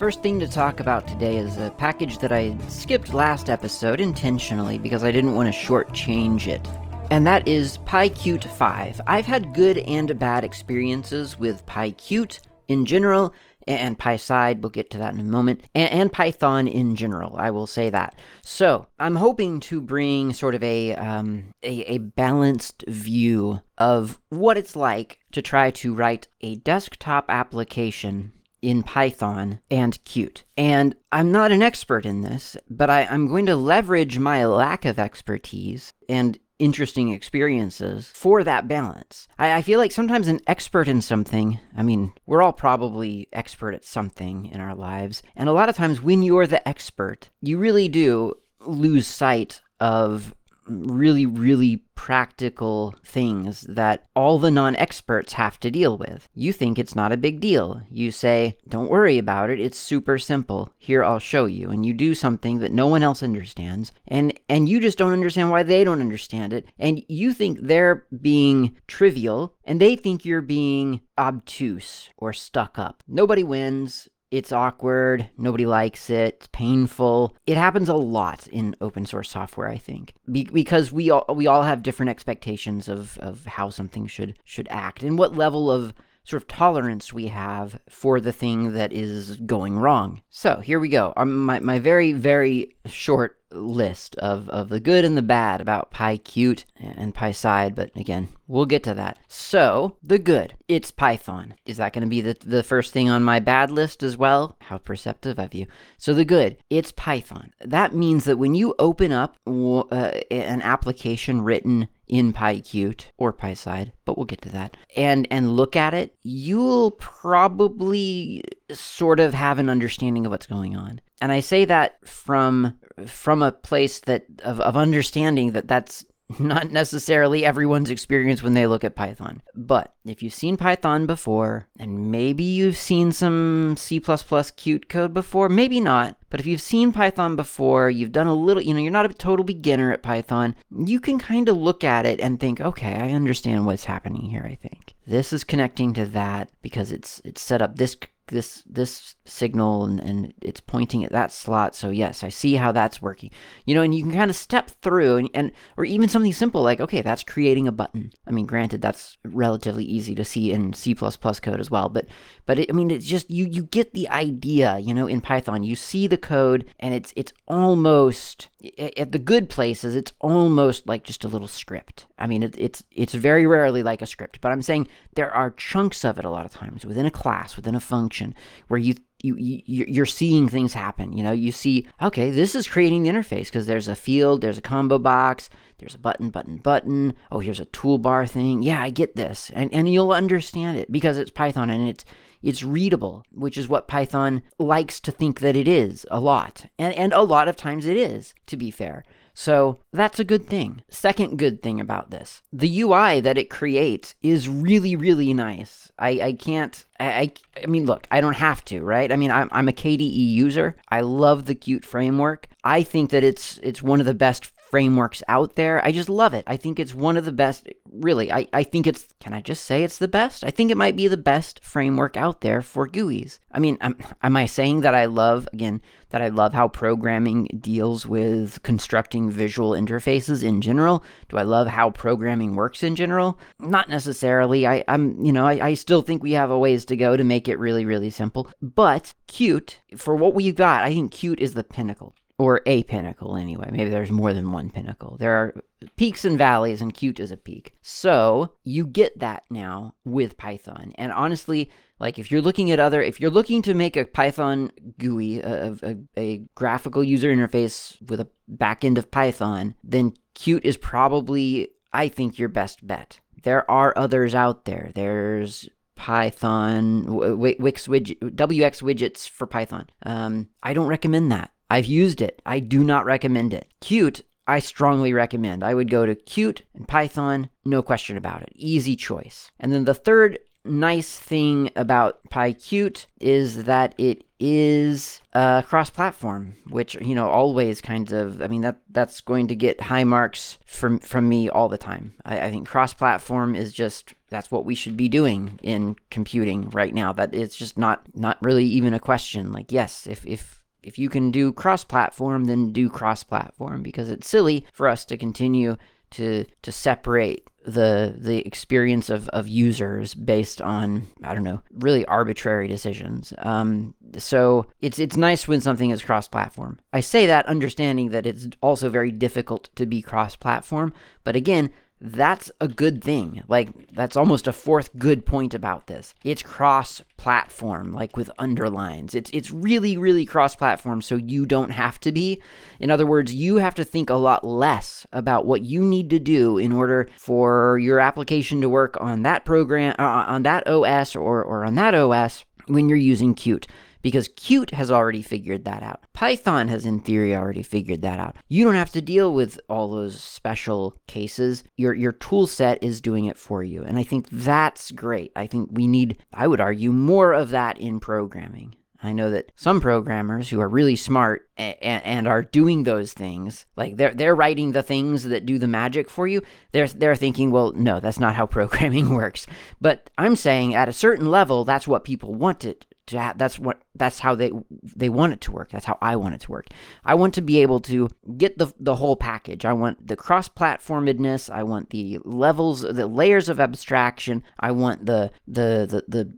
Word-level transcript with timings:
First 0.00 0.22
thing 0.22 0.40
to 0.40 0.48
talk 0.48 0.80
about 0.80 1.06
today 1.06 1.36
is 1.36 1.58
a 1.58 1.74
package 1.76 2.20
that 2.20 2.32
I 2.32 2.56
skipped 2.68 3.12
last 3.12 3.50
episode 3.50 4.00
intentionally 4.00 4.78
because 4.78 5.04
I 5.04 5.12
didn't 5.12 5.34
want 5.34 5.52
to 5.52 5.60
shortchange 5.60 6.46
it 6.46 6.66
and 7.10 7.26
that 7.26 7.46
is 7.46 7.76
PyQt 7.84 8.44
5. 8.44 9.02
I've 9.06 9.26
had 9.26 9.52
good 9.52 9.76
and 9.76 10.18
bad 10.18 10.42
experiences 10.42 11.38
with 11.38 11.66
PyQt 11.66 12.40
in 12.68 12.86
general, 12.86 13.34
and 13.66 13.98
PySide, 13.98 14.62
we'll 14.62 14.70
get 14.70 14.88
to 14.90 14.98
that 14.98 15.12
in 15.12 15.20
a 15.20 15.24
moment, 15.24 15.64
and, 15.74 15.90
and, 15.90 16.12
Python 16.12 16.66
in 16.66 16.96
general, 16.96 17.36
I 17.36 17.50
will 17.50 17.66
say 17.66 17.90
that. 17.90 18.14
So, 18.42 18.86
I'm 18.98 19.16
hoping 19.16 19.60
to 19.60 19.82
bring 19.82 20.32
sort 20.32 20.54
of 20.54 20.62
a, 20.62 20.94
um, 20.94 21.52
a, 21.62 21.80
a 21.94 21.98
balanced 21.98 22.84
view 22.88 23.60
of 23.76 24.18
what 24.30 24.56
it's 24.56 24.76
like 24.76 25.18
to 25.32 25.42
try 25.42 25.72
to 25.72 25.94
write 25.94 26.28
a 26.40 26.56
desktop 26.56 27.26
application 27.28 28.32
in 28.62 28.82
Python 28.82 29.60
and 29.70 30.02
Qt. 30.04 30.42
And 30.56 30.94
I'm 31.12 31.32
not 31.32 31.52
an 31.52 31.62
expert 31.62 32.04
in 32.04 32.22
this, 32.22 32.56
but 32.68 32.90
I, 32.90 33.02
am 33.02 33.28
going 33.28 33.46
to 33.46 33.56
leverage 33.56 34.18
my 34.18 34.44
lack 34.46 34.84
of 34.84 34.98
expertise 34.98 35.92
and 36.08 36.38
interesting 36.58 37.10
experiences 37.10 38.10
for 38.14 38.44
that 38.44 38.68
balance. 38.68 39.26
I, 39.38 39.54
I, 39.54 39.62
feel 39.62 39.80
like 39.80 39.92
sometimes 39.92 40.28
an 40.28 40.40
expert 40.46 40.88
in 40.88 41.00
something, 41.00 41.58
I 41.76 41.82
mean, 41.82 42.12
we're 42.26 42.42
all 42.42 42.52
probably 42.52 43.28
expert 43.32 43.72
at 43.72 43.84
something 43.84 44.46
in 44.46 44.60
our 44.60 44.74
lives. 44.74 45.22
And 45.34 45.48
a 45.48 45.52
lot 45.52 45.70
of 45.70 45.76
times 45.76 46.02
when 46.02 46.22
you're 46.22 46.46
the 46.46 46.66
expert, 46.68 47.30
you 47.40 47.56
really 47.56 47.88
do 47.88 48.34
lose 48.60 49.06
sight 49.06 49.62
of 49.80 50.34
really, 50.66 51.26
really 51.26 51.82
practical 51.94 52.94
things 53.04 53.62
that 53.68 54.06
all 54.16 54.38
the 54.38 54.50
non 54.50 54.74
experts 54.76 55.34
have 55.34 55.60
to 55.60 55.70
deal 55.70 55.98
with. 55.98 56.28
You 56.34 56.52
think 56.52 56.78
it's 56.78 56.94
not 56.94 57.12
a 57.12 57.16
big 57.16 57.40
deal. 57.40 57.82
You 57.90 58.10
say, 58.10 58.56
don't 58.68 58.90
worry 58.90 59.18
about 59.18 59.50
it, 59.50 59.60
it's 59.60 59.78
super 59.78 60.18
simple. 60.18 60.72
Here, 60.78 61.04
I'll 61.04 61.18
show 61.18 61.44
you. 61.46 61.70
And 61.70 61.84
you 61.84 61.92
do 61.92 62.14
something 62.14 62.58
that 62.60 62.72
no 62.72 62.86
one 62.86 63.02
else 63.02 63.22
understands, 63.22 63.92
and, 64.08 64.38
and 64.48 64.68
you 64.68 64.80
just 64.80 64.98
don't 64.98 65.12
understand 65.12 65.50
why 65.50 65.62
they 65.62 65.84
don't 65.84 66.00
understand 66.00 66.52
it. 66.52 66.66
And 66.78 67.02
you 67.08 67.34
think 67.34 67.58
they're 67.60 68.06
being 68.20 68.76
trivial, 68.86 69.54
and 69.64 69.80
they 69.80 69.96
think 69.96 70.24
you're 70.24 70.40
being 70.40 71.00
obtuse 71.18 72.08
or 72.16 72.32
stuck 72.32 72.78
up. 72.78 73.02
Nobody 73.06 73.44
wins 73.44 74.08
it's 74.30 74.52
awkward, 74.52 75.28
nobody 75.36 75.66
likes 75.66 76.08
it, 76.10 76.34
it's 76.36 76.48
painful. 76.52 77.34
It 77.46 77.56
happens 77.56 77.88
a 77.88 77.94
lot 77.94 78.46
in 78.48 78.76
open 78.80 79.06
source 79.06 79.30
software, 79.30 79.68
I 79.68 79.78
think, 79.78 80.14
Be- 80.30 80.44
because 80.44 80.92
we 80.92 81.10
all 81.10 81.24
we 81.34 81.46
all 81.46 81.62
have 81.62 81.82
different 81.82 82.10
expectations 82.10 82.88
of 82.88 83.18
of 83.18 83.44
how 83.46 83.70
something 83.70 84.06
should 84.06 84.38
should 84.44 84.68
act 84.70 85.02
and 85.02 85.18
what 85.18 85.36
level 85.36 85.70
of 85.70 85.92
sort 86.24 86.42
of 86.42 86.48
tolerance 86.48 87.12
we 87.12 87.28
have 87.28 87.78
for 87.88 88.20
the 88.20 88.32
thing 88.32 88.72
that 88.74 88.92
is 88.92 89.36
going 89.38 89.78
wrong. 89.78 90.22
So 90.30 90.60
here 90.60 90.80
we 90.80 90.88
go. 90.88 91.12
Um, 91.16 91.44
my, 91.44 91.60
my 91.60 91.78
very, 91.78 92.12
very 92.12 92.76
short 92.86 93.36
list 93.52 94.16
of, 94.16 94.48
of 94.48 94.68
the 94.68 94.80
good 94.80 95.04
and 95.04 95.16
the 95.16 95.22
bad 95.22 95.60
about 95.60 95.90
PyQt 95.90 96.64
and 96.76 97.14
PySide, 97.14 97.74
but 97.74 97.90
again, 97.96 98.28
we'll 98.46 98.66
get 98.66 98.82
to 98.84 98.94
that. 98.94 99.18
So, 99.28 99.96
the 100.02 100.18
good, 100.18 100.54
it's 100.68 100.90
Python. 100.90 101.54
Is 101.66 101.78
that 101.78 101.92
going 101.92 102.04
to 102.04 102.08
be 102.08 102.20
the, 102.20 102.36
the 102.44 102.62
first 102.62 102.92
thing 102.92 103.08
on 103.08 103.22
my 103.22 103.40
bad 103.40 103.70
list 103.70 104.02
as 104.02 104.16
well? 104.16 104.56
How 104.60 104.78
perceptive 104.78 105.38
of 105.38 105.54
you. 105.54 105.66
So, 105.98 106.14
the 106.14 106.24
good, 106.24 106.58
it's 106.70 106.92
Python. 106.92 107.52
That 107.60 107.94
means 107.94 108.24
that 108.24 108.38
when 108.38 108.54
you 108.54 108.74
open 108.78 109.12
up 109.12 109.36
uh, 109.46 110.20
an 110.30 110.62
application 110.62 111.42
written 111.42 111.88
in 112.10 112.32
PyQt 112.32 113.04
or 113.18 113.32
PySide, 113.32 113.92
but 114.04 114.18
we'll 114.18 114.26
get 114.26 114.42
to 114.42 114.48
that, 114.50 114.76
and, 114.96 115.28
and 115.30 115.56
look 115.56 115.76
at 115.76 115.94
it, 115.94 116.12
you'll 116.24 116.90
probably 116.90 118.42
sort 118.72 119.20
of 119.20 119.32
have 119.32 119.60
an 119.60 119.70
understanding 119.70 120.26
of 120.26 120.32
what's 120.32 120.46
going 120.46 120.76
on. 120.76 121.00
And 121.20 121.30
I 121.30 121.38
say 121.40 121.64
that 121.66 121.96
from 122.04 122.76
from 123.06 123.42
a 123.42 123.52
place 123.52 124.00
that 124.00 124.24
of, 124.42 124.60
of 124.60 124.76
understanding 124.76 125.52
that 125.52 125.68
that's 125.68 126.04
not 126.38 126.70
necessarily 126.70 127.44
everyone's 127.44 127.90
experience 127.90 128.42
when 128.42 128.54
they 128.54 128.66
look 128.66 128.84
at 128.84 128.94
Python. 128.94 129.42
But 129.54 129.92
if 130.04 130.22
you've 130.22 130.34
seen 130.34 130.56
Python 130.56 131.06
before, 131.06 131.66
and 131.78 132.10
maybe 132.10 132.44
you've 132.44 132.76
seen 132.76 133.12
some 133.12 133.76
C++ 133.76 134.00
Qt 134.00 134.88
code 134.88 135.14
before, 135.14 135.48
maybe 135.48 135.80
not, 135.80 136.16
but 136.30 136.40
if 136.40 136.46
you've 136.46 136.60
seen 136.60 136.92
Python 136.92 137.36
before, 137.36 137.90
you've 137.90 138.12
done 138.12 138.28
a 138.28 138.34
little, 138.34 138.62
you 138.62 138.72
know, 138.72 138.80
you're 138.80 138.92
not 138.92 139.10
a 139.10 139.14
total 139.14 139.44
beginner 139.44 139.92
at 139.92 140.02
Python, 140.02 140.54
you 140.84 141.00
can 141.00 141.18
kind 141.18 141.48
of 141.48 141.56
look 141.56 141.82
at 141.82 142.06
it 142.06 142.20
and 142.20 142.38
think, 142.38 142.60
okay, 142.60 142.94
I 142.94 143.10
understand 143.10 143.66
what's 143.66 143.84
happening 143.84 144.30
here, 144.30 144.46
I 144.48 144.54
think. 144.54 144.94
This 145.06 145.32
is 145.32 145.42
connecting 145.42 145.92
to 145.94 146.06
that 146.06 146.50
because 146.62 146.92
it's 146.92 147.20
it's 147.24 147.42
set 147.42 147.60
up 147.60 147.76
this 147.76 147.96
this 148.30 148.62
this 148.66 149.14
signal 149.26 149.84
and, 149.84 150.00
and 150.00 150.32
it's 150.42 150.60
pointing 150.60 151.04
at 151.04 151.12
that 151.12 151.32
slot. 151.32 151.74
So 151.74 151.90
yes 151.90 152.24
i 152.24 152.28
see 152.28 152.54
how 152.54 152.72
that's 152.72 153.02
working. 153.02 153.30
You 153.66 153.74
know 153.74 153.82
and 153.82 153.94
you 153.94 154.02
can 154.02 154.12
kind 154.12 154.30
of 154.30 154.36
step 154.36 154.70
through 154.82 155.16
and, 155.16 155.30
and 155.34 155.52
or 155.76 155.84
even 155.84 156.08
something 156.08 156.32
simple 156.32 156.62
like 156.62 156.80
okay 156.80 157.02
that's 157.02 157.22
creating 157.22 157.68
a 157.68 157.72
button. 157.72 158.12
I 158.26 158.30
mean 158.30 158.46
granted 158.46 158.82
that's 158.82 159.18
relatively 159.24 159.84
easy 159.84 160.14
to 160.14 160.24
see 160.24 160.52
in 160.52 160.72
c++ 160.72 160.94
code 160.94 161.60
as 161.60 161.70
well 161.70 161.88
but 161.88 162.06
but 162.46 162.58
it, 162.58 162.70
i 162.70 162.72
mean 162.72 162.90
it's 162.90 163.06
just 163.06 163.30
you 163.30 163.46
you 163.46 163.64
get 163.64 163.92
the 163.92 164.08
idea 164.08 164.78
you 164.78 164.94
know 164.94 165.06
in 165.06 165.20
python. 165.20 165.62
You 165.62 165.76
see 165.76 166.06
the 166.06 166.16
code 166.16 166.66
and 166.78 166.94
it's 166.94 167.12
it's 167.16 167.32
almost 167.48 168.48
at 168.78 169.12
the 169.12 169.18
good 169.18 169.48
places 169.48 169.96
it's 169.96 170.12
almost 170.20 170.86
like 170.86 171.04
just 171.04 171.24
a 171.24 171.28
little 171.28 171.48
script. 171.48 172.06
I 172.18 172.26
mean 172.26 172.42
it, 172.42 172.54
it's 172.58 172.82
it's 172.90 173.14
very 173.14 173.46
rarely 173.46 173.82
like 173.82 174.02
a 174.02 174.06
script 174.06 174.40
but 174.40 174.52
i'm 174.52 174.62
saying 174.62 174.88
there 175.14 175.32
are 175.32 175.50
chunks 175.52 176.04
of 176.04 176.18
it 176.18 176.24
a 176.24 176.30
lot 176.30 176.44
of 176.44 176.52
times 176.52 176.84
within 176.84 177.06
a 177.06 177.10
class 177.10 177.56
within 177.56 177.74
a 177.74 177.80
function 177.80 178.19
where 178.68 178.78
you 178.78 178.94
you, 179.22 179.36
you 179.36 179.84
you're 179.86 180.06
seeing 180.06 180.48
things 180.48 180.72
happen 180.72 181.12
you 181.12 181.22
know 181.22 181.32
you 181.32 181.52
see 181.52 181.86
okay 182.00 182.30
this 182.30 182.54
is 182.54 182.66
creating 182.66 183.02
the 183.02 183.10
interface 183.10 183.46
because 183.46 183.66
there's 183.66 183.88
a 183.88 183.94
field 183.94 184.40
there's 184.40 184.58
a 184.58 184.62
combo 184.62 184.98
box 184.98 185.50
there's 185.78 185.94
a 185.94 185.98
button 185.98 186.30
button 186.30 186.56
button 186.56 187.14
oh 187.30 187.38
here's 187.38 187.60
a 187.60 187.66
toolbar 187.66 188.28
thing 188.28 188.62
yeah 188.62 188.80
i 188.82 188.88
get 188.88 189.16
this 189.16 189.50
and 189.54 189.72
and 189.74 189.92
you'll 189.92 190.12
understand 190.12 190.78
it 190.78 190.90
because 190.90 191.18
it's 191.18 191.30
python 191.30 191.68
and 191.68 191.88
it's 191.88 192.04
it's 192.42 192.62
readable, 192.62 193.24
which 193.32 193.58
is 193.58 193.68
what 193.68 193.88
Python 193.88 194.42
likes 194.58 194.98
to 195.00 195.12
think 195.12 195.40
that 195.40 195.56
it 195.56 195.68
is 195.68 196.06
a 196.10 196.20
lot. 196.20 196.66
And, 196.78 196.94
and 196.94 197.12
a 197.12 197.22
lot 197.22 197.48
of 197.48 197.56
times 197.56 197.86
it 197.86 197.96
is, 197.96 198.34
to 198.46 198.56
be 198.56 198.70
fair. 198.70 199.04
So 199.40 199.78
that's 199.90 200.20
a 200.20 200.24
good 200.24 200.48
thing. 200.48 200.82
Second 200.90 201.38
good 201.38 201.62
thing 201.62 201.80
about 201.80 202.10
this 202.10 202.42
the 202.52 202.82
UI 202.82 203.22
that 203.22 203.38
it 203.38 203.48
creates 203.48 204.14
is 204.22 204.50
really, 204.50 204.96
really 204.96 205.32
nice. 205.32 205.90
I, 205.98 206.10
I 206.20 206.32
can't, 206.34 206.84
I, 206.98 207.32
I 207.62 207.64
mean, 207.64 207.86
look, 207.86 208.06
I 208.10 208.20
don't 208.20 208.36
have 208.36 208.62
to, 208.66 208.82
right? 208.82 209.10
I 209.10 209.16
mean, 209.16 209.30
I'm, 209.30 209.48
I'm 209.50 209.66
a 209.66 209.72
KDE 209.72 210.28
user. 210.28 210.76
I 210.90 211.00
love 211.00 211.46
the 211.46 211.54
Qt 211.54 211.86
framework. 211.86 212.48
I 212.64 212.82
think 212.82 213.08
that 213.12 213.24
it's, 213.24 213.58
it's 213.62 213.82
one 213.82 214.00
of 214.00 214.04
the 214.04 214.12
best 214.12 214.52
frameworks 214.70 215.22
out 215.28 215.56
there. 215.56 215.84
I 215.84 215.92
just 215.92 216.08
love 216.08 216.32
it. 216.32 216.44
I 216.46 216.56
think 216.56 216.78
it's 216.78 216.94
one 216.94 217.16
of 217.16 217.24
the 217.24 217.32
best. 217.32 217.68
Really, 217.92 218.32
I, 218.32 218.46
I 218.52 218.62
think 218.62 218.86
it's, 218.86 219.06
can 219.20 219.34
I 219.34 219.40
just 219.40 219.64
say 219.64 219.82
it's 219.82 219.98
the 219.98 220.08
best? 220.08 220.44
I 220.44 220.50
think 220.50 220.70
it 220.70 220.76
might 220.76 220.96
be 220.96 221.08
the 221.08 221.16
best 221.16 221.60
framework 221.64 222.16
out 222.16 222.40
there 222.40 222.62
for 222.62 222.88
GUIs. 222.88 223.38
I 223.52 223.58
mean, 223.58 223.76
am, 223.80 223.96
am 224.22 224.36
I 224.36 224.46
saying 224.46 224.82
that 224.82 224.94
I 224.94 225.06
love, 225.06 225.48
again, 225.52 225.82
that 226.10 226.22
I 226.22 226.28
love 226.28 226.54
how 226.54 226.68
programming 226.68 227.48
deals 227.60 228.06
with 228.06 228.62
constructing 228.62 229.30
visual 229.30 229.72
interfaces 229.72 230.42
in 230.42 230.60
general? 230.60 231.04
Do 231.28 231.36
I 231.36 231.42
love 231.42 231.66
how 231.66 231.90
programming 231.90 232.54
works 232.54 232.82
in 232.82 232.96
general? 232.96 233.38
Not 233.58 233.88
necessarily. 233.88 234.66
I, 234.66 234.84
I'm, 234.88 235.24
you 235.24 235.32
know, 235.32 235.46
I, 235.46 235.68
I 235.68 235.74
still 235.74 236.02
think 236.02 236.22
we 236.22 236.32
have 236.32 236.50
a 236.50 236.58
ways 236.58 236.84
to 236.86 236.96
go 236.96 237.16
to 237.16 237.24
make 237.24 237.48
it 237.48 237.58
really, 237.58 237.84
really 237.84 238.10
simple. 238.10 238.50
But 238.62 239.14
Qt, 239.28 239.76
for 239.96 240.14
what 240.14 240.34
we've 240.34 240.54
got, 240.54 240.84
I 240.84 240.92
think 240.92 241.12
Qt 241.12 241.38
is 241.38 241.54
the 241.54 241.64
pinnacle 241.64 242.14
or 242.40 242.62
a 242.64 242.82
pinnacle 242.84 243.36
anyway. 243.36 243.68
Maybe 243.70 243.90
there's 243.90 244.10
more 244.10 244.32
than 244.32 244.50
one 244.50 244.70
pinnacle. 244.70 245.18
There 245.20 245.34
are 245.34 245.54
peaks 245.98 246.24
and 246.24 246.38
valleys, 246.38 246.80
and 246.80 246.94
Qt 246.94 247.20
is 247.20 247.30
a 247.30 247.36
peak. 247.36 247.74
So 247.82 248.54
you 248.64 248.86
get 248.86 249.18
that 249.18 249.44
now 249.50 249.94
with 250.06 250.38
Python. 250.38 250.94
And 250.94 251.12
honestly, 251.12 251.70
like 251.98 252.18
if 252.18 252.30
you're 252.30 252.40
looking 252.40 252.70
at 252.70 252.80
other, 252.80 253.02
if 253.02 253.20
you're 253.20 253.30
looking 253.30 253.60
to 253.60 253.74
make 253.74 253.94
a 253.94 254.06
Python 254.06 254.72
GUI, 254.98 255.40
a, 255.40 255.76
a, 255.82 255.96
a 256.16 256.42
graphical 256.54 257.04
user 257.04 257.28
interface 257.28 258.00
with 258.08 258.20
a 258.20 258.28
backend 258.50 258.96
of 258.96 259.10
Python, 259.10 259.74
then 259.84 260.14
Qt 260.34 260.64
is 260.64 260.78
probably, 260.78 261.68
I 261.92 262.08
think, 262.08 262.38
your 262.38 262.48
best 262.48 262.86
bet. 262.86 263.20
There 263.42 263.70
are 263.70 263.92
others 263.96 264.34
out 264.34 264.64
there. 264.64 264.92
There's 264.94 265.68
Python, 265.96 267.04
Wix 267.38 267.86
widget, 267.86 268.18
WX 268.18 268.82
widgets 268.82 269.28
for 269.28 269.46
Python. 269.46 269.90
Um, 270.06 270.48
I 270.62 270.72
don't 270.72 270.86
recommend 270.86 271.30
that. 271.32 271.50
I've 271.70 271.86
used 271.86 272.20
it. 272.20 272.42
I 272.44 272.58
do 272.60 272.84
not 272.84 273.04
recommend 273.04 273.54
it. 273.54 273.68
Qt, 273.80 274.22
I 274.46 274.58
strongly 274.58 275.12
recommend. 275.12 275.62
I 275.62 275.74
would 275.74 275.88
go 275.88 276.04
to 276.04 276.14
Qt 276.14 276.62
and 276.74 276.88
Python, 276.88 277.48
no 277.64 277.82
question 277.82 278.16
about 278.16 278.42
it. 278.42 278.50
Easy 278.54 278.96
choice. 278.96 279.50
And 279.60 279.72
then 279.72 279.84
the 279.84 279.94
third 279.94 280.38
nice 280.64 281.18
thing 281.18 281.70
about 281.76 282.20
PyQt 282.30 283.06
is 283.20 283.64
that 283.64 283.94
it 283.98 284.24
is 284.38 285.20
uh, 285.34 285.62
cross-platform, 285.62 286.56
which 286.68 286.94
you 286.96 287.14
know 287.14 287.28
always 287.28 287.80
kind 287.80 288.10
of. 288.12 288.42
I 288.42 288.48
mean 288.48 288.62
that 288.62 288.78
that's 288.90 289.20
going 289.20 289.48
to 289.48 289.54
get 289.54 289.80
high 289.80 290.04
marks 290.04 290.58
from 290.66 290.98
from 290.98 291.28
me 291.28 291.48
all 291.48 291.68
the 291.68 291.78
time. 291.78 292.14
I, 292.24 292.40
I 292.40 292.50
think 292.50 292.66
cross-platform 292.66 293.54
is 293.54 293.72
just 293.72 294.14
that's 294.28 294.50
what 294.50 294.64
we 294.64 294.74
should 294.74 294.96
be 294.96 295.08
doing 295.08 295.58
in 295.62 295.96
computing 296.10 296.70
right 296.70 296.94
now. 296.94 297.12
That 297.12 297.34
it's 297.34 297.56
just 297.56 297.78
not 297.78 298.02
not 298.14 298.38
really 298.42 298.64
even 298.66 298.94
a 298.94 299.00
question. 299.00 299.52
Like 299.52 299.72
yes, 299.72 300.06
if 300.06 300.26
if 300.26 300.59
if 300.82 300.98
you 300.98 301.08
can 301.08 301.30
do 301.30 301.52
cross-platform, 301.52 302.44
then 302.44 302.72
do 302.72 302.88
cross-platform 302.88 303.82
because 303.82 304.10
it's 304.10 304.28
silly 304.28 304.64
for 304.72 304.88
us 304.88 305.04
to 305.06 305.16
continue 305.16 305.76
to 306.12 306.44
to 306.62 306.72
separate 306.72 307.46
the 307.64 308.14
the 308.16 308.38
experience 308.46 309.10
of, 309.10 309.28
of 309.28 309.46
users 309.46 310.14
based 310.14 310.60
on 310.62 311.06
I 311.22 311.34
don't 311.34 311.44
know 311.44 311.62
really 311.72 312.04
arbitrary 312.06 312.68
decisions. 312.68 313.32
Um, 313.38 313.94
so 314.18 314.66
it's 314.80 314.98
it's 314.98 315.16
nice 315.16 315.46
when 315.46 315.60
something 315.60 315.90
is 315.90 316.02
cross 316.02 316.26
platform. 316.26 316.78
I 316.92 317.00
say 317.00 317.26
that 317.26 317.46
understanding 317.46 318.10
that 318.10 318.26
it's 318.26 318.48
also 318.60 318.88
very 318.88 319.12
difficult 319.12 319.68
to 319.76 319.86
be 319.86 320.02
cross 320.02 320.36
platform, 320.36 320.92
but 321.22 321.36
again, 321.36 321.70
that's 322.00 322.50
a 322.60 322.68
good 322.68 323.04
thing. 323.04 323.42
Like, 323.48 323.68
that's 323.92 324.16
almost 324.16 324.46
a 324.46 324.52
fourth 324.52 324.90
good 324.98 325.26
point 325.26 325.52
about 325.52 325.86
this. 325.86 326.14
It's 326.24 326.42
cross 326.42 327.02
platform, 327.18 327.92
like 327.92 328.16
with 328.16 328.30
underlines. 328.38 329.14
It's, 329.14 329.30
it's 329.34 329.50
really, 329.50 329.98
really 329.98 330.24
cross 330.24 330.56
platform, 330.56 331.02
so 331.02 331.16
you 331.16 331.44
don't 331.44 331.70
have 331.70 332.00
to 332.00 332.12
be. 332.12 332.40
In 332.78 332.90
other 332.90 333.06
words, 333.06 333.34
you 333.34 333.56
have 333.56 333.74
to 333.74 333.84
think 333.84 334.08
a 334.08 334.14
lot 334.14 334.46
less 334.46 335.06
about 335.12 335.44
what 335.44 335.62
you 335.62 335.82
need 335.82 336.08
to 336.10 336.18
do 336.18 336.56
in 336.56 336.72
order 336.72 337.08
for 337.18 337.78
your 337.78 338.00
application 338.00 338.62
to 338.62 338.68
work 338.68 338.96
on 339.00 339.22
that 339.22 339.44
program, 339.44 339.94
uh, 339.98 340.24
on 340.26 340.42
that 340.44 340.66
OS, 340.66 341.14
or, 341.14 341.42
or 341.44 341.64
on 341.66 341.74
that 341.74 341.94
OS 341.94 342.44
when 342.66 342.88
you're 342.88 342.98
using 342.98 343.34
Qt 343.34 343.66
because 344.02 344.28
Qt 344.28 344.70
has 344.70 344.90
already 344.90 345.22
figured 345.22 345.64
that 345.64 345.82
out. 345.82 346.00
Python 346.12 346.68
has, 346.68 346.86
in 346.86 347.00
theory, 347.00 347.34
already 347.34 347.62
figured 347.62 348.02
that 348.02 348.18
out. 348.18 348.36
You 348.48 348.64
don't 348.64 348.74
have 348.74 348.92
to 348.92 349.02
deal 349.02 349.32
with 349.34 349.60
all 349.68 349.90
those 349.90 350.20
special 350.20 350.96
cases. 351.06 351.64
Your, 351.76 351.94
your 351.94 352.12
tool 352.12 352.46
set 352.46 352.82
is 352.82 353.00
doing 353.00 353.26
it 353.26 353.38
for 353.38 353.62
you. 353.62 353.82
And 353.82 353.98
I 353.98 354.02
think 354.02 354.28
that's 354.30 354.90
great. 354.92 355.32
I 355.36 355.46
think 355.46 355.70
we 355.72 355.86
need, 355.86 356.18
I 356.32 356.46
would 356.46 356.60
argue, 356.60 356.92
more 356.92 357.32
of 357.32 357.50
that 357.50 357.78
in 357.78 358.00
programming. 358.00 358.74
I 359.02 359.12
know 359.12 359.30
that 359.30 359.50
some 359.56 359.80
programmers 359.80 360.48
who 360.50 360.60
are 360.60 360.68
really 360.68 360.96
smart 360.96 361.48
and, 361.56 361.76
and, 362.04 362.28
are 362.28 362.42
doing 362.42 362.82
those 362.82 363.12
things, 363.14 363.64
like 363.76 363.96
they're 363.96 364.12
they're 364.12 364.34
writing 364.34 364.72
the 364.72 364.82
things 364.82 365.24
that 365.24 365.46
do 365.46 365.58
the 365.58 365.66
magic 365.66 366.10
for 366.10 366.28
you. 366.28 366.42
They're 366.72 366.88
they're 366.88 367.16
thinking, 367.16 367.50
well, 367.50 367.72
no, 367.72 368.00
that's 368.00 368.20
not 368.20 368.34
how 368.34 368.46
programming 368.58 369.14
works. 369.14 369.46
But 369.80 370.10
I'm 370.18 370.36
saying 370.36 370.74
at 370.74 370.88
a 370.88 370.92
certain 370.92 371.30
level, 371.30 371.64
that's 371.64 371.88
what 371.88 372.04
people 372.04 372.34
want 372.34 372.64
it 372.64 372.84
to 373.06 373.32
that's 373.36 373.58
what 373.58 373.82
that's 373.94 374.18
how 374.18 374.34
they 374.34 374.52
they 374.96 375.08
want 375.08 375.32
it 375.32 375.40
to 375.42 375.52
work. 375.52 375.70
That's 375.70 375.84
how 375.84 375.98
i 376.00 376.16
want 376.16 376.34
it 376.34 376.40
to 376.42 376.50
work. 376.50 376.66
I 377.04 377.14
want 377.14 377.34
to 377.34 377.42
be 377.42 377.60
able 377.60 377.80
to 377.80 378.08
get 378.36 378.58
the 378.58 378.72
the 378.78 378.96
whole 378.96 379.16
package. 379.16 379.64
I 379.64 379.72
want 379.72 380.06
the 380.06 380.16
cross 380.16 380.48
platformedness 380.48 381.50
i 381.50 381.62
want 381.62 381.90
the 381.90 382.18
levels 382.24 382.82
the 382.82 383.06
layers 383.06 383.48
of 383.48 383.60
abstraction. 383.60 384.42
I 384.58 384.70
want 384.72 385.06
the 385.06 385.30
the 385.46 385.86
the, 385.88 386.04
the 386.08 386.32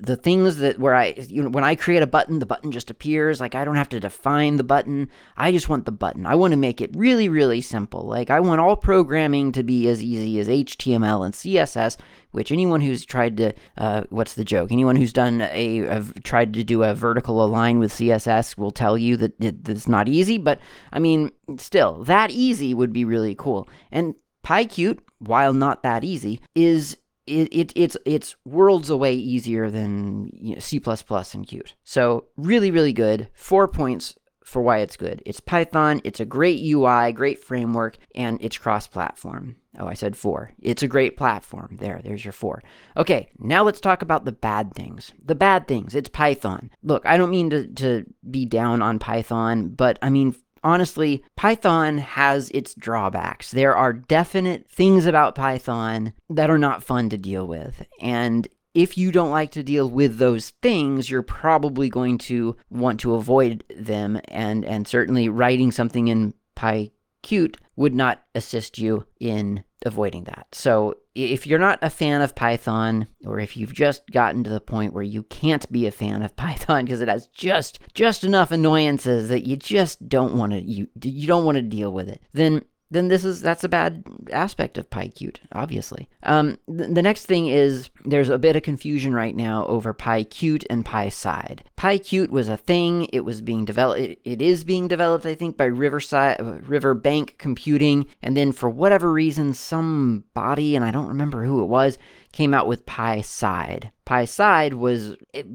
the 0.00 0.16
things 0.16 0.56
that 0.56 0.78
where 0.78 0.94
I 0.94 1.14
you 1.28 1.42
know 1.42 1.50
when 1.50 1.64
I 1.64 1.74
create 1.74 2.02
a 2.02 2.06
button 2.06 2.38
the 2.38 2.46
button 2.46 2.72
just 2.72 2.90
appears. 2.90 3.40
Like 3.40 3.54
I 3.54 3.64
don't 3.64 3.76
have 3.76 3.88
to 3.90 4.00
define 4.00 4.56
the 4.56 4.64
button. 4.64 5.10
I 5.36 5.52
just 5.52 5.68
want 5.68 5.84
the 5.84 5.92
button. 5.92 6.26
I 6.26 6.34
want 6.34 6.52
to 6.52 6.56
make 6.56 6.80
it 6.80 6.90
really 6.94 7.28
really 7.28 7.60
simple. 7.60 8.02
Like 8.02 8.30
I 8.30 8.40
want 8.40 8.60
all 8.60 8.76
programming 8.76 9.52
to 9.52 9.62
be 9.62 9.88
as 9.88 10.02
easy 10.02 10.38
as 10.40 10.48
HTML 10.48 11.24
and 11.24 11.34
CSS 11.34 11.98
which 12.32 12.52
anyone 12.52 12.80
who's 12.80 13.04
tried 13.04 13.36
to 13.36 13.52
uh, 13.78 14.02
what's 14.10 14.34
the 14.34 14.44
joke 14.44 14.70
anyone 14.72 14.96
who's 14.96 15.12
done 15.12 15.40
a, 15.40 15.80
a, 15.80 16.02
tried 16.22 16.52
to 16.54 16.64
do 16.64 16.82
a 16.82 16.94
vertical 16.94 17.44
align 17.44 17.78
with 17.78 17.92
css 17.92 18.56
will 18.56 18.70
tell 18.70 18.96
you 18.96 19.16
that 19.16 19.32
it, 19.40 19.68
it's 19.68 19.88
not 19.88 20.08
easy 20.08 20.38
but 20.38 20.60
i 20.92 20.98
mean 20.98 21.30
still 21.58 22.02
that 22.04 22.30
easy 22.30 22.74
would 22.74 22.92
be 22.92 23.04
really 23.04 23.34
cool 23.34 23.68
and 23.90 24.14
pyqt 24.46 24.98
while 25.18 25.52
not 25.52 25.82
that 25.82 26.04
easy 26.04 26.40
is 26.54 26.96
it, 27.26 27.48
it, 27.52 27.72
it's 27.76 27.96
it's 28.04 28.34
worlds 28.44 28.90
away 28.90 29.14
easier 29.14 29.70
than 29.70 30.30
you 30.32 30.54
know, 30.54 30.60
C++ 30.60 30.76
and 30.78 30.82
Qt. 30.84 31.72
So 31.84 32.24
really, 32.36 32.70
really 32.70 32.92
good. 32.92 33.28
Four 33.34 33.68
points 33.68 34.14
for 34.50 34.60
why 34.60 34.78
it's 34.78 34.96
good. 34.96 35.22
It's 35.24 35.40
Python, 35.40 36.00
it's 36.04 36.20
a 36.20 36.24
great 36.24 36.60
UI, 36.62 37.12
great 37.12 37.42
framework, 37.42 37.96
and 38.14 38.38
it's 38.42 38.58
cross 38.58 38.86
platform. 38.86 39.56
Oh, 39.78 39.86
I 39.86 39.94
said 39.94 40.16
four. 40.16 40.52
It's 40.60 40.82
a 40.82 40.88
great 40.88 41.16
platform. 41.16 41.76
There, 41.80 42.00
there's 42.02 42.24
your 42.24 42.32
four. 42.32 42.62
Okay, 42.96 43.28
now 43.38 43.62
let's 43.62 43.80
talk 43.80 44.02
about 44.02 44.24
the 44.24 44.32
bad 44.32 44.74
things. 44.74 45.12
The 45.24 45.36
bad 45.36 45.68
things, 45.68 45.94
it's 45.94 46.08
Python. 46.08 46.70
Look, 46.82 47.06
I 47.06 47.16
don't 47.16 47.30
mean 47.30 47.50
to, 47.50 47.68
to 47.68 48.04
be 48.28 48.44
down 48.44 48.82
on 48.82 48.98
Python, 48.98 49.68
but 49.68 49.98
I 50.02 50.10
mean, 50.10 50.34
honestly, 50.64 51.22
Python 51.36 51.98
has 51.98 52.50
its 52.50 52.74
drawbacks. 52.74 53.52
There 53.52 53.76
are 53.76 53.92
definite 53.92 54.68
things 54.70 55.06
about 55.06 55.36
Python 55.36 56.12
that 56.28 56.50
are 56.50 56.58
not 56.58 56.82
fun 56.82 57.08
to 57.10 57.18
deal 57.18 57.46
with. 57.46 57.86
And 58.00 58.48
if 58.74 58.96
you 58.96 59.12
don't 59.12 59.30
like 59.30 59.50
to 59.52 59.62
deal 59.62 59.88
with 59.88 60.18
those 60.18 60.50
things, 60.62 61.10
you're 61.10 61.22
probably 61.22 61.88
going 61.88 62.18
to 62.18 62.56
want 62.70 63.00
to 63.00 63.14
avoid 63.14 63.64
them. 63.76 64.20
And, 64.28 64.64
and 64.64 64.86
certainly 64.86 65.28
writing 65.28 65.72
something 65.72 66.08
in 66.08 66.34
PyQt 66.56 67.56
would 67.76 67.94
not 67.94 68.22
assist 68.34 68.78
you 68.78 69.06
in 69.18 69.64
avoiding 69.84 70.24
that. 70.24 70.46
So 70.52 70.96
if 71.14 71.46
you're 71.46 71.58
not 71.58 71.78
a 71.82 71.90
fan 71.90 72.20
of 72.20 72.34
Python, 72.34 73.06
or 73.24 73.40
if 73.40 73.56
you've 73.56 73.72
just 73.72 74.02
gotten 74.10 74.44
to 74.44 74.50
the 74.50 74.60
point 74.60 74.92
where 74.92 75.02
you 75.02 75.22
can't 75.24 75.70
be 75.72 75.86
a 75.86 75.92
fan 75.92 76.22
of 76.22 76.36
Python 76.36 76.84
because 76.84 77.00
it 77.00 77.08
has 77.08 77.26
just 77.28 77.80
just 77.94 78.24
enough 78.24 78.52
annoyances 78.52 79.28
that 79.28 79.46
you 79.46 79.56
just 79.56 80.08
don't 80.08 80.34
want 80.34 80.52
to 80.52 80.60
you 80.60 80.88
you 81.02 81.26
don't 81.26 81.44
want 81.44 81.56
to 81.56 81.62
deal 81.62 81.92
with 81.92 82.08
it, 82.08 82.22
then 82.32 82.62
then 82.90 83.08
this 83.08 83.24
is 83.24 83.40
that's 83.40 83.64
a 83.64 83.68
bad 83.68 84.04
aspect 84.32 84.76
of 84.76 84.90
PyQt, 84.90 85.36
obviously. 85.52 86.08
Um, 86.24 86.58
th- 86.66 86.90
the 86.90 87.02
next 87.02 87.26
thing 87.26 87.48
is 87.48 87.88
there's 88.04 88.28
a 88.28 88.38
bit 88.38 88.56
of 88.56 88.62
confusion 88.62 89.14
right 89.14 89.36
now 89.36 89.64
over 89.66 89.94
PyQt 89.94 90.64
and 90.68 90.84
PySide. 90.84 91.60
PyQt 91.78 92.30
was 92.30 92.48
a 92.48 92.56
thing; 92.56 93.08
it 93.12 93.20
was 93.20 93.40
being 93.40 93.64
developed. 93.64 94.00
It, 94.00 94.18
it 94.24 94.42
is 94.42 94.64
being 94.64 94.88
developed, 94.88 95.26
I 95.26 95.34
think, 95.34 95.56
by 95.56 95.66
Riverside 95.66 96.40
uh, 96.40 96.58
Riverbank 96.62 97.36
Computing, 97.38 98.06
and 98.22 98.36
then 98.36 98.52
for 98.52 98.68
whatever 98.68 99.12
reason, 99.12 99.54
somebody 99.54 100.74
and 100.74 100.84
I 100.84 100.90
don't 100.90 101.08
remember 101.08 101.44
who 101.44 101.62
it 101.62 101.66
was 101.66 101.98
came 102.32 102.54
out 102.54 102.66
with 102.66 102.86
PySide. 102.86 103.90
PySide 104.06 104.74
was 104.74 105.16
it, 105.32 105.46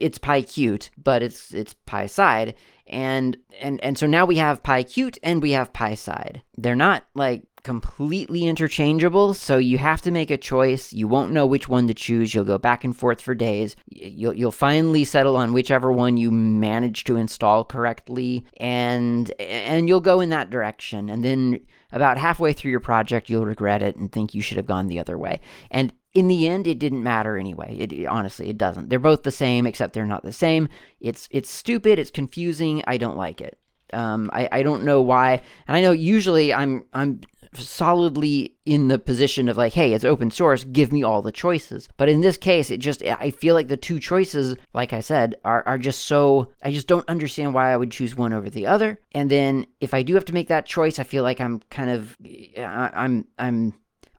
it's 0.00 0.18
PyQt, 0.18 0.90
but 1.02 1.22
it's 1.22 1.52
it's 1.52 1.74
PySide 1.86 2.54
and 2.86 3.36
and 3.60 3.82
and 3.82 3.98
so 3.98 4.06
now 4.06 4.24
we 4.24 4.36
have 4.36 4.62
PyQt 4.62 5.18
and 5.22 5.42
we 5.42 5.52
have 5.52 5.72
PySide. 5.72 6.42
They're 6.56 6.76
not 6.76 7.04
like 7.14 7.44
completely 7.62 8.44
interchangeable, 8.44 9.34
so 9.34 9.58
you 9.58 9.76
have 9.78 10.00
to 10.02 10.12
make 10.12 10.30
a 10.30 10.36
choice. 10.36 10.92
You 10.92 11.08
won't 11.08 11.32
know 11.32 11.46
which 11.46 11.68
one 11.68 11.88
to 11.88 11.94
choose. 11.94 12.32
You'll 12.32 12.44
go 12.44 12.58
back 12.58 12.84
and 12.84 12.96
forth 12.96 13.20
for 13.20 13.34
days. 13.34 13.74
You'll 13.88 14.34
you'll 14.34 14.52
finally 14.52 15.04
settle 15.04 15.36
on 15.36 15.52
whichever 15.52 15.90
one 15.90 16.16
you 16.16 16.30
manage 16.30 17.04
to 17.04 17.16
install 17.16 17.64
correctly, 17.64 18.44
and 18.58 19.32
and 19.40 19.88
you'll 19.88 20.00
go 20.00 20.20
in 20.20 20.30
that 20.30 20.50
direction. 20.50 21.10
And 21.10 21.24
then 21.24 21.60
about 21.92 22.18
halfway 22.18 22.52
through 22.52 22.70
your 22.70 22.80
project, 22.80 23.28
you'll 23.28 23.46
regret 23.46 23.82
it 23.82 23.96
and 23.96 24.12
think 24.12 24.34
you 24.34 24.42
should 24.42 24.58
have 24.58 24.66
gone 24.66 24.86
the 24.86 25.00
other 25.00 25.18
way. 25.18 25.40
And 25.70 25.92
in 26.16 26.28
the 26.28 26.48
end, 26.48 26.66
it 26.66 26.78
didn't 26.78 27.02
matter 27.02 27.36
anyway. 27.36 27.76
It, 27.78 27.92
it, 27.92 28.06
honestly, 28.06 28.48
it 28.48 28.56
doesn't. 28.56 28.88
They're 28.88 28.98
both 28.98 29.22
the 29.22 29.30
same, 29.30 29.66
except 29.66 29.92
they're 29.92 30.06
not 30.06 30.24
the 30.24 30.32
same. 30.32 30.70
It's 30.98 31.28
it's 31.30 31.50
stupid. 31.50 31.98
It's 31.98 32.10
confusing. 32.10 32.82
I 32.86 32.96
don't 32.96 33.18
like 33.18 33.42
it. 33.42 33.58
Um, 33.92 34.30
I 34.32 34.48
I 34.50 34.62
don't 34.62 34.84
know 34.84 35.02
why. 35.02 35.42
And 35.68 35.76
I 35.76 35.82
know 35.82 35.92
usually 35.92 36.54
I'm 36.54 36.84
I'm 36.94 37.20
solidly 37.52 38.54
in 38.64 38.88
the 38.88 38.98
position 38.98 39.50
of 39.50 39.58
like, 39.58 39.74
hey, 39.74 39.92
it's 39.92 40.06
open 40.06 40.30
source. 40.30 40.64
Give 40.64 40.90
me 40.90 41.02
all 41.02 41.20
the 41.20 41.32
choices. 41.32 41.86
But 41.98 42.08
in 42.08 42.22
this 42.22 42.38
case, 42.38 42.70
it 42.70 42.78
just 42.78 43.02
I 43.02 43.30
feel 43.30 43.54
like 43.54 43.68
the 43.68 43.76
two 43.76 44.00
choices, 44.00 44.56
like 44.72 44.94
I 44.94 45.00
said, 45.00 45.34
are 45.44 45.62
are 45.66 45.76
just 45.76 46.06
so. 46.06 46.50
I 46.62 46.72
just 46.72 46.88
don't 46.88 47.08
understand 47.10 47.52
why 47.52 47.74
I 47.74 47.76
would 47.76 47.90
choose 47.90 48.16
one 48.16 48.32
over 48.32 48.48
the 48.48 48.66
other. 48.66 48.98
And 49.12 49.30
then 49.30 49.66
if 49.80 49.92
I 49.92 50.02
do 50.02 50.14
have 50.14 50.24
to 50.24 50.34
make 50.34 50.48
that 50.48 50.64
choice, 50.64 50.98
I 50.98 51.04
feel 51.04 51.24
like 51.24 51.42
I'm 51.42 51.60
kind 51.68 51.90
of 51.90 52.16
I'm 52.56 53.26
I'm 53.38 53.74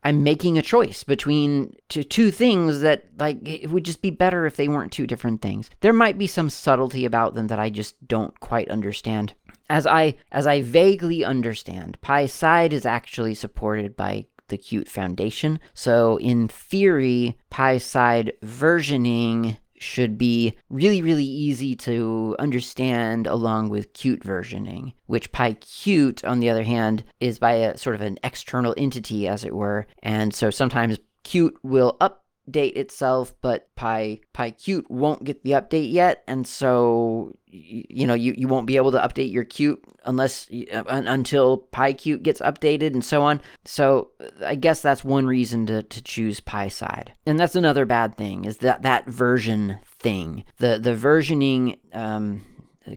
I'm 0.07 0.23
making 0.23 0.57
a 0.57 0.61
choice 0.61 1.03
between 1.03 1.75
two, 1.89 2.01
two 2.01 2.31
things 2.31 2.79
that 2.79 3.03
like 3.19 3.45
it 3.45 3.69
would 3.69 3.83
just 3.83 4.01
be 4.01 4.09
better 4.09 4.45
if 4.45 4.55
they 4.55 4.69
weren't 4.69 4.93
two 4.93 5.05
different 5.05 5.41
things. 5.41 5.69
There 5.81 5.91
might 5.91 6.17
be 6.17 6.27
some 6.27 6.49
subtlety 6.49 7.03
about 7.03 7.35
them 7.35 7.47
that 7.47 7.59
I 7.59 7.69
just 7.69 7.95
don't 8.07 8.39
quite 8.39 8.69
understand. 8.69 9.33
As 9.69 9.85
I 9.85 10.15
as 10.31 10.47
I 10.47 10.61
vaguely 10.61 11.25
understand, 11.25 11.97
PySide 12.01 12.71
is 12.71 12.85
actually 12.85 13.35
supported 13.35 13.97
by 13.97 14.27
the 14.47 14.57
Qt 14.57 14.87
Foundation. 14.87 15.59
So 15.73 16.15
in 16.19 16.47
theory, 16.47 17.37
PySide 17.51 18.31
versioning 18.41 19.57
should 19.79 20.17
be 20.17 20.55
really, 20.69 21.01
really 21.01 21.25
easy 21.25 21.75
to 21.75 22.35
understand 22.39 23.27
along 23.27 23.69
with 23.69 23.93
Qt 23.93 24.23
versioning, 24.23 24.93
which 25.05 25.31
PyQt, 25.31 26.27
on 26.27 26.39
the 26.39 26.49
other 26.49 26.63
hand, 26.63 27.03
is 27.19 27.39
by 27.39 27.53
a 27.53 27.77
sort 27.77 27.95
of 27.95 28.01
an 28.01 28.17
external 28.23 28.73
entity, 28.77 29.27
as 29.27 29.43
it 29.43 29.55
were. 29.55 29.87
And 30.03 30.33
so 30.33 30.49
sometimes 30.49 30.99
Qt 31.23 31.51
will 31.63 31.97
up 32.01 32.23
update 32.47 32.75
itself, 32.75 33.33
but 33.41 33.67
Py 33.75 34.21
PyQt 34.33 34.89
won't 34.89 35.23
get 35.23 35.43
the 35.43 35.51
update 35.51 35.91
yet, 35.91 36.23
and 36.27 36.47
so 36.47 37.35
you 37.47 38.05
know 38.05 38.13
you, 38.13 38.33
you 38.37 38.47
won't 38.47 38.67
be 38.67 38.77
able 38.77 38.91
to 38.91 38.99
update 38.99 39.31
your 39.31 39.45
Qt 39.45 39.77
unless 40.05 40.47
uh, 40.73 40.83
until 40.87 41.67
PyQt 41.73 42.23
gets 42.23 42.39
updated 42.41 42.93
and 42.93 43.03
so 43.03 43.21
on. 43.21 43.41
So 43.65 44.11
I 44.45 44.55
guess 44.55 44.81
that's 44.81 45.03
one 45.03 45.25
reason 45.25 45.65
to, 45.67 45.83
to 45.83 46.01
choose 46.01 46.39
PySide, 46.39 47.09
and 47.25 47.39
that's 47.39 47.55
another 47.55 47.85
bad 47.85 48.17
thing 48.17 48.45
is 48.45 48.57
that 48.57 48.81
that 48.83 49.07
version 49.07 49.79
thing, 49.99 50.43
the 50.57 50.79
the 50.79 50.95
versioning 50.95 51.77
um, 51.93 52.45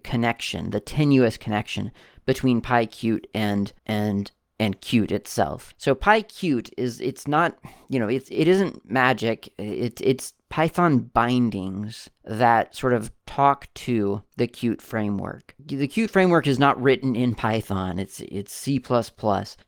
connection, 0.02 0.70
the 0.70 0.80
tenuous 0.80 1.36
connection 1.36 1.90
between 2.26 2.60
PyQt 2.60 3.24
and 3.34 3.72
and 3.86 4.30
and 4.60 4.78
Qt 4.82 5.10
itself. 5.10 5.74
So 5.78 5.94
PyQt 5.94 6.70
is 6.76 7.00
it's 7.00 7.26
not, 7.26 7.58
you 7.88 7.98
know, 7.98 8.08
it's 8.08 8.28
it 8.30 8.46
isn't 8.46 8.88
magic. 8.88 9.52
It, 9.58 10.00
it's 10.02 10.34
Python 10.50 10.98
bindings 10.98 12.10
that 12.24 12.74
sort 12.74 12.92
of 12.92 13.10
talk 13.26 13.72
to 13.74 14.22
the 14.36 14.48
Qt 14.48 14.82
framework. 14.82 15.54
The 15.64 15.86
Qt 15.86 16.10
framework 16.10 16.48
is 16.48 16.58
not 16.58 16.80
written 16.82 17.14
in 17.14 17.36
Python. 17.36 18.00
It's 18.00 18.20
it's 18.20 18.52
C++. 18.52 18.82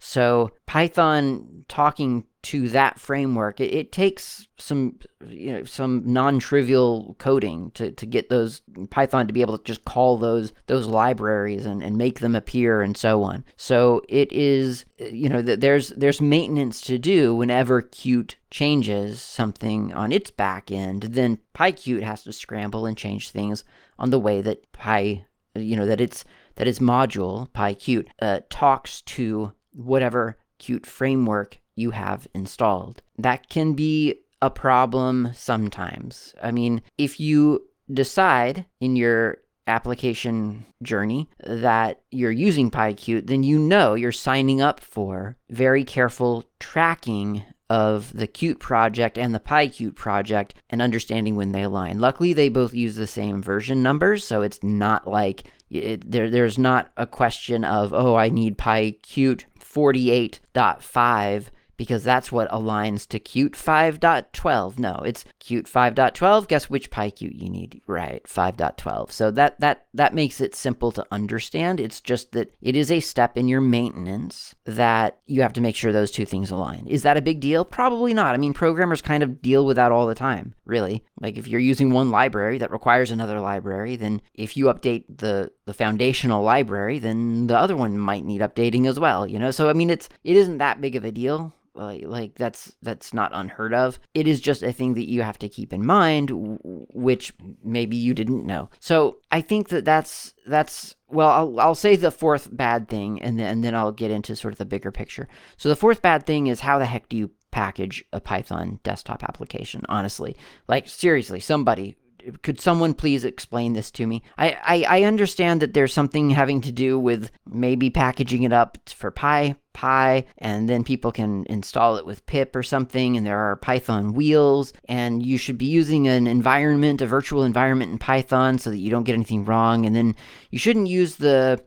So 0.01 0.51
Python 0.67 1.65
talking 1.69 2.25
to 2.43 2.69
that 2.71 2.99
framework, 2.99 3.61
it, 3.61 3.73
it 3.73 3.93
takes 3.93 4.49
some 4.59 4.99
you 5.29 5.53
know 5.53 5.65
some 5.65 6.03
non-trivial 6.05 7.15
coding 7.21 7.71
to, 7.75 7.93
to 7.93 8.05
get 8.05 8.29
those 8.29 8.61
Python 8.91 9.29
to 9.29 9.33
be 9.33 9.43
able 9.43 9.57
to 9.57 9.65
just 9.65 9.85
call 9.85 10.19
those 10.19 10.53
those 10.67 10.87
libraries 10.87 11.65
and, 11.65 11.83
and 11.83 11.97
make 11.97 12.19
them 12.19 12.35
appear 12.35 12.83
and 12.83 12.97
so 12.97 13.23
on. 13.23 13.45
So 13.57 14.03
it 14.09 14.33
is 14.33 14.85
you 14.99 15.29
know 15.29 15.43
that 15.43 15.61
there's 15.61 15.91
there's 15.91 16.21
maintenance 16.21 16.81
to 16.83 16.99
do 16.99 17.37
whenever 17.37 17.83
Qt 17.83 18.35
changes 18.53 19.21
something 19.21 19.93
on 19.95 20.13
its 20.13 20.31
back 20.31 20.71
end, 20.71 21.03
then 21.03 21.39
PyQt 21.57 22.03
has 22.03 22.23
to 22.23 22.33
scramble 22.33 22.87
and 22.87 22.97
change 22.97 23.31
things 23.31 23.65
on 23.99 24.11
the 24.11 24.21
way 24.21 24.43
that 24.43 24.71
Py, 24.73 25.25
you 25.57 25.75
know, 25.75 25.87
that 25.87 26.01
it's 26.01 26.25
that 26.57 26.69
its 26.69 26.79
module 26.79 27.51
PyQt 27.53 28.07
uh, 28.21 28.41
talks 28.51 29.01
to 29.03 29.53
whatever 29.73 30.37
Qt 30.61 30.87
framework 30.87 31.59
you 31.75 31.91
have 31.91 32.29
installed. 32.35 33.03
That 33.19 33.49
can 33.49 33.73
be 33.73 34.17
a 34.43 34.51
problem 34.51 35.31
sometimes. 35.35 36.35
I 36.43 36.51
mean, 36.51 36.83
if 36.99 37.19
you 37.19 37.65
decide 37.91 38.67
in 38.81 38.97
your 38.97 39.39
application 39.67 40.67
journey 40.83 41.31
that 41.45 42.03
you're 42.11 42.31
using 42.33 42.71
PyQt, 42.71 43.27
then 43.27 43.45
you 43.45 43.59
know 43.59 43.95
you're 43.95 44.13
signing 44.13 44.61
up 44.61 44.81
for 44.81 45.37
very 45.51 45.85
careful 45.85 46.45
tracking 46.61 47.45
of 47.73 48.13
the 48.13 48.29
Qt 48.29 48.59
project 48.59 49.17
and 49.17 49.35
the 49.35 49.41
PyQt 49.41 49.95
project 49.95 50.53
and 50.69 50.83
understanding 50.83 51.37
when 51.37 51.53
they 51.53 51.63
align. 51.63 52.01
Luckily, 52.01 52.35
they 52.35 52.51
both 52.51 52.75
use 52.75 52.97
the 52.97 53.07
same 53.07 53.43
version 53.43 53.83
numbers, 53.83 54.27
so 54.27 54.43
it's 54.43 54.63
not 54.63 55.09
like 55.09 55.45
it, 55.71 56.11
there, 56.11 56.29
there's 56.29 56.59
not 56.59 56.91
a 56.99 57.07
question 57.07 57.65
of, 57.65 57.95
oh, 57.95 58.15
I 58.15 58.29
need 58.29 58.59
pi 58.59 58.93
PyQt 58.93 59.45
48.5 59.59 61.47
because 61.83 62.05
that's 62.05 62.31
what 62.31 62.49
aligns 62.53 63.09
to 63.09 63.19
Qt 63.19 63.57
5.12. 63.57 64.79
No, 64.79 65.03
it's 65.05 65.25
Qt 65.41 65.69
5.12. 65.69 66.47
Guess 66.47 66.71
which 66.71 66.93
PyQt 66.93 67.37
you 67.37 67.51
need? 67.51 67.81
Right, 67.89 68.23
5.12. 68.23 69.11
So 69.11 69.33
that 69.33 69.59
that 69.59 69.87
that 69.93 70.15
makes 70.15 70.41
it 70.41 70.55
simple 70.55 70.93
to 70.93 71.05
understand. 71.11 71.81
It's 71.81 72.01
just 72.01 72.31
that 72.33 72.55
it 72.63 72.77
is 72.77 72.93
a 72.93 73.01
step 73.01 73.37
in 73.37 73.49
your 73.49 73.61
maintenance 73.61 74.55
that 74.65 75.19
you 75.27 75.43
have 75.43 75.55
to 75.55 75.61
make 75.61 75.75
sure 75.75 75.91
those 75.91 76.13
two 76.13 76.25
things 76.25 76.53
align. 76.53 76.87
Is 76.87 77.03
that 77.03 77.17
a 77.17 77.21
big 77.21 77.41
deal? 77.41 77.65
Probably 77.65 78.15
not. 78.15 78.37
I 78.37 78.39
mean, 78.39 78.55
programmers 78.55 79.03
kind 79.03 79.25
of 79.25 79.43
deal 79.43 79.67
with 79.67 79.75
that 79.75 79.91
all 79.91 80.07
the 80.07 80.15
time, 80.15 80.55
really. 80.65 81.03
Like 81.21 81.37
if 81.37 81.49
you're 81.49 81.59
using 81.59 81.91
one 81.91 82.13
library 82.13 82.59
that 82.59 82.71
requires 82.71 83.11
another 83.11 83.41
library, 83.41 83.97
then 83.97 84.23
if 84.35 84.57
you 84.57 84.67
update 84.67 85.03
the 85.09 85.51
the 85.65 85.75
foundational 85.75 86.45
library, 86.45 87.01
then 87.01 87.49
the 87.49 87.59
other 87.59 87.77
one 87.77 87.99
might 87.99 88.25
need 88.25 88.41
updating 88.41 88.87
as 88.87 89.01
well, 89.01 89.27
you 89.27 89.41
know? 89.41 89.51
So 89.51 89.69
I 89.69 89.73
mean, 89.73 89.91
it's 89.91 90.09
it 90.23 90.37
isn't 90.37 90.59
that 90.59 90.81
big 90.81 90.95
of 90.95 91.05
a 91.05 91.11
deal 91.11 91.53
like, 91.75 92.03
like 92.05 92.35
that's 92.35 92.75
that's 92.83 93.15
not 93.15 93.31
unheard 93.35 93.75
of. 93.75 93.99
It 94.15 94.29
is 94.29 94.41
just 94.41 94.63
a 94.63 94.73
thing 94.73 94.95
that 94.95 95.09
you 95.09 95.23
have 95.23 95.39
to 95.39 95.49
keep 95.49 95.73
in 95.73 95.85
mind 95.85 96.31
which 96.33 97.33
maybe 97.65 97.97
you 97.97 98.15
didn't 98.15 98.47
know. 98.47 98.71
So 98.81 99.19
i 99.31 99.41
think 99.41 99.69
that 99.69 99.85
that's 99.85 100.35
that's 100.47 100.95
well 101.09 101.29
i'll, 101.29 101.61
I'll 101.61 101.75
say 101.75 101.97
the 101.97 102.11
fourth 102.11 102.49
bad 102.55 102.89
thing 102.89 103.23
and 103.23 103.39
then, 103.39 103.47
and 103.47 103.65
then 103.65 103.75
i'll 103.75 103.93
get 103.93 104.11
into 104.11 104.37
sort 104.37 104.53
of 104.53 104.59
the 104.59 104.65
bigger 104.65 104.93
picture. 104.93 105.29
So 105.57 105.69
the 105.69 105.77
fourth 105.77 106.03
bad 106.03 106.27
thing 106.27 106.49
is 106.49 106.61
how 106.61 106.79
the 106.79 106.87
heck 106.87 107.09
do 107.09 107.17
you 107.17 107.31
package 107.51 108.05
a 108.13 108.21
python 108.21 108.81
desktop 108.83 109.23
application 109.25 109.83
honestly? 109.89 110.37
Like 110.69 110.89
seriously 110.89 111.41
somebody 111.41 111.97
could 112.43 112.61
someone 112.61 112.95
please 112.95 113.25
explain 113.25 113.73
this 113.73 113.91
to 113.93 114.07
me? 114.07 114.23
I, 114.39 114.57
I, 114.65 115.01
I, 115.01 115.03
understand 115.05 115.63
that 115.63 115.75
there's 115.75 115.93
something 115.93 116.31
having 116.31 116.61
to 116.63 116.73
do 116.73 116.99
with 116.99 117.31
maybe 117.47 117.91
packaging 117.91 118.43
it 118.43 118.53
up 118.53 118.79
for 118.89 119.11
Pi, 119.11 119.57
Pi, 119.73 120.25
and 120.39 120.69
then 120.69 120.85
people 120.85 121.13
can 121.13 121.45
install 121.49 121.97
it 121.97 122.07
with 122.07 122.27
pip 122.27 122.55
or 122.55 122.63
something, 122.63 123.17
and 123.17 123.27
there 123.27 123.39
are 123.39 123.57
Python 123.57 124.13
wheels, 124.13 124.73
and 124.89 125.25
you 125.25 125.39
should 125.39 125.59
be 125.59 125.67
using 125.67 126.09
an 126.09 126.27
environment, 126.27 127.01
a 127.01 127.07
virtual 127.07 127.45
environment 127.45 127.93
in 127.93 127.99
Python 127.99 128.59
so 128.59 128.71
that 128.71 128.79
you 128.79 128.91
don't 128.91 129.05
get 129.05 129.15
anything 129.15 129.45
wrong, 129.45 129.87
and 129.87 129.97
then 129.97 130.15
you 130.51 130.59
shouldn't 130.59 130.89
use 130.89 131.17
the 131.17 131.63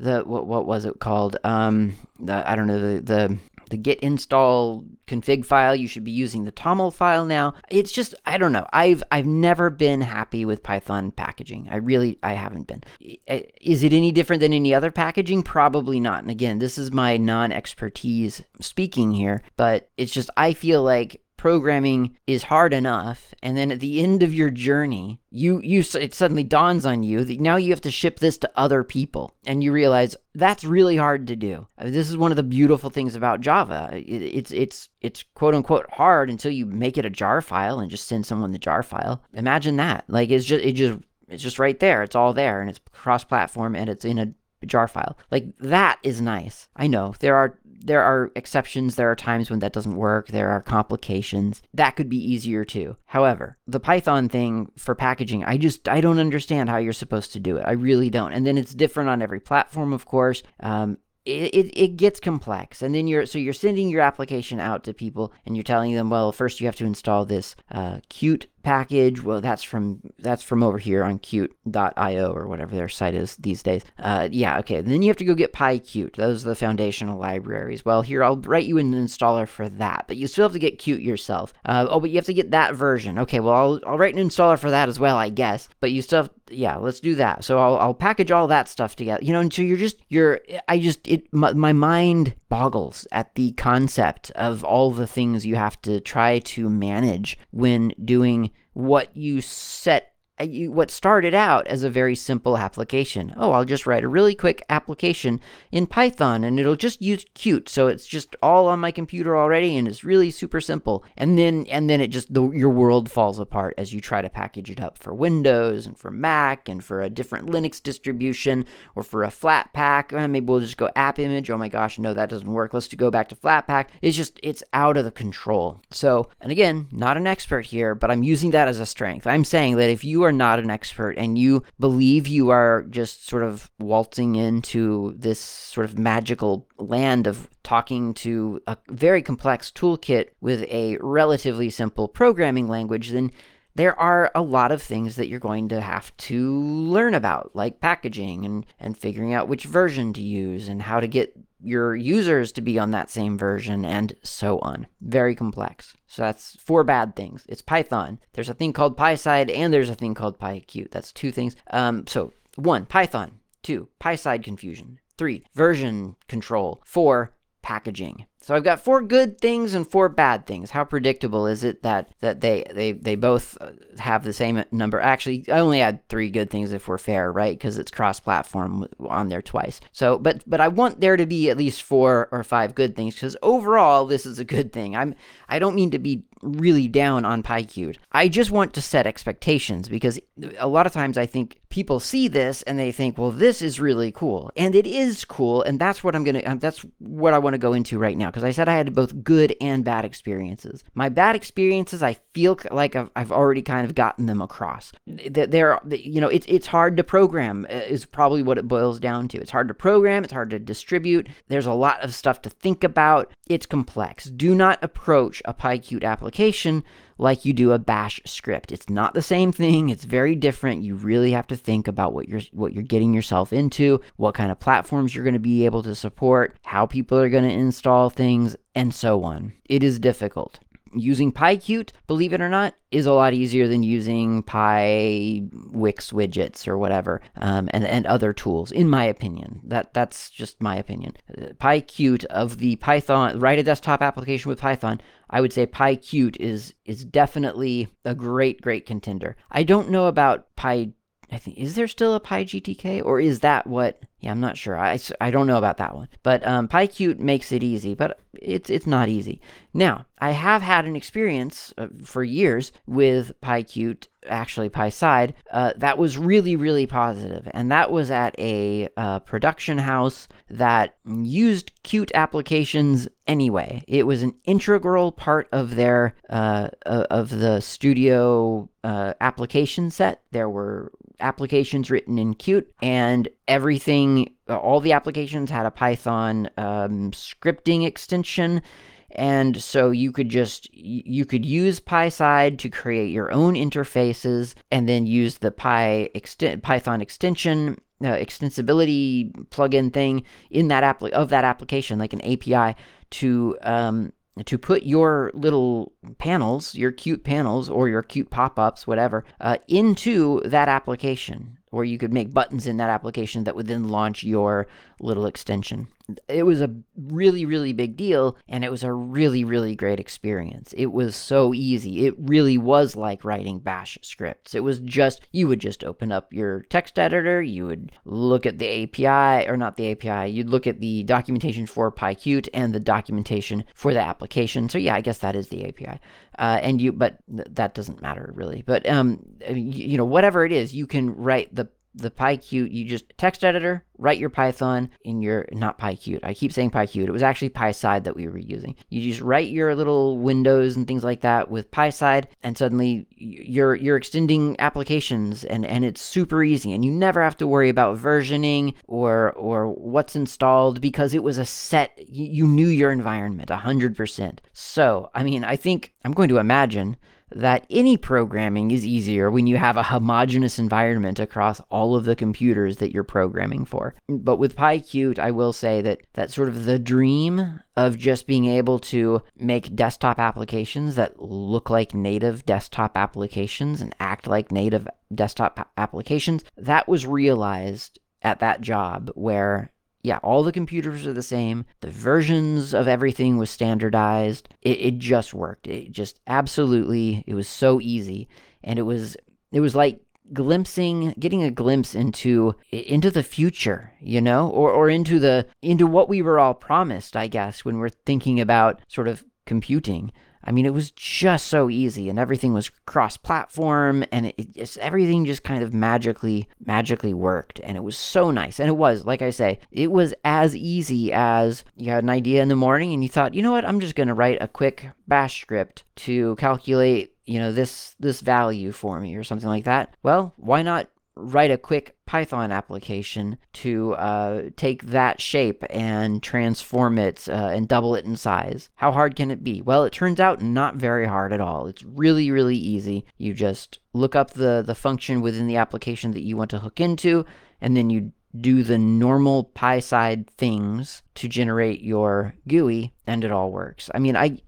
the 0.00 0.22
what 0.24 0.46
what 0.46 0.66
was 0.66 0.84
it 0.84 0.98
called? 0.98 1.36
Um, 1.44 1.96
the 2.18 2.48
I 2.48 2.56
don't 2.56 2.66
know 2.66 2.94
the 2.94 3.00
the 3.02 3.38
the 3.70 3.76
git 3.76 4.00
install 4.00 4.84
config 5.06 5.44
file. 5.44 5.74
You 5.74 5.88
should 5.88 6.04
be 6.04 6.10
using 6.10 6.44
the 6.44 6.52
toml 6.52 6.92
file 6.92 7.24
now. 7.24 7.54
It's 7.70 7.92
just 7.92 8.14
I 8.26 8.38
don't 8.38 8.52
know. 8.52 8.66
I've 8.72 9.02
I've 9.10 9.26
never 9.26 9.70
been 9.70 10.00
happy 10.00 10.44
with 10.44 10.62
Python 10.62 11.10
packaging. 11.10 11.68
I 11.70 11.76
really 11.76 12.18
I 12.22 12.34
haven't 12.34 12.66
been. 12.66 12.82
Is 13.00 13.82
it 13.82 13.92
any 13.92 14.12
different 14.12 14.40
than 14.40 14.52
any 14.52 14.74
other 14.74 14.90
packaging? 14.90 15.42
Probably 15.42 16.00
not. 16.00 16.22
And 16.22 16.30
again, 16.30 16.58
this 16.58 16.76
is 16.78 16.92
my 16.92 17.16
non-expertise 17.16 18.42
speaking 18.60 19.12
here, 19.12 19.42
but 19.56 19.90
it's 19.96 20.12
just 20.12 20.30
I 20.36 20.52
feel 20.52 20.82
like 20.82 21.20
programming 21.40 22.14
is 22.26 22.42
hard 22.42 22.74
enough 22.74 23.34
and 23.42 23.56
then 23.56 23.72
at 23.72 23.80
the 23.80 24.02
end 24.02 24.22
of 24.22 24.34
your 24.34 24.50
journey 24.50 25.18
you 25.30 25.58
you 25.64 25.82
it 25.94 26.12
suddenly 26.12 26.44
dawns 26.44 26.84
on 26.84 27.02
you 27.02 27.24
that 27.24 27.40
now 27.40 27.56
you 27.56 27.70
have 27.70 27.80
to 27.80 27.90
ship 27.90 28.18
this 28.18 28.36
to 28.36 28.50
other 28.56 28.84
people 28.84 29.32
and 29.46 29.64
you 29.64 29.72
realize 29.72 30.14
that's 30.34 30.64
really 30.64 30.98
hard 30.98 31.26
to 31.26 31.36
do. 31.36 31.66
I 31.78 31.84
mean, 31.84 31.94
this 31.94 32.10
is 32.10 32.16
one 32.18 32.30
of 32.30 32.36
the 32.36 32.42
beautiful 32.42 32.90
things 32.90 33.14
about 33.14 33.40
java. 33.40 33.88
It, 33.92 34.02
it's 34.02 34.50
it's 34.50 34.88
it's 35.00 35.24
quote 35.34 35.54
unquote 35.54 35.90
hard 35.90 36.28
until 36.28 36.52
you 36.52 36.66
make 36.66 36.98
it 36.98 37.06
a 37.06 37.10
jar 37.10 37.40
file 37.40 37.80
and 37.80 37.90
just 37.90 38.06
send 38.06 38.26
someone 38.26 38.52
the 38.52 38.58
jar 38.58 38.82
file. 38.82 39.22
Imagine 39.32 39.76
that. 39.76 40.04
Like 40.08 40.28
it's 40.28 40.44
just 40.44 40.62
it 40.62 40.72
just 40.72 40.98
it's 41.26 41.42
just 41.42 41.58
right 41.58 41.80
there. 41.80 42.02
It's 42.02 42.16
all 42.16 42.34
there 42.34 42.60
and 42.60 42.68
it's 42.68 42.80
cross 42.92 43.24
platform 43.24 43.74
and 43.74 43.88
it's 43.88 44.04
in 44.04 44.18
a 44.18 44.66
jar 44.66 44.88
file. 44.88 45.16
Like 45.30 45.46
that 45.60 45.98
is 46.02 46.20
nice. 46.20 46.68
I 46.76 46.86
know 46.86 47.14
there 47.20 47.36
are 47.36 47.58
there 47.80 48.02
are 48.02 48.30
exceptions, 48.36 48.96
there 48.96 49.10
are 49.10 49.16
times 49.16 49.50
when 49.50 49.60
that 49.60 49.72
doesn't 49.72 49.96
work, 49.96 50.28
there 50.28 50.50
are 50.50 50.60
complications. 50.60 51.62
That 51.74 51.96
could 51.96 52.08
be 52.08 52.32
easier 52.32 52.64
too. 52.64 52.96
However, 53.06 53.56
the 53.66 53.80
Python 53.80 54.28
thing 54.28 54.70
for 54.76 54.94
packaging, 54.94 55.44
I 55.44 55.56
just 55.56 55.88
I 55.88 56.00
don't 56.00 56.18
understand 56.18 56.68
how 56.68 56.76
you're 56.76 56.92
supposed 56.92 57.32
to 57.32 57.40
do 57.40 57.56
it. 57.56 57.64
I 57.66 57.72
really 57.72 58.10
don't. 58.10 58.32
And 58.32 58.46
then 58.46 58.58
it's 58.58 58.74
different 58.74 59.10
on 59.10 59.22
every 59.22 59.40
platform, 59.40 59.92
of 59.92 60.04
course. 60.04 60.42
Um, 60.60 60.98
it, 61.26 61.54
it, 61.54 61.78
it 61.78 61.96
gets 61.96 62.18
complex 62.18 62.80
and 62.80 62.94
then 62.94 63.06
you're 63.06 63.26
so 63.26 63.38
you're 63.38 63.52
sending 63.52 63.90
your 63.90 64.00
application 64.00 64.58
out 64.58 64.84
to 64.84 64.94
people 64.94 65.32
and 65.44 65.54
you're 65.54 65.62
telling 65.62 65.94
them 65.94 66.08
well 66.08 66.32
first 66.32 66.60
you 66.60 66.66
have 66.66 66.76
to 66.76 66.86
install 66.86 67.26
this 67.26 67.56
uh, 67.70 67.98
Qt 68.08 68.46
package. 68.62 69.22
Well, 69.22 69.40
that's 69.40 69.62
from 69.62 70.00
that's 70.18 70.42
from 70.42 70.62
over 70.62 70.78
here 70.78 71.02
on 71.04 71.18
Qt.io 71.18 72.32
or 72.32 72.46
whatever 72.46 72.74
their 72.74 72.88
site 72.88 73.14
is 73.14 73.36
these 73.36 73.62
days. 73.62 73.82
Uh, 73.98 74.28
yeah, 74.30 74.58
okay. 74.58 74.80
then 74.80 75.02
you 75.02 75.08
have 75.08 75.16
to 75.18 75.24
go 75.24 75.34
get 75.34 75.52
PyQt. 75.52 76.16
Those 76.16 76.44
are 76.44 76.50
the 76.50 76.54
foundational 76.54 77.18
libraries. 77.18 77.84
Well, 77.84 78.02
here 78.02 78.22
I'll 78.22 78.36
write 78.36 78.66
you 78.66 78.78
an 78.78 78.94
installer 78.94 79.48
for 79.48 79.68
that, 79.68 80.04
but 80.06 80.16
you 80.16 80.26
still 80.26 80.44
have 80.44 80.52
to 80.52 80.58
get 80.58 80.78
Qt 80.78 81.04
yourself. 81.04 81.52
Uh, 81.64 81.86
oh, 81.88 82.00
but 82.00 82.10
you 82.10 82.16
have 82.16 82.26
to 82.26 82.34
get 82.34 82.50
that 82.50 82.74
version. 82.74 83.18
Okay, 83.18 83.40
well 83.40 83.54
I'll 83.54 83.80
I'll 83.86 83.98
write 83.98 84.14
an 84.14 84.28
installer 84.28 84.58
for 84.58 84.70
that 84.70 84.88
as 84.88 84.98
well, 84.98 85.16
I 85.16 85.28
guess. 85.28 85.68
But 85.80 85.92
you 85.92 86.02
still 86.02 86.22
have, 86.22 86.30
yeah, 86.50 86.76
let's 86.76 87.00
do 87.00 87.14
that. 87.16 87.44
So 87.44 87.58
I'll 87.58 87.76
I'll 87.78 87.94
package 87.94 88.30
all 88.30 88.46
that 88.48 88.68
stuff 88.68 88.96
together. 88.96 89.22
You 89.22 89.32
know, 89.32 89.40
and 89.40 89.52
so 89.52 89.62
you're 89.62 89.76
just 89.76 89.96
you're 90.08 90.40
I 90.68 90.78
just 90.78 91.06
it 91.06 91.32
my, 91.32 91.52
my 91.52 91.72
mind 91.72 92.34
boggles 92.50 93.06
at 93.12 93.34
the 93.36 93.52
concept 93.52 94.30
of 94.32 94.62
all 94.62 94.90
the 94.90 95.06
things 95.06 95.46
you 95.46 95.56
have 95.56 95.80
to 95.80 96.00
try 96.00 96.40
to 96.40 96.68
manage 96.68 97.38
when 97.52 97.94
doing 98.04 98.50
what 98.74 99.16
you 99.16 99.40
set 99.40 100.09
you, 100.40 100.72
what 100.72 100.90
started 100.90 101.34
out 101.34 101.66
as 101.66 101.82
a 101.82 101.90
very 101.90 102.14
simple 102.16 102.56
application. 102.56 103.34
Oh, 103.36 103.52
I'll 103.52 103.64
just 103.64 103.86
write 103.86 104.04
a 104.04 104.08
really 104.08 104.34
quick 104.34 104.64
application 104.70 105.40
in 105.72 105.86
Python 105.86 106.44
and 106.44 106.58
it'll 106.58 106.76
just 106.76 107.02
use 107.02 107.24
Qt. 107.34 107.68
So 107.68 107.88
it's 107.88 108.06
just 108.06 108.36
all 108.42 108.68
on 108.68 108.80
my 108.80 108.90
computer 108.90 109.36
already 109.36 109.76
and 109.76 109.86
it's 109.86 110.04
really 110.04 110.30
super 110.30 110.60
simple. 110.60 111.04
And 111.16 111.38
then 111.38 111.66
and 111.70 111.88
then 111.88 112.00
it 112.00 112.08
just 112.08 112.32
the, 112.32 112.50
your 112.50 112.70
world 112.70 113.10
falls 113.10 113.38
apart 113.38 113.74
as 113.78 113.92
you 113.92 114.00
try 114.00 114.22
to 114.22 114.30
package 114.30 114.70
it 114.70 114.80
up 114.80 114.98
for 114.98 115.14
Windows 115.14 115.86
and 115.86 115.96
for 115.96 116.10
Mac 116.10 116.68
and 116.68 116.82
for 116.84 117.02
a 117.02 117.10
different 117.10 117.48
Linux 117.48 117.82
distribution 117.82 118.66
or 118.94 119.02
for 119.02 119.24
a 119.24 119.28
Flatpak. 119.28 120.12
Uh, 120.12 120.28
maybe 120.28 120.46
we'll 120.46 120.60
just 120.60 120.76
go 120.76 120.90
app 120.96 121.18
image. 121.18 121.50
Oh 121.50 121.58
my 121.58 121.68
gosh, 121.68 121.98
no, 121.98 122.14
that 122.14 122.30
doesn't 122.30 122.50
work. 122.50 122.74
Let's 122.74 122.88
go 122.88 123.10
back 123.10 123.28
to 123.28 123.36
Flatpak. 123.36 123.88
It's 124.02 124.16
just 124.16 124.38
it's 124.42 124.62
out 124.72 124.96
of 124.96 125.04
the 125.04 125.10
control. 125.10 125.80
So, 125.90 126.28
and 126.40 126.52
again, 126.52 126.88
not 126.90 127.16
an 127.16 127.26
expert 127.26 127.66
here, 127.66 127.94
but 127.94 128.10
I'm 128.10 128.22
using 128.22 128.50
that 128.52 128.68
as 128.68 128.80
a 128.80 128.86
strength. 128.86 129.26
I'm 129.26 129.44
saying 129.44 129.76
that 129.76 129.90
if 129.90 130.04
you 130.04 130.24
are 130.24 130.29
not 130.32 130.58
an 130.58 130.70
expert 130.70 131.12
and 131.16 131.38
you 131.38 131.62
believe 131.78 132.26
you 132.26 132.50
are 132.50 132.84
just 132.90 133.26
sort 133.26 133.42
of 133.42 133.70
waltzing 133.78 134.36
into 134.36 135.14
this 135.16 135.40
sort 135.40 135.84
of 135.84 135.98
magical 135.98 136.66
land 136.78 137.26
of 137.26 137.48
talking 137.62 138.14
to 138.14 138.60
a 138.66 138.76
very 138.88 139.22
complex 139.22 139.70
toolkit 139.70 140.28
with 140.40 140.62
a 140.64 140.96
relatively 141.00 141.70
simple 141.70 142.08
programming 142.08 142.68
language, 142.68 143.10
then 143.10 143.30
there 143.74 143.98
are 143.98 144.30
a 144.34 144.42
lot 144.42 144.72
of 144.72 144.82
things 144.82 145.16
that 145.16 145.28
you're 145.28 145.38
going 145.38 145.68
to 145.68 145.80
have 145.80 146.14
to 146.16 146.60
learn 146.60 147.14
about, 147.14 147.50
like 147.54 147.80
packaging 147.80 148.44
and, 148.44 148.66
and 148.80 148.98
figuring 148.98 149.32
out 149.32 149.48
which 149.48 149.64
version 149.64 150.12
to 150.12 150.20
use 150.20 150.68
and 150.68 150.82
how 150.82 151.00
to 151.00 151.06
get 151.06 151.32
your 151.62 151.94
users 151.94 152.52
to 152.52 152.60
be 152.60 152.78
on 152.78 152.90
that 152.90 153.10
same 153.10 153.36
version 153.38 153.84
and 153.84 154.14
so 154.22 154.58
on. 154.60 154.86
Very 155.00 155.34
complex. 155.34 155.94
So 156.06 156.22
that's 156.22 156.56
four 156.56 156.84
bad 156.84 157.16
things. 157.16 157.44
It's 157.48 157.62
Python. 157.62 158.18
There's 158.32 158.48
a 158.48 158.54
thing 158.54 158.72
called 158.72 158.96
PySide 158.96 159.54
and 159.54 159.72
there's 159.72 159.90
a 159.90 159.94
thing 159.94 160.14
called 160.14 160.38
PyQt. 160.38 160.90
That's 160.90 161.12
two 161.12 161.32
things. 161.32 161.56
Um, 161.70 162.06
so 162.06 162.32
one, 162.56 162.86
Python. 162.86 163.32
Two, 163.62 163.88
PySide 164.00 164.42
confusion. 164.42 164.98
Three, 165.18 165.44
version 165.54 166.16
control. 166.28 166.82
Four, 166.86 167.34
packaging. 167.62 168.26
So 168.42 168.54
I've 168.54 168.64
got 168.64 168.80
four 168.80 169.02
good 169.02 169.38
things 169.38 169.74
and 169.74 169.86
four 169.86 170.08
bad 170.08 170.46
things. 170.46 170.70
How 170.70 170.84
predictable 170.84 171.46
is 171.46 171.62
it 171.62 171.82
that 171.82 172.12
that 172.20 172.40
they 172.40 172.64
they 172.72 172.92
they 172.92 173.14
both 173.14 173.58
uh, 173.60 173.72
have 173.98 174.24
the 174.24 174.32
same 174.32 174.64
number? 174.72 174.98
Actually, 174.98 175.44
I 175.48 175.60
only 175.60 175.80
had 175.80 176.06
three 176.08 176.30
good 176.30 176.48
things 176.50 176.72
if 176.72 176.88
we're 176.88 176.96
fair, 176.96 177.30
right? 177.30 177.56
Because 177.56 177.76
it's 177.76 177.90
cross-platform 177.90 178.88
on 179.08 179.28
there 179.28 179.42
twice. 179.42 179.80
So, 179.92 180.18
but 180.18 180.42
but 180.46 180.60
I 180.60 180.68
want 180.68 181.00
there 181.00 181.18
to 181.18 181.26
be 181.26 181.50
at 181.50 181.58
least 181.58 181.82
four 181.82 182.28
or 182.32 182.42
five 182.42 182.74
good 182.74 182.96
things 182.96 183.14
because 183.14 183.36
overall 183.42 184.06
this 184.06 184.24
is 184.24 184.38
a 184.38 184.44
good 184.44 184.72
thing. 184.72 184.96
I'm 184.96 185.14
I 185.50 185.58
don't 185.58 185.74
mean 185.74 185.90
to 185.90 185.98
be 185.98 186.24
really 186.42 186.88
down 186.88 187.26
on 187.26 187.42
PyQt. 187.42 187.96
I 188.12 188.28
just 188.28 188.50
want 188.50 188.72
to 188.72 188.80
set 188.80 189.06
expectations 189.06 189.88
because 189.88 190.18
a 190.58 190.66
lot 190.66 190.86
of 190.86 190.92
times 190.92 191.18
I 191.18 191.26
think 191.26 191.58
people 191.68 192.00
see 192.00 192.28
this 192.28 192.62
and 192.62 192.78
they 192.78 192.92
think, 192.92 193.18
well, 193.18 193.30
this 193.30 193.60
is 193.60 193.78
really 193.78 194.10
cool, 194.12 194.50
and 194.56 194.74
it 194.74 194.86
is 194.86 195.26
cool, 195.26 195.62
and 195.62 195.78
that's 195.78 196.02
what 196.02 196.16
I'm 196.16 196.24
gonna. 196.24 196.42
Um, 196.46 196.58
that's 196.58 196.84
what 196.98 197.34
I 197.34 197.38
want 197.38 197.54
to 197.54 197.58
go 197.58 197.74
into 197.74 197.98
right 197.98 198.16
now 198.16 198.29
because 198.30 198.44
I 198.44 198.50
said 198.50 198.68
I 198.68 198.76
had 198.76 198.94
both 198.94 199.22
good 199.22 199.54
and 199.60 199.84
bad 199.84 200.04
experiences. 200.04 200.84
My 200.94 201.08
bad 201.08 201.36
experiences, 201.36 202.02
I 202.02 202.16
feel 202.34 202.58
like 202.70 202.96
I've, 202.96 203.10
I've 203.16 203.32
already 203.32 203.62
kind 203.62 203.84
of 203.84 203.94
gotten 203.94 204.26
them 204.26 204.40
across. 204.40 204.92
That 205.30 205.50
they're, 205.50 205.80
you 205.90 206.20
know, 206.20 206.28
it's 206.28 206.46
it's 206.48 206.66
hard 206.66 206.96
to 206.96 207.04
program 207.04 207.66
is 207.70 208.04
probably 208.04 208.42
what 208.42 208.58
it 208.58 208.68
boils 208.68 208.98
down 208.98 209.28
to. 209.28 209.38
It's 209.38 209.50
hard 209.50 209.68
to 209.68 209.74
program. 209.74 210.24
It's 210.24 210.32
hard 210.32 210.50
to 210.50 210.58
distribute. 210.58 211.28
There's 211.48 211.66
a 211.66 211.72
lot 211.72 212.00
of 212.02 212.14
stuff 212.14 212.42
to 212.42 212.50
think 212.50 212.84
about. 212.84 213.32
It's 213.48 213.66
complex. 213.66 214.24
Do 214.24 214.54
not 214.54 214.78
approach 214.82 215.42
a 215.44 215.54
PyQt 215.54 216.04
application 216.04 216.84
like 217.20 217.44
you 217.44 217.52
do 217.52 217.72
a 217.72 217.78
bash 217.78 218.20
script. 218.24 218.72
It's 218.72 218.88
not 218.88 219.14
the 219.14 219.22
same 219.22 219.52
thing. 219.52 219.90
It's 219.90 220.04
very 220.04 220.34
different. 220.34 220.82
You 220.82 220.94
really 220.94 221.32
have 221.32 221.46
to 221.48 221.56
think 221.56 221.86
about 221.86 222.14
what 222.14 222.28
you're 222.28 222.40
what 222.52 222.72
you're 222.72 222.82
getting 222.82 223.12
yourself 223.12 223.52
into, 223.52 224.00
what 224.16 224.34
kind 224.34 224.50
of 224.50 224.58
platforms 224.58 225.14
you're 225.14 225.24
going 225.24 225.34
to 225.34 225.40
be 225.40 225.64
able 225.64 225.82
to 225.82 225.94
support, 225.94 226.56
how 226.64 226.86
people 226.86 227.18
are 227.18 227.28
going 227.28 227.44
to 227.44 227.50
install 227.50 228.10
things, 228.10 228.56
and 228.74 228.94
so 228.94 229.22
on. 229.22 229.52
It 229.66 229.82
is 229.82 229.98
difficult 229.98 230.58
using 230.94 231.32
PyQt, 231.32 231.90
believe 232.06 232.32
it 232.32 232.40
or 232.40 232.48
not, 232.48 232.74
is 232.90 233.06
a 233.06 233.12
lot 233.12 233.34
easier 233.34 233.68
than 233.68 233.82
using 233.82 234.42
PyWix 234.42 236.12
widgets 236.12 236.66
or 236.66 236.76
whatever, 236.76 237.20
um, 237.36 237.68
and 237.72 237.84
and 237.84 238.06
other 238.06 238.32
tools. 238.32 238.72
In 238.72 238.88
my 238.88 239.04
opinion, 239.04 239.60
that 239.64 239.94
that's 239.94 240.30
just 240.30 240.60
my 240.60 240.76
opinion. 240.76 241.16
PyQt 241.60 242.24
of 242.26 242.58
the 242.58 242.76
Python, 242.76 243.38
write 243.38 243.58
a 243.58 243.62
desktop 243.62 244.02
application 244.02 244.48
with 244.48 244.60
Python. 244.60 245.00
I 245.30 245.40
would 245.40 245.52
say 245.52 245.66
PyQt 245.66 246.36
is 246.38 246.74
is 246.84 247.04
definitely 247.04 247.88
a 248.04 248.14
great 248.14 248.60
great 248.60 248.86
contender. 248.86 249.36
I 249.50 249.62
don't 249.62 249.90
know 249.90 250.06
about 250.06 250.46
Py 250.56 250.92
I 251.32 251.38
think 251.38 251.58
is 251.58 251.74
there 251.74 251.88
still 251.88 252.14
a 252.14 252.20
PyGTK 252.20 253.04
or 253.04 253.20
is 253.20 253.40
that 253.40 253.66
what? 253.66 254.02
Yeah, 254.20 254.32
I'm 254.32 254.40
not 254.40 254.58
sure. 254.58 254.78
I, 254.78 254.98
I 255.20 255.30
don't 255.30 255.46
know 255.46 255.56
about 255.56 255.78
that 255.78 255.94
one. 255.94 256.08
But 256.22 256.46
um, 256.46 256.68
PyQt 256.68 257.18
makes 257.18 257.52
it 257.52 257.62
easy, 257.62 257.94
but 257.94 258.20
it's 258.34 258.68
it's 258.70 258.86
not 258.86 259.08
easy. 259.08 259.40
Now 259.72 260.06
I 260.18 260.32
have 260.32 260.62
had 260.62 260.84
an 260.84 260.96
experience 260.96 261.72
uh, 261.78 261.88
for 262.04 262.22
years 262.22 262.72
with 262.86 263.32
PyQt, 263.40 264.06
actually 264.26 264.68
PySide, 264.68 265.34
uh, 265.52 265.72
that 265.76 265.98
was 265.98 266.18
really 266.18 266.56
really 266.56 266.86
positive, 266.86 267.48
and 267.52 267.70
that 267.70 267.90
was 267.90 268.10
at 268.10 268.34
a 268.38 268.88
uh, 268.96 269.20
production 269.20 269.78
house 269.78 270.28
that 270.50 270.96
used 271.06 271.70
Qt 271.84 272.12
applications 272.14 273.08
anyway. 273.26 273.82
It 273.86 274.06
was 274.06 274.22
an 274.22 274.34
integral 274.44 275.12
part 275.12 275.48
of 275.52 275.76
their 275.76 276.14
uh, 276.28 276.68
of 276.84 277.30
the 277.30 277.60
studio 277.60 278.68
uh, 278.84 279.14
application 279.20 279.90
set. 279.90 280.22
There 280.32 280.48
were 280.48 280.92
applications 281.20 281.90
written 281.90 282.18
in 282.18 282.34
Qt, 282.34 282.64
and 282.82 283.28
everything, 283.46 284.34
all 284.48 284.80
the 284.80 284.92
applications 284.92 285.50
had 285.50 285.66
a 285.66 285.70
Python 285.70 286.50
um, 286.56 287.12
scripting 287.12 287.86
extension. 287.86 288.62
And 289.12 289.60
so 289.62 289.90
you 289.90 290.12
could 290.12 290.28
just 290.28 290.72
you 290.72 291.24
could 291.24 291.44
use 291.44 291.80
PySide 291.80 292.58
to 292.58 292.68
create 292.68 293.10
your 293.10 293.32
own 293.32 293.54
interfaces, 293.54 294.54
and 294.70 294.88
then 294.88 295.06
use 295.06 295.38
the 295.38 295.50
Py 295.50 296.10
ext- 296.14 296.62
Python 296.62 297.00
extension 297.00 297.76
uh, 298.02 298.16
extensibility 298.16 299.30
plugin 299.48 299.92
thing 299.92 300.24
in 300.50 300.68
that 300.68 300.84
app 300.84 301.02
of 301.02 301.28
that 301.30 301.44
application, 301.44 301.98
like 301.98 302.12
an 302.12 302.22
API, 302.22 302.76
to 303.10 303.58
um, 303.62 304.12
to 304.46 304.58
put 304.58 304.84
your 304.84 305.30
little 305.34 305.92
panels, 306.18 306.74
your 306.74 306.92
Qt 306.92 307.24
panels 307.24 307.68
or 307.68 307.88
your 307.88 308.02
Qt 308.02 308.30
pop-ups, 308.30 308.86
whatever, 308.86 309.24
uh, 309.40 309.58
into 309.68 310.40
that 310.44 310.68
application. 310.68 311.58
Or 311.72 311.84
you 311.84 311.98
could 311.98 312.12
make 312.12 312.34
buttons 312.34 312.66
in 312.66 312.78
that 312.78 312.90
application 312.90 313.44
that 313.44 313.54
would 313.54 313.68
then 313.68 313.88
launch 313.88 314.24
your 314.24 314.66
little 315.00 315.26
extension. 315.26 315.88
It 316.28 316.44
was 316.44 316.60
a 316.60 316.74
really, 316.96 317.44
really 317.44 317.72
big 317.72 317.96
deal, 317.96 318.36
and 318.48 318.64
it 318.64 318.70
was 318.70 318.82
a 318.82 318.92
really, 318.92 319.44
really 319.44 319.76
great 319.76 320.00
experience. 320.00 320.72
It 320.76 320.86
was 320.86 321.14
so 321.14 321.54
easy. 321.54 322.06
It 322.06 322.14
really 322.18 322.58
was 322.58 322.96
like 322.96 323.24
writing 323.24 323.60
bash 323.60 323.96
scripts. 324.02 324.54
It 324.54 324.64
was 324.64 324.80
just, 324.80 325.20
you 325.32 325.46
would 325.46 325.60
just 325.60 325.84
open 325.84 326.10
up 326.10 326.32
your 326.32 326.62
text 326.62 326.98
editor, 326.98 327.40
you 327.40 327.66
would 327.66 327.92
look 328.04 328.44
at 328.44 328.58
the 328.58 328.82
API, 328.82 329.48
or 329.48 329.56
not 329.56 329.76
the 329.76 329.92
API, 329.92 330.30
you'd 330.30 330.50
look 330.50 330.66
at 330.66 330.80
the 330.80 331.04
documentation 331.04 331.66
for 331.66 331.92
PyQt 331.92 332.48
and 332.52 332.74
the 332.74 332.80
documentation 332.80 333.64
for 333.74 333.94
the 333.94 334.00
application. 334.00 334.68
So, 334.68 334.78
yeah, 334.78 334.94
I 334.94 335.00
guess 335.00 335.18
that 335.18 335.36
is 335.36 335.48
the 335.48 335.68
API. 335.68 336.00
Uh, 336.38 336.58
and 336.62 336.80
you, 336.80 336.92
but 336.92 337.18
th- 337.34 337.48
that 337.52 337.74
doesn't 337.74 338.02
matter 338.02 338.32
really. 338.34 338.62
But 338.66 338.88
um, 338.88 339.24
you, 339.48 339.56
you 339.90 339.98
know, 339.98 340.04
whatever 340.04 340.44
it 340.44 340.52
is, 340.52 340.72
you 340.74 340.86
can 340.86 341.14
write 341.14 341.54
the 341.54 341.68
the 341.94 342.10
PyQt, 342.10 342.72
you 342.72 342.84
just 342.84 343.04
text 343.18 343.44
editor, 343.44 343.84
write 343.98 344.18
your 344.18 344.30
Python 344.30 344.90
in 345.04 345.22
your, 345.22 345.46
not 345.52 345.78
PyQt, 345.78 346.20
I 346.22 346.34
keep 346.34 346.52
saying 346.52 346.70
PyQt, 346.70 347.06
it 347.06 347.10
was 347.10 347.22
actually 347.22 347.50
PySide 347.50 348.04
that 348.04 348.16
we 348.16 348.28
were 348.28 348.38
using. 348.38 348.76
You 348.88 349.02
just 349.02 349.20
write 349.20 349.48
your 349.48 349.74
little 349.74 350.18
windows 350.18 350.76
and 350.76 350.86
things 350.86 351.04
like 351.04 351.20
that 351.22 351.50
with 351.50 351.70
PySide, 351.70 352.26
and 352.42 352.56
suddenly 352.56 353.06
you're, 353.10 353.74
you're 353.74 353.96
extending 353.96 354.56
applications 354.60 355.44
and, 355.44 355.66
and 355.66 355.84
it's 355.84 356.00
super 356.00 356.44
easy. 356.44 356.72
And 356.72 356.84
you 356.84 356.92
never 356.92 357.22
have 357.22 357.36
to 357.38 357.46
worry 357.46 357.68
about 357.68 357.98
versioning 357.98 358.74
or, 358.86 359.32
or 359.32 359.68
what's 359.68 360.16
installed 360.16 360.80
because 360.80 361.14
it 361.14 361.22
was 361.22 361.38
a 361.38 361.46
set, 361.46 361.92
you 362.08 362.46
knew 362.46 362.68
your 362.68 362.92
environment 362.92 363.50
100%. 363.50 364.38
So, 364.52 365.10
I 365.14 365.24
mean, 365.24 365.44
I 365.44 365.56
think, 365.56 365.92
I'm 366.04 366.12
going 366.12 366.28
to 366.28 366.38
imagine 366.38 366.96
that 367.34 367.66
any 367.70 367.96
programming 367.96 368.70
is 368.70 368.84
easier 368.84 369.30
when 369.30 369.46
you 369.46 369.56
have 369.56 369.76
a 369.76 369.82
homogeneous 369.82 370.58
environment 370.58 371.18
across 371.18 371.60
all 371.70 371.96
of 371.96 372.04
the 372.04 372.16
computers 372.16 372.78
that 372.78 372.92
you're 372.92 373.04
programming 373.04 373.64
for. 373.64 373.94
But 374.08 374.36
with 374.36 374.56
PyQt, 374.56 375.18
I 375.18 375.30
will 375.30 375.52
say 375.52 375.80
that 375.82 376.00
that 376.14 376.30
sort 376.30 376.48
of 376.48 376.64
the 376.64 376.78
dream 376.78 377.60
of 377.76 377.98
just 377.98 378.26
being 378.26 378.46
able 378.46 378.78
to 378.78 379.22
make 379.36 379.74
desktop 379.74 380.18
applications 380.18 380.96
that 380.96 381.20
look 381.20 381.70
like 381.70 381.94
native 381.94 382.44
desktop 382.44 382.96
applications 382.96 383.80
and 383.80 383.94
act 384.00 384.26
like 384.26 384.52
native 384.52 384.88
desktop 385.14 385.70
applications, 385.76 386.44
that 386.56 386.88
was 386.88 387.06
realized 387.06 387.98
at 388.22 388.40
that 388.40 388.60
job 388.60 389.10
where 389.14 389.70
yeah, 390.02 390.18
all 390.18 390.42
the 390.42 390.52
computers 390.52 391.06
are 391.06 391.12
the 391.12 391.22
same. 391.22 391.66
The 391.80 391.90
versions 391.90 392.72
of 392.72 392.88
everything 392.88 393.36
was 393.36 393.50
standardized. 393.50 394.48
It, 394.62 394.80
it 394.80 394.98
just 394.98 395.34
worked. 395.34 395.66
It 395.66 395.92
just 395.92 396.18
absolutely, 396.26 397.24
it 397.26 397.34
was 397.34 397.48
so 397.48 397.80
easy. 397.80 398.28
And 398.64 398.78
it 398.78 398.82
was, 398.82 399.16
it 399.52 399.60
was 399.60 399.74
like 399.74 400.00
glimpsing 400.32 401.12
getting 401.18 401.42
a 401.42 401.50
glimpse 401.50 401.94
into 401.94 402.54
into 402.70 403.10
the 403.10 403.22
future 403.22 403.92
you 404.00 404.20
know 404.20 404.48
or 404.50 404.70
or 404.70 404.88
into 404.88 405.18
the 405.18 405.44
into 405.60 405.88
what 405.88 406.08
we 406.08 406.22
were 406.22 406.38
all 406.38 406.54
promised 406.54 407.16
i 407.16 407.26
guess 407.26 407.64
when 407.64 407.78
we're 407.78 407.88
thinking 407.88 408.40
about 408.40 408.80
sort 408.86 409.08
of 409.08 409.24
computing 409.44 410.12
I 410.50 410.52
mean, 410.52 410.66
it 410.66 410.74
was 410.74 410.90
just 410.90 411.46
so 411.46 411.70
easy, 411.70 412.08
and 412.08 412.18
everything 412.18 412.52
was 412.52 412.72
cross-platform, 412.84 414.04
and 414.10 414.26
it, 414.26 414.34
it 414.36 414.54
just 414.56 414.78
everything 414.78 415.24
just 415.24 415.44
kind 415.44 415.62
of 415.62 415.72
magically, 415.72 416.48
magically 416.66 417.14
worked, 417.14 417.60
and 417.62 417.76
it 417.76 417.84
was 417.84 417.96
so 417.96 418.32
nice. 418.32 418.58
And 418.58 418.68
it 418.68 418.72
was, 418.72 419.04
like 419.04 419.22
I 419.22 419.30
say, 419.30 419.60
it 419.70 419.92
was 419.92 420.12
as 420.24 420.56
easy 420.56 421.12
as 421.12 421.62
you 421.76 421.92
had 421.92 422.02
an 422.02 422.10
idea 422.10 422.42
in 422.42 422.48
the 422.48 422.56
morning, 422.56 422.92
and 422.92 423.04
you 423.04 423.08
thought, 423.08 423.32
you 423.32 423.42
know 423.42 423.52
what, 423.52 423.64
I'm 423.64 423.78
just 423.78 423.94
going 423.94 424.08
to 424.08 424.14
write 424.14 424.38
a 424.40 424.48
quick 424.48 424.90
Bash 425.06 425.40
script 425.40 425.84
to 425.98 426.34
calculate, 426.34 427.12
you 427.26 427.38
know, 427.38 427.52
this 427.52 427.94
this 428.00 428.20
value 428.20 428.72
for 428.72 428.98
me, 428.98 429.14
or 429.14 429.22
something 429.22 429.48
like 429.48 429.66
that. 429.66 429.94
Well, 430.02 430.34
why 430.36 430.62
not 430.62 430.88
write 431.20 431.50
a 431.50 431.58
quick 431.58 431.96
Python 432.06 432.50
application 432.50 433.38
to 433.52 433.94
uh, 433.94 434.42
take 434.56 434.82
that 434.86 435.20
shape 435.20 435.64
and 435.70 436.22
transform 436.22 436.98
it 436.98 437.28
uh, 437.28 437.50
and 437.52 437.68
double 437.68 437.94
it 437.94 438.04
in 438.04 438.16
size. 438.16 438.68
How 438.74 438.92
hard 438.92 439.16
can 439.16 439.30
it 439.30 439.44
be? 439.44 439.62
Well, 439.62 439.84
it 439.84 439.92
turns 439.92 440.20
out 440.20 440.42
not 440.42 440.76
very 440.76 441.06
hard 441.06 441.32
at 441.32 441.40
all. 441.40 441.66
It's 441.66 441.82
really, 441.84 442.30
really 442.30 442.56
easy. 442.56 443.04
You 443.18 443.34
just 443.34 443.78
look 443.92 444.16
up 444.16 444.32
the, 444.32 444.62
the 444.66 444.74
function 444.74 445.20
within 445.20 445.46
the 445.46 445.56
application 445.56 446.12
that 446.12 446.24
you 446.24 446.36
want 446.36 446.50
to 446.50 446.58
hook 446.58 446.80
into, 446.80 447.24
and 447.60 447.76
then 447.76 447.90
you 447.90 448.12
do 448.38 448.62
the 448.62 448.78
normal 448.78 449.50
PySide 449.56 450.28
things 450.28 451.02
to 451.16 451.28
generate 451.28 451.82
your 451.82 452.34
GUI, 452.46 452.92
and 453.06 453.24
it 453.24 453.32
all 453.32 453.50
works. 453.50 453.90
I 453.94 453.98
mean, 453.98 454.16
I 454.16 454.38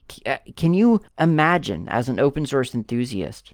can 0.56 0.74
you 0.74 1.00
imagine 1.18 1.88
as 1.88 2.08
an 2.08 2.20
open 2.20 2.46
source 2.46 2.74
enthusiast 2.74 3.52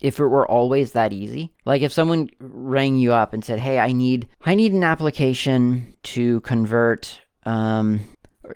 if 0.00 0.18
it 0.18 0.26
were 0.26 0.48
always 0.48 0.92
that 0.92 1.12
easy. 1.12 1.52
Like 1.64 1.82
if 1.82 1.92
someone 1.92 2.30
rang 2.40 2.96
you 2.96 3.12
up 3.12 3.32
and 3.32 3.44
said 3.44 3.58
hey 3.58 3.78
i 3.78 3.92
need 3.92 4.28
i 4.44 4.54
need 4.54 4.72
an 4.72 4.84
application 4.84 5.94
to 6.02 6.40
convert 6.40 7.20
um 7.44 8.00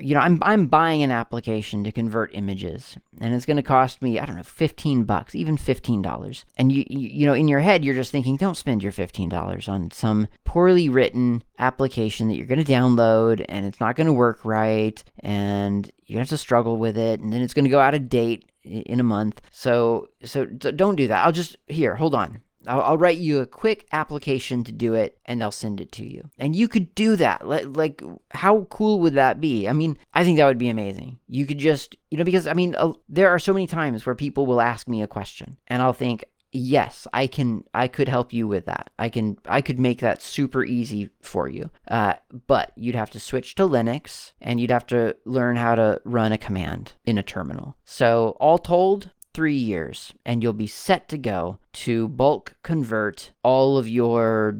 you 0.01 0.15
know 0.15 0.21
i'm 0.21 0.39
i'm 0.43 0.67
buying 0.67 1.03
an 1.03 1.11
application 1.11 1.85
to 1.85 1.93
convert 1.93 2.35
images 2.35 2.97
and 3.21 3.35
it's 3.35 3.47
going 3.47 3.57
to 3.57 3.63
cost 3.63 4.03
me 4.03 4.19
i 4.19 4.25
don't 4.25 4.37
know 4.37 4.43
15 4.43 5.05
bucks 5.05 5.35
even 5.35 5.57
$15 5.57 6.45
and 6.57 6.73
you, 6.73 6.85
you 6.89 7.09
you 7.09 7.27
know 7.27 7.35
in 7.35 7.49
your 7.49 7.61
head 7.61 7.85
you're 7.85 7.95
just 7.95 8.11
thinking 8.11 8.37
don't 8.37 8.57
spend 8.57 8.83
your 8.83 8.93
$15 8.93 9.69
on 9.69 9.91
some 9.91 10.27
poorly 10.45 10.89
written 10.89 11.43
application 11.59 12.29
that 12.29 12.37
you're 12.37 12.47
going 12.47 12.65
to 12.65 12.73
download 12.73 13.45
and 13.49 13.67
it's 13.67 13.81
not 13.81 13.97
going 13.97 14.07
to 14.07 14.13
work 14.13 14.41
right 14.45 15.03
and 15.21 15.91
you 16.07 16.19
have 16.19 16.29
to 16.29 16.39
struggle 16.39 16.77
with 16.77 16.97
it 16.97 17.21
and 17.21 17.33
then 17.33 17.43
it's 17.43 17.55
going 17.55 17.65
to 17.65 17.71
go 17.71 17.81
out 17.81 17.95
of 17.95 18.09
date 18.09 18.45
in 18.65 19.01
a 19.01 19.05
month. 19.05 19.41
So 19.51 20.09
so 20.25 20.45
don't 20.47 20.97
do 20.97 21.09
that. 21.09 21.25
I'll 21.25 21.33
just 21.33 21.57
here, 21.67 21.95
hold 21.95 22.15
on. 22.15 22.41
I'll, 22.67 22.81
I'll, 22.81 22.99
write 22.99 23.19
you 23.19 23.41
a 23.41 23.47
quick 23.47 23.87
application 23.93 24.65
to 24.65 24.73
do 24.73 24.95
it 24.95 25.19
and 25.27 25.43
I'll 25.43 25.53
send 25.53 25.81
it 25.81 25.93
to 25.93 26.07
you. 26.07 26.31
And 26.39 26.57
you 26.57 26.69
could 26.69 26.95
do 26.95 27.17
that. 27.17 27.47
Like, 27.47 28.03
how 28.31 28.67
cool 28.71 29.01
would 29.01 29.15
that 29.15 29.41
be? 29.41 29.69
I 29.69 29.73
mean, 29.73 29.99
I 30.15 30.25
think 30.25 30.39
that 30.39 30.47
would 30.47 30.59
be 30.59 30.69
amazing. 30.69 31.19
You 31.29 31.47
could 31.47 31.59
just, 31.59 31.95
you 32.11 32.19
know, 32.19 32.25
because 32.25 32.47
I 32.47 32.55
mean, 32.55 32.75
uh, 32.77 32.93
there 33.09 33.29
are 33.29 33.39
so 33.39 33.53
many 33.53 33.67
times 33.67 34.07
where 34.07 34.15
people 34.15 34.47
will 34.47 34.61
ask 34.61 34.89
me 34.89 35.03
a 35.03 35.07
question 35.07 35.59
and 35.67 35.83
I'll 35.83 35.93
think, 35.93 36.25
yes 36.55 37.07
i 37.13 37.27
can 37.27 37.65
i 37.75 37.89
could 37.89 38.09
help 38.09 38.33
you 38.33 38.47
with 38.47 38.67
that. 38.67 38.91
I 38.99 39.09
can 39.09 39.37
i 39.47 39.61
could 39.61 39.79
make 39.79 40.01
that 40.01 40.23
super 40.23 40.65
easy 40.65 41.11
for 41.21 41.49
you. 41.49 41.71
Uh, 41.89 42.15
but 42.47 42.73
you'd 42.77 42.95
have 42.95 43.11
to 43.11 43.21
switch 43.21 43.55
to 43.57 43.69
linux 43.69 44.33
and 44.41 44.61
you'd 44.61 44.71
have 44.71 44.87
to 44.87 45.17
learn 45.25 45.57
how 45.57 45.75
to 45.75 46.01
run 46.05 46.33
a 46.33 46.39
command 46.39 46.93
in 47.05 47.19
a 47.19 47.23
terminal. 47.23 47.77
So 47.85 48.37
all 48.41 48.59
told 48.59 49.11
three 49.35 49.57
years 49.57 50.13
and 50.25 50.43
you'll 50.43 50.53
be 50.53 50.69
set 50.69 51.09
to 51.09 51.19
go 51.19 51.59
to 51.75 52.09
bulk 52.09 52.55
convert 52.63 53.33
all 53.43 53.77
of 53.77 53.89
your 53.89 54.57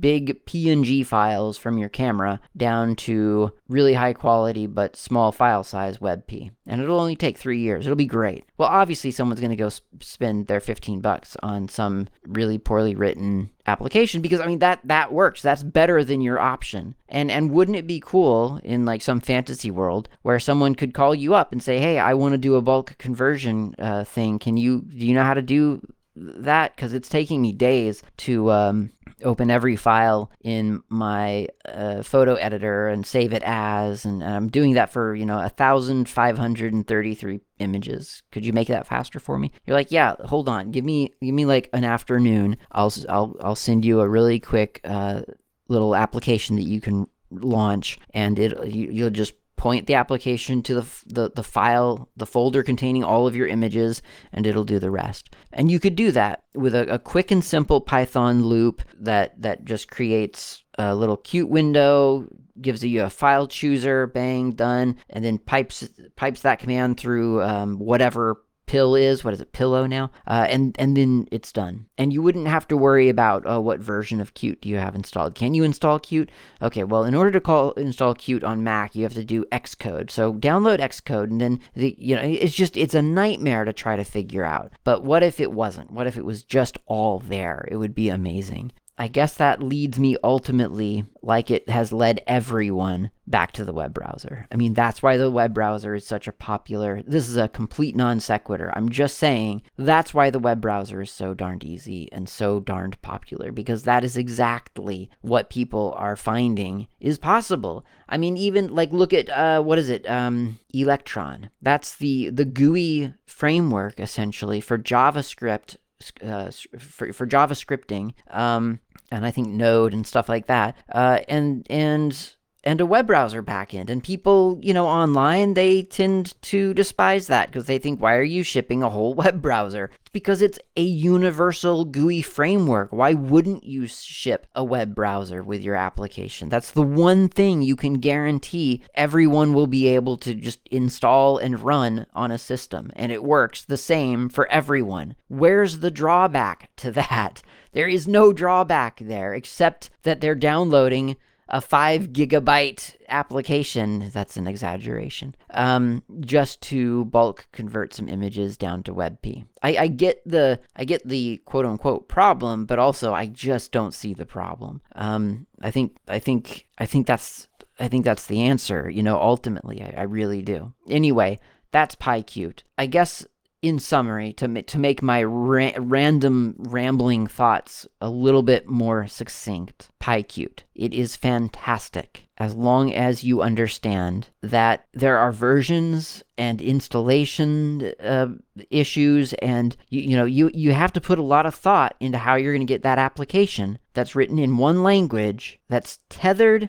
big 0.00 0.44
PNG 0.44 1.04
files 1.06 1.56
from 1.56 1.78
your 1.78 1.88
camera 1.88 2.40
down 2.56 2.96
to 2.96 3.52
really 3.68 3.94
high 3.94 4.12
quality 4.12 4.66
but 4.66 4.96
small 4.96 5.32
file 5.32 5.64
size 5.64 5.98
WebP. 5.98 6.50
And 6.66 6.80
it'll 6.80 7.00
only 7.00 7.16
take 7.16 7.38
three 7.38 7.60
years. 7.60 7.86
It'll 7.86 7.96
be 7.96 8.06
great. 8.06 8.44
Well, 8.58 8.68
obviously, 8.68 9.10
someone's 9.10 9.40
going 9.40 9.50
to 9.50 9.56
go 9.56 9.70
spend 10.00 10.48
their 10.48 10.60
15 10.60 11.00
bucks 11.00 11.36
on 11.42 11.68
some 11.68 12.08
really 12.26 12.58
poorly 12.58 12.94
written 12.94 13.50
application 13.68 14.22
because 14.22 14.40
I 14.40 14.46
mean 14.46 14.60
that 14.60 14.80
that 14.84 15.12
works. 15.12 15.42
That's 15.42 15.62
better 15.62 16.04
than 16.04 16.20
your 16.20 16.38
option. 16.38 16.94
And 17.08 17.30
and 17.30 17.50
wouldn't 17.50 17.76
it 17.76 17.86
be 17.86 18.02
cool 18.04 18.60
in 18.64 18.84
like 18.84 19.02
some 19.02 19.20
fantasy 19.20 19.70
world 19.70 20.08
where 20.22 20.38
someone 20.40 20.74
could 20.74 20.94
call 20.94 21.14
you 21.14 21.34
up 21.34 21.52
and 21.52 21.62
say, 21.62 21.78
"Hey, 21.78 21.98
I 21.98 22.14
want 22.14 22.32
to 22.32 22.38
do 22.38 22.56
a 22.56 22.62
bulk 22.62 22.96
conversion 22.98 23.74
uh, 23.78 24.04
thing. 24.04 24.38
Can 24.38 24.56
you 24.56 24.82
do 24.82 25.06
you 25.06 25.14
know 25.14 25.24
how 25.24 25.34
to 25.34 25.42
do 25.42 25.80
that 26.16 26.74
because 26.74 26.94
it's 26.94 27.08
taking 27.08 27.42
me 27.42 27.52
days 27.52 28.02
to 28.18 28.50
um, 28.50 28.90
open 29.22 29.50
every 29.50 29.76
file 29.76 30.30
in 30.42 30.82
my 30.88 31.46
uh, 31.66 32.02
photo 32.02 32.34
editor 32.34 32.88
and 32.88 33.06
save 33.06 33.32
it 33.32 33.42
as 33.44 34.04
and, 34.04 34.22
and 34.22 34.34
i'm 34.34 34.48
doing 34.48 34.74
that 34.74 34.90
for 34.90 35.14
you 35.14 35.26
know 35.26 35.36
1533 35.36 37.40
images. 37.58 38.22
Could 38.32 38.44
you 38.44 38.52
make 38.52 38.68
that 38.68 38.86
faster 38.86 39.18
for 39.18 39.38
me? 39.38 39.50
You're 39.66 39.76
like 39.76 39.90
yeah 39.90 40.14
hold 40.24 40.48
on. 40.48 40.70
Give 40.70 40.84
me 40.84 41.14
give 41.22 41.34
me 41.34 41.46
like 41.46 41.68
an 41.72 41.84
afternoon. 41.84 42.56
I'll 42.72 42.92
i'll, 43.08 43.36
I'll 43.40 43.56
send 43.56 43.84
you 43.84 44.00
a 44.00 44.08
really 44.08 44.40
quick 44.40 44.80
uh, 44.84 45.22
little 45.68 45.94
application 45.94 46.56
that 46.56 46.62
you 46.62 46.80
can 46.80 47.06
launch 47.30 47.98
and 48.10 48.38
it 48.38 48.66
you, 48.66 48.88
you'll 48.90 49.10
just 49.10 49.34
point 49.56 49.86
the 49.86 49.94
application 49.94 50.62
to 50.62 50.74
the, 50.74 50.86
the, 51.06 51.30
the 51.30 51.42
file, 51.42 52.08
the 52.16 52.26
folder 52.26 52.62
containing 52.62 53.04
all 53.04 53.26
of 53.26 53.34
your 53.34 53.46
images, 53.46 54.02
and 54.32 54.46
it'll 54.46 54.64
do 54.64 54.78
the 54.78 54.90
rest. 54.90 55.34
And 55.52 55.70
you 55.70 55.80
could 55.80 55.96
do 55.96 56.12
that 56.12 56.44
with 56.54 56.74
a, 56.74 56.94
a 56.94 56.98
quick 56.98 57.30
and 57.30 57.44
simple 57.44 57.80
Python 57.80 58.44
loop 58.44 58.82
that, 59.00 59.40
that 59.40 59.64
just 59.64 59.90
creates 59.90 60.62
a 60.78 60.94
little 60.94 61.16
Qt 61.16 61.48
window, 61.48 62.28
gives 62.60 62.84
you 62.84 63.02
a 63.02 63.10
file 63.10 63.46
chooser, 63.46 64.06
bang, 64.06 64.52
done, 64.52 64.96
and 65.10 65.24
then 65.24 65.38
pipes 65.38 65.88
pipes 66.16 66.40
that 66.40 66.58
command 66.58 66.98
through 66.98 67.42
um, 67.42 67.78
whatever 67.78 68.42
PIL 68.66 68.94
is. 68.96 69.24
What 69.24 69.34
is 69.34 69.40
it, 69.40 69.52
pillow 69.52 69.86
now? 69.86 70.10
Uh, 70.26 70.46
and 70.48 70.76
and 70.78 70.96
then 70.96 71.28
it's 71.30 71.52
done. 71.52 71.86
And 71.98 72.12
you 72.12 72.22
wouldn't 72.22 72.48
have 72.48 72.68
to 72.68 72.76
worry 72.76 73.08
about 73.08 73.46
uh, 73.46 73.60
what 73.60 73.80
version 73.80 74.20
of 74.20 74.34
Qt 74.34 74.60
do 74.60 74.68
you 74.68 74.76
have 74.76 74.94
installed. 74.94 75.34
Can 75.34 75.54
you 75.54 75.64
install 75.64 76.00
Qt? 76.00 76.28
Okay, 76.62 76.84
well, 76.84 77.04
in 77.04 77.14
order 77.14 77.30
to 77.30 77.40
call 77.40 77.72
install 77.72 78.14
Qt 78.14 78.44
on 78.44 78.64
Mac, 78.64 78.94
you 78.94 79.02
have 79.02 79.14
to 79.14 79.24
do 79.24 79.44
Xcode. 79.46 80.10
So 80.10 80.34
download 80.34 80.80
Xcode, 80.80 81.30
and 81.30 81.40
then 81.40 81.60
the 81.74 81.94
you 81.98 82.16
know 82.16 82.22
it's 82.22 82.54
just 82.54 82.76
it's 82.76 82.94
a 82.94 83.02
nightmare 83.02 83.64
to 83.64 83.72
try 83.72 83.96
to 83.96 84.04
figure 84.04 84.44
out. 84.44 84.72
But 84.84 85.04
what 85.04 85.22
if 85.22 85.40
it 85.40 85.52
wasn't? 85.52 85.90
What 85.90 86.06
if 86.06 86.16
it 86.16 86.24
was 86.24 86.42
just 86.42 86.78
all 86.86 87.20
there? 87.20 87.66
It 87.70 87.76
would 87.76 87.94
be 87.94 88.08
amazing. 88.08 88.72
I 88.98 89.08
guess 89.08 89.34
that 89.34 89.62
leads 89.62 89.98
me 89.98 90.16
ultimately, 90.24 91.04
like 91.22 91.50
it 91.50 91.68
has 91.68 91.92
led 91.92 92.22
everyone, 92.26 93.10
back 93.26 93.52
to 93.52 93.64
the 93.64 93.72
web 93.72 93.92
browser. 93.92 94.46
I 94.50 94.56
mean, 94.56 94.72
that's 94.72 95.02
why 95.02 95.16
the 95.16 95.30
web 95.30 95.52
browser 95.52 95.94
is 95.94 96.06
such 96.06 96.26
a 96.26 96.32
popular. 96.32 97.02
This 97.06 97.28
is 97.28 97.36
a 97.36 97.48
complete 97.48 97.94
non 97.94 98.20
sequitur. 98.20 98.72
I'm 98.74 98.88
just 98.88 99.18
saying 99.18 99.62
that's 99.76 100.14
why 100.14 100.30
the 100.30 100.38
web 100.38 100.60
browser 100.60 101.02
is 101.02 101.10
so 101.10 101.34
darned 101.34 101.64
easy 101.64 102.10
and 102.12 102.28
so 102.28 102.60
darned 102.60 103.00
popular 103.02 103.52
because 103.52 103.82
that 103.82 104.04
is 104.04 104.16
exactly 104.16 105.10
what 105.20 105.50
people 105.50 105.94
are 105.98 106.16
finding 106.16 106.88
is 107.00 107.18
possible. 107.18 107.84
I 108.08 108.16
mean, 108.16 108.36
even 108.36 108.74
like 108.74 108.92
look 108.92 109.12
at 109.12 109.28
uh, 109.28 109.62
what 109.62 109.78
is 109.78 109.90
it? 109.90 110.08
Um, 110.08 110.58
Electron. 110.72 111.50
That's 111.60 111.96
the 111.96 112.30
the 112.30 112.44
GUI 112.44 113.14
framework 113.26 114.00
essentially 114.00 114.60
for 114.60 114.78
JavaScript 114.78 115.76
uh, 116.24 116.50
for, 116.78 117.12
for 117.12 117.26
JavaScripting, 117.26 118.14
um, 118.30 118.80
and 119.10 119.24
I 119.24 119.30
think 119.30 119.48
Node 119.48 119.94
and 119.94 120.06
stuff 120.06 120.28
like 120.28 120.46
that. 120.46 120.76
Uh, 120.92 121.20
and 121.28 121.66
and 121.70 122.35
and 122.66 122.80
a 122.80 122.84
web 122.84 123.06
browser 123.06 123.44
backend. 123.44 123.88
And 123.88 124.02
people, 124.02 124.58
you 124.60 124.74
know, 124.74 124.88
online, 124.88 125.54
they 125.54 125.84
tend 125.84 126.34
to 126.42 126.74
despise 126.74 127.28
that 127.28 127.48
because 127.48 127.66
they 127.66 127.78
think, 127.78 128.02
why 128.02 128.16
are 128.16 128.24
you 128.24 128.42
shipping 128.42 128.82
a 128.82 128.90
whole 128.90 129.14
web 129.22 129.40
browser? 129.40 129.90
Because 130.12 130.42
it's 130.42 130.58
a 130.76 130.82
universal 130.82 131.84
GUI 131.84 132.22
framework. 132.22 132.92
Why 132.92 133.14
wouldn't 133.14 133.62
you 133.62 133.86
ship 133.86 134.48
a 134.56 134.64
web 134.64 134.96
browser 134.96 135.44
with 135.44 135.62
your 135.62 135.76
application? 135.76 136.48
That's 136.48 136.72
the 136.72 136.82
one 136.82 137.28
thing 137.28 137.62
you 137.62 137.76
can 137.76 137.94
guarantee 137.94 138.82
everyone 138.96 139.54
will 139.54 139.68
be 139.68 139.86
able 139.86 140.16
to 140.18 140.34
just 140.34 140.58
install 140.68 141.38
and 141.38 141.60
run 141.60 142.06
on 142.14 142.32
a 142.32 142.38
system. 142.38 142.90
And 142.96 143.12
it 143.12 143.22
works 143.22 143.62
the 143.62 143.76
same 143.76 144.28
for 144.28 144.48
everyone. 144.48 145.14
Where's 145.28 145.78
the 145.78 145.90
drawback 145.92 146.70
to 146.78 146.90
that? 146.92 147.42
There 147.72 147.88
is 147.88 148.08
no 148.08 148.32
drawback 148.32 148.98
there 149.00 149.34
except 149.34 149.90
that 150.02 150.20
they're 150.20 150.34
downloading 150.34 151.16
a 151.48 151.60
five 151.60 152.08
gigabyte 152.08 152.94
application 153.08 154.10
that's 154.12 154.36
an 154.36 154.46
exaggeration 154.46 155.34
um, 155.50 156.02
just 156.20 156.60
to 156.60 157.04
bulk 157.06 157.46
convert 157.52 157.94
some 157.94 158.08
images 158.08 158.56
down 158.56 158.82
to 158.82 158.92
webp 158.92 159.44
I, 159.62 159.76
I 159.76 159.86
get 159.88 160.22
the 160.26 160.58
i 160.74 160.84
get 160.84 161.06
the 161.06 161.40
quote 161.44 161.66
unquote 161.66 162.08
problem 162.08 162.66
but 162.66 162.78
also 162.78 163.14
i 163.14 163.26
just 163.26 163.72
don't 163.72 163.94
see 163.94 164.14
the 164.14 164.26
problem. 164.26 164.80
Um, 164.94 165.46
i 165.62 165.70
think 165.70 165.96
i 166.08 166.18
think 166.18 166.66
i 166.78 166.86
think 166.86 167.06
that's 167.06 167.46
i 167.78 167.88
think 167.88 168.04
that's 168.04 168.26
the 168.26 168.42
answer 168.42 168.90
you 168.90 169.02
know 169.02 169.20
ultimately 169.20 169.82
i, 169.82 170.00
I 170.00 170.02
really 170.02 170.42
do. 170.42 170.72
Anyway 170.88 171.38
that's 171.70 171.94
PyQt 171.94 172.62
i 172.78 172.86
guess 172.86 173.24
in 173.66 173.78
summary, 173.78 174.32
to 174.34 174.62
to 174.62 174.78
make 174.78 175.02
my 175.02 175.22
ra- 175.22 175.72
random 175.78 176.54
rambling 176.58 177.26
thoughts 177.26 177.86
a 178.00 178.10
little 178.10 178.42
bit 178.42 178.68
more 178.68 179.06
succinct, 179.06 179.88
PyQt. 180.00 180.60
It 180.74 180.94
is 180.94 181.16
fantastic 181.16 182.26
as 182.38 182.54
long 182.54 182.92
as 182.92 183.24
you 183.24 183.42
understand 183.42 184.28
that 184.42 184.86
there 184.92 185.18
are 185.18 185.32
versions 185.32 186.22
and 186.36 186.60
installation 186.60 187.92
uh, 188.02 188.28
issues 188.70 189.32
and 189.34 189.76
you, 189.88 190.02
you 190.02 190.16
know 190.16 190.24
you 190.24 190.50
you 190.52 190.72
have 190.72 190.92
to 190.92 191.00
put 191.00 191.18
a 191.18 191.22
lot 191.22 191.46
of 191.46 191.54
thought 191.54 191.94
into 192.00 192.18
how 192.18 192.34
you're 192.34 192.52
going 192.52 192.66
to 192.66 192.72
get 192.72 192.82
that 192.82 192.98
application 192.98 193.78
that's 193.94 194.14
written 194.14 194.38
in 194.38 194.58
one 194.58 194.82
language 194.82 195.58
that's 195.68 195.98
tethered 196.10 196.68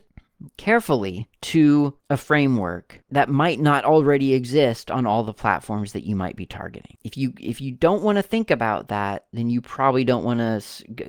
carefully 0.55 1.27
to 1.41 1.93
a 2.09 2.17
framework 2.17 3.01
that 3.11 3.29
might 3.29 3.59
not 3.59 3.83
already 3.83 4.33
exist 4.33 4.89
on 4.89 5.05
all 5.05 5.23
the 5.23 5.33
platforms 5.33 5.91
that 5.93 6.05
you 6.05 6.15
might 6.15 6.35
be 6.35 6.45
targeting. 6.45 6.97
If 7.03 7.17
you 7.17 7.33
if 7.39 7.59
you 7.59 7.73
don't 7.73 8.01
want 8.01 8.17
to 8.17 8.21
think 8.21 8.49
about 8.49 8.87
that, 8.87 9.25
then 9.33 9.49
you 9.49 9.61
probably 9.61 10.03
don't 10.03 10.23
want 10.23 10.39
to 10.39 10.63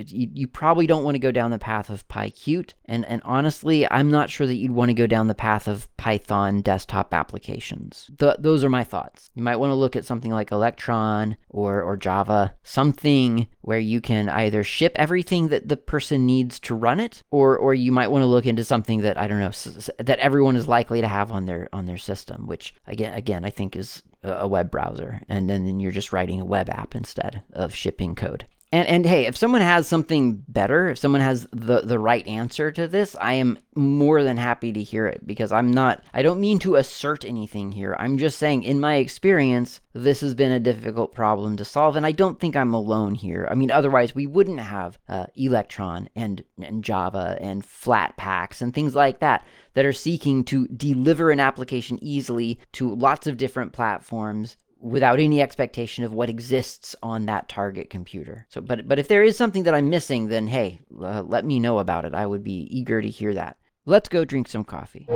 you, 0.07 0.29
you 0.33 0.47
probably 0.47 0.87
don't 0.87 1.05
want 1.05 1.15
to 1.15 1.21
go 1.21 1.31
down 1.31 1.51
the 1.51 1.59
path 1.59 1.89
of 1.91 2.07
PyQt. 2.09 2.73
And 2.87 3.05
and 3.07 3.23
honestly, 3.25 3.89
I'm 3.91 4.11
not 4.11 4.31
sure 4.31 4.47
that 4.47 4.57
you'd 4.57 4.73
want 4.73 4.89
to 4.89 4.95
go 4.95 5.07
down 5.07 5.29
the 5.29 5.35
path 5.35 5.69
of 5.69 5.89
Python 5.97 6.63
desktop 6.63 7.15
applications. 7.15 8.11
Those 8.19 8.65
are 8.65 8.71
my 8.71 8.85
thoughts. 8.85 9.31
You 9.35 9.43
might 9.43 9.57
want 9.57 9.71
to 9.71 9.77
look 9.77 9.97
at 9.97 10.05
something 10.05 10.33
like 10.33 10.51
Electron 10.51 11.37
or 11.49 11.83
or 11.83 11.97
Java, 11.97 12.55
something 12.65 13.47
where 13.63 13.79
you 13.79 14.01
can 14.01 14.29
either 14.29 14.65
ship 14.65 14.93
everything 14.97 15.49
that 15.49 15.69
the 15.69 15.77
person 15.77 16.27
needs 16.27 16.59
to 16.61 16.75
run 16.75 16.99
it 16.99 17.23
or 17.31 17.57
or 17.57 17.75
you 17.75 17.93
might 17.93 18.09
want 18.09 18.23
to 18.23 18.27
look 18.27 18.47
into 18.47 18.65
something 18.65 19.03
that 19.03 19.17
I 19.17 19.29
don't 19.29 19.39
know 19.39 19.53
that 19.99 20.18
everyone 20.19 20.57
is 20.57 20.69
likely 20.69 21.01
to 21.01 21.09
have 21.09 21.33
on 21.33 21.47
their 21.47 21.69
on 21.73 21.87
their 21.87 21.99
system, 21.99 22.47
which 22.47 22.75
again 22.87 23.15
again 23.15 23.45
I 23.45 23.51
think 23.51 23.77
is 23.77 24.03
a 24.23 24.49
web 24.49 24.71
browser, 24.71 25.23
and 25.29 25.49
then 25.49 25.81
you're 25.81 25.93
just 25.93 26.13
writing 26.13 26.41
a 26.41 26.45
web 26.45 26.69
app 26.69 26.95
instead 26.95 27.43
of 27.53 27.75
shipping 27.75 28.15
code. 28.15 28.47
And 28.71 28.87
and 28.87 29.07
hey, 29.07 29.25
if 29.25 29.35
someone 29.35 29.63
has 29.63 29.89
something 29.89 30.45
better, 30.47 30.91
if 30.91 30.99
someone 30.99 31.23
has 31.23 31.47
the 31.53 31.81
the 31.81 31.99
right 31.99 32.27
answer 32.27 32.71
to 32.73 32.87
this, 32.87 33.17
I 33.19 33.33
am 33.35 33.59
more 33.75 34.23
than 34.23 34.37
happy 34.37 34.73
to 34.75 34.83
hear 34.83 35.07
it 35.07 35.27
because 35.27 35.53
I'm 35.53 35.71
not 35.71 36.03
I 36.13 36.21
don't 36.21 36.41
mean 36.41 36.59
to 36.61 36.77
assert 36.77 37.25
anything 37.25 37.73
here. 37.73 37.97
I'm 37.99 38.19
just 38.19 38.39
saying 38.39 38.65
in 38.65 38.79
my 38.79 38.97
experience, 38.97 39.81
this 39.95 40.21
has 40.21 40.35
been 40.35 40.53
a 40.53 40.61
difficult 40.61 41.15
problem 41.15 41.57
to 41.57 41.65
solve 41.65 41.97
and 41.97 42.05
I 42.05 42.13
don't 42.13 42.39
think 42.39 42.57
I'm 42.57 42.75
alone 42.75 43.15
here. 43.15 43.49
I 43.51 43.55
mean, 43.55 43.71
otherwise 43.71 44.15
we 44.15 44.27
wouldn't 44.27 44.61
have 44.61 44.99
uh, 45.09 45.27
Electron 45.35 46.11
and 46.15 46.45
and 46.61 46.85
Java 46.85 47.39
and 47.41 47.65
Flatpaks 47.65 48.61
and 48.61 48.75
things 48.75 48.95
like 48.95 49.21
that 49.21 49.47
that 49.73 49.87
are 49.87 49.95
seeking 49.95 50.45
to 50.45 50.69
deliver 50.69 51.31
an 51.31 51.41
application 51.41 51.99
easily 52.03 52.59
to 52.73 52.95
lots 52.95 53.27
of 53.27 53.39
different 53.39 53.73
platforms 53.73 54.59
without 54.81 55.21
any 55.21 55.43
expectation 55.43 56.05
of 56.05 56.13
what 56.13 56.31
exists 56.31 56.95
on 57.03 57.27
that 57.27 57.49
target 57.49 57.91
computer. 57.91 58.47
So, 58.51 58.61
but 58.61 58.87
but 58.87 58.99
if 58.99 59.09
there 59.09 59.23
is 59.23 59.37
something 59.37 59.65
that 59.65 59.75
I'm 59.75 59.91
missing, 59.91 60.29
then 60.29 60.47
hey, 60.47 60.81
uh, 61.01 61.23
let 61.23 61.45
me 61.45 61.61
know 61.61 61.79
about 61.79 62.05
it. 62.05 62.15
I 62.15 62.27
would 62.27 62.45
be 62.45 62.69
eager 62.71 63.03
to 63.03 63.09
hear 63.09 63.35
that. 63.35 63.57
Let's 63.87 64.09
go 64.09 64.25
drink 64.25 64.49
some 64.49 64.65
coffee. 64.65 65.07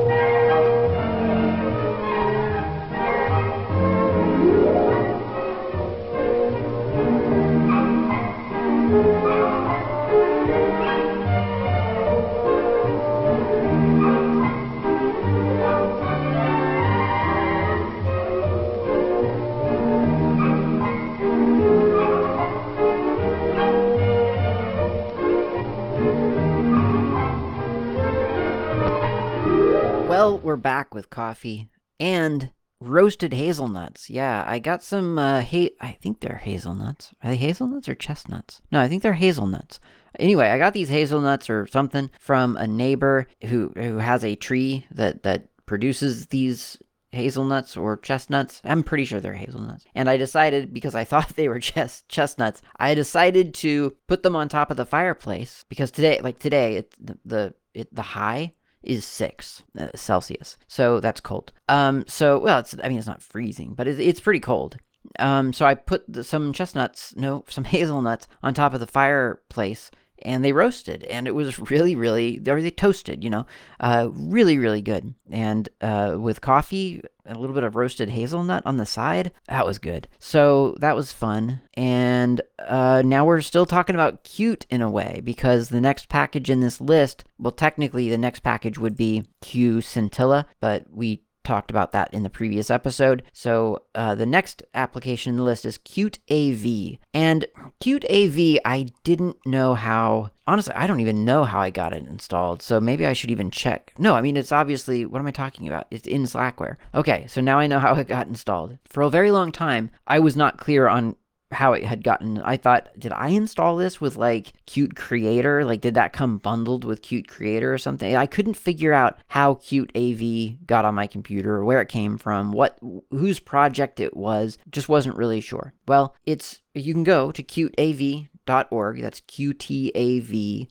We're 30.42 30.57
back 30.57 30.94
with 30.94 31.11
coffee 31.11 31.68
and 32.00 32.50
roasted 32.81 33.33
hazelnuts. 33.33 34.11
Yeah, 34.11 34.44
I 34.46 34.59
got 34.59 34.83
some 34.83 35.18
uh 35.18 35.38
I 35.40 35.98
think 36.00 36.20
they're 36.20 36.40
hazelnuts. 36.42 37.14
Are 37.22 37.31
they 37.31 37.37
hazelnuts 37.37 37.88
or 37.88 37.94
chestnuts? 37.94 38.61
No, 38.70 38.81
I 38.81 38.88
think 38.88 39.02
they're 39.02 39.12
hazelnuts. 39.12 39.78
Anyway, 40.18 40.48
I 40.48 40.59
got 40.59 40.74
these 40.74 40.88
hazelnuts 40.88 41.48
or 41.48 41.66
something 41.68 42.11
from 42.18 42.57
a 42.57 42.66
neighbor 42.66 43.28
who 43.44 43.72
who 43.76 43.98
has 43.98 44.24
a 44.24 44.35
tree 44.35 44.87
that 44.90 45.22
that 45.22 45.48
produces 45.66 46.26
these 46.26 46.76
hazelnuts 47.12 47.76
or 47.76 47.98
chestnuts. 47.98 48.61
I'm 48.64 48.83
pretty 48.83 49.05
sure 49.05 49.20
they're 49.20 49.35
hazelnuts. 49.35 49.85
And 49.94 50.09
I 50.11 50.16
decided 50.16 50.74
because 50.74 50.94
I 50.94 51.05
thought 51.11 51.37
they 51.37 51.48
were 51.48 51.61
just 51.61 52.09
chestnuts, 52.09 52.62
I 52.78 52.94
decided 52.94 53.55
to 53.55 53.94
put 54.09 54.22
them 54.22 54.35
on 54.35 54.48
top 54.48 54.70
of 54.70 54.76
the 54.76 54.87
fireplace 54.87 55.64
because 55.68 55.90
today, 55.90 56.20
like 56.20 56.40
today, 56.40 56.76
it, 56.76 56.94
the 56.98 57.18
the 57.24 57.55
it, 57.74 57.94
the 57.94 58.02
high 58.02 58.55
is 58.83 59.05
six 59.05 59.62
uh, 59.79 59.88
Celsius. 59.95 60.57
So 60.68 61.01
that's 61.01 61.21
cold. 61.21 61.53
Um, 61.68 62.05
so 62.07 62.38
well, 62.38 62.59
it's 62.59 62.75
I 62.83 62.88
mean 62.88 62.99
it's 62.99 63.07
not 63.07 63.23
freezing, 63.23 63.75
but 63.75 63.87
it's, 63.87 64.01
it's 64.01 64.21
pretty 64.21 64.40
cold. 64.40 64.77
Um, 65.18 65.53
so 65.53 65.66
I 65.66 65.75
put 65.75 66.05
the, 66.09 66.25
some 66.25 66.53
chestnuts, 66.53 67.14
no, 67.16 67.45
some 67.49 67.64
hazelnuts 67.64 68.29
on 68.42 68.55
top 68.55 68.75
of 68.75 68.81
the 68.81 68.87
fireplace, 68.87 69.90
and 70.25 70.45
they 70.45 70.53
roasted, 70.53 71.05
and 71.05 71.27
it 71.27 71.35
was 71.35 71.59
really, 71.59 71.97
really, 71.97 72.38
they 72.38 72.61
they 72.61 72.71
toasted, 72.71 73.25
you 73.25 73.31
know, 73.31 73.47
uh, 73.81 74.09
really, 74.12 74.59
really 74.59 74.83
good. 74.83 75.14
And 75.31 75.68
uh, 75.81 76.16
with 76.18 76.40
coffee, 76.40 77.03
a 77.26 77.35
little 77.35 77.54
bit 77.54 77.64
of 77.64 77.76
roasted 77.76 78.11
hazelnut 78.11 78.64
on 78.66 78.76
the 78.76 78.87
side. 78.87 79.32
That 79.48 79.66
was 79.66 79.78
good. 79.78 80.08
So 80.18 80.76
that 80.80 80.96
was 80.96 81.12
fun. 81.12 81.61
And 81.74 82.40
uh, 82.58 83.02
now 83.04 83.24
we're 83.24 83.40
still 83.40 83.66
talking 83.66 83.94
about 83.94 84.24
Qt 84.24 84.64
in 84.70 84.82
a 84.82 84.90
way 84.90 85.20
because 85.22 85.68
the 85.68 85.80
next 85.80 86.08
package 86.08 86.50
in 86.50 86.61
this 86.61 86.80
list, 86.80 87.24
well, 87.38 87.52
technically 87.52 88.08
the 88.08 88.18
next 88.18 88.40
package 88.40 88.78
would 88.78 88.96
be 88.96 89.24
QScintilla, 89.42 90.46
but 90.61 90.85
we 90.90 91.22
talked 91.44 91.70
about 91.70 91.92
that 91.92 92.12
in 92.12 92.22
the 92.22 92.31
previous 92.31 92.70
episode. 92.70 93.22
So 93.33 93.83
uh, 93.94 94.14
the 94.14 94.26
next 94.26 94.62
application 94.74 95.31
in 95.31 95.37
the 95.37 95.42
list 95.42 95.64
is 95.64 95.78
Qt 95.78 96.18
AV. 96.31 96.98
And 97.14 97.46
Qt 97.83 98.05
AV, 98.05 98.61
I 98.64 98.88
didn't 99.05 99.37
know 99.46 99.74
how. 99.74 100.31
Honestly, 100.46 100.74
I 100.74 100.88
don't 100.88 101.00
even 101.00 101.24
know 101.24 101.44
how 101.44 101.61
I 101.61 101.70
got 101.70 101.92
it 101.92 102.05
installed. 102.05 102.62
So 102.62 102.81
maybe 102.81 103.07
I 103.07 103.12
should 103.12 103.31
even 103.31 103.50
check. 103.50 103.92
No, 103.96 104.14
I 104.14 104.20
mean, 104.20 104.37
it's 104.37 104.50
obviously, 104.50 105.07
what 105.07 105.20
am 105.20 105.26
I 105.28 105.31
talking 105.31 105.68
about? 105.68 105.87
It's 105.92 106.07
in 106.07 106.24
Slackware. 106.24 106.76
Okay, 106.94 107.26
so 107.28 107.40
now 107.40 107.61
I 107.61 107.68
know 107.68 107.78
how 107.78 107.94
it 107.94 108.09
got 108.09 108.26
installed. 108.26 108.76
For 108.88 109.02
a 109.02 109.11
very 109.11 109.31
long 109.31 109.52
time, 109.52 109.90
I 110.09 110.18
was 110.18 110.35
not 110.35 110.59
clear 110.59 110.88
on 110.88 111.14
how 111.52 111.72
it 111.72 111.84
had 111.84 112.02
gotten. 112.02 112.40
I 112.42 112.56
thought, 112.56 112.88
did 112.98 113.12
I 113.12 113.28
install 113.28 113.76
this 113.76 114.00
with 114.00 114.16
like 114.16 114.52
Qt 114.66 114.96
Creator? 114.96 115.64
Like, 115.64 115.80
did 115.80 115.94
that 115.94 116.12
come 116.12 116.38
bundled 116.38 116.84
with 116.84 117.02
Qt 117.02 117.28
Creator 117.28 117.72
or 117.72 117.78
something? 117.78 118.16
I 118.16 118.26
couldn't 118.26 118.54
figure 118.54 118.92
out 118.92 119.18
how 119.28 119.54
Qt 119.54 119.90
AV 119.94 120.66
got 120.66 120.84
on 120.84 120.94
my 120.94 121.06
computer 121.06 121.64
where 121.64 121.80
it 121.80 121.88
came 121.88 122.18
from, 122.18 122.52
what 122.52 122.78
whose 123.10 123.38
project 123.38 124.00
it 124.00 124.16
was. 124.16 124.58
Just 124.70 124.88
wasn't 124.88 125.16
really 125.16 125.40
sure. 125.40 125.72
Well, 125.86 126.14
it's 126.26 126.60
you 126.74 126.94
can 126.94 127.04
go 127.04 127.32
to 127.32 127.42
qtav 127.42 128.28
qtav.org. 128.46 129.02
That's 129.02 129.20
qtav.org. 129.22 130.64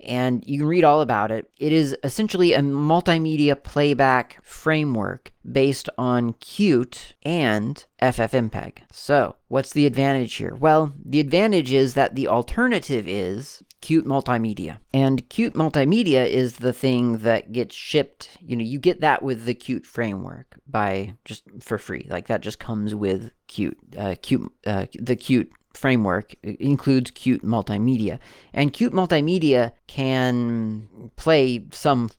And 0.00 0.44
you 0.46 0.58
can 0.58 0.66
read 0.66 0.84
all 0.84 1.00
about 1.00 1.30
it. 1.30 1.50
It 1.58 1.72
is 1.72 1.96
essentially 2.04 2.52
a 2.52 2.60
multimedia 2.60 3.60
playback 3.62 4.38
framework 4.42 5.32
based 5.50 5.88
on 5.96 6.34
Qt 6.34 7.12
and 7.22 7.84
FFmpeg. 8.02 8.78
So, 8.92 9.36
what's 9.48 9.72
the 9.72 9.86
advantage 9.86 10.34
here? 10.34 10.54
Well, 10.54 10.92
the 11.04 11.20
advantage 11.20 11.72
is 11.72 11.94
that 11.94 12.14
the 12.14 12.28
alternative 12.28 13.06
is 13.08 13.62
Qt 13.80 14.02
Multimedia. 14.02 14.78
And 14.92 15.28
Qt 15.28 15.52
Multimedia 15.52 16.28
is 16.28 16.56
the 16.56 16.72
thing 16.72 17.18
that 17.18 17.52
gets 17.52 17.76
shipped. 17.76 18.30
You 18.40 18.56
know, 18.56 18.64
you 18.64 18.80
get 18.80 19.00
that 19.02 19.22
with 19.22 19.44
the 19.44 19.54
Qt 19.54 19.86
framework 19.86 20.58
by 20.66 21.14
just 21.24 21.44
for 21.60 21.78
free. 21.78 22.06
Like 22.10 22.26
that 22.26 22.40
just 22.40 22.58
comes 22.58 22.94
with 22.94 23.30
Qt, 23.48 23.74
uh, 23.96 24.16
Qt, 24.16 24.48
uh, 24.66 24.86
the 24.94 25.16
Qt 25.16 25.48
framework 25.76 26.34
includes 26.42 27.10
Qt 27.10 27.42
Multimedia. 27.42 28.18
And 28.52 28.72
Qt 28.72 28.90
Multimedia 28.90 29.72
can 29.86 30.88
play 31.16 31.64
some 31.70 32.10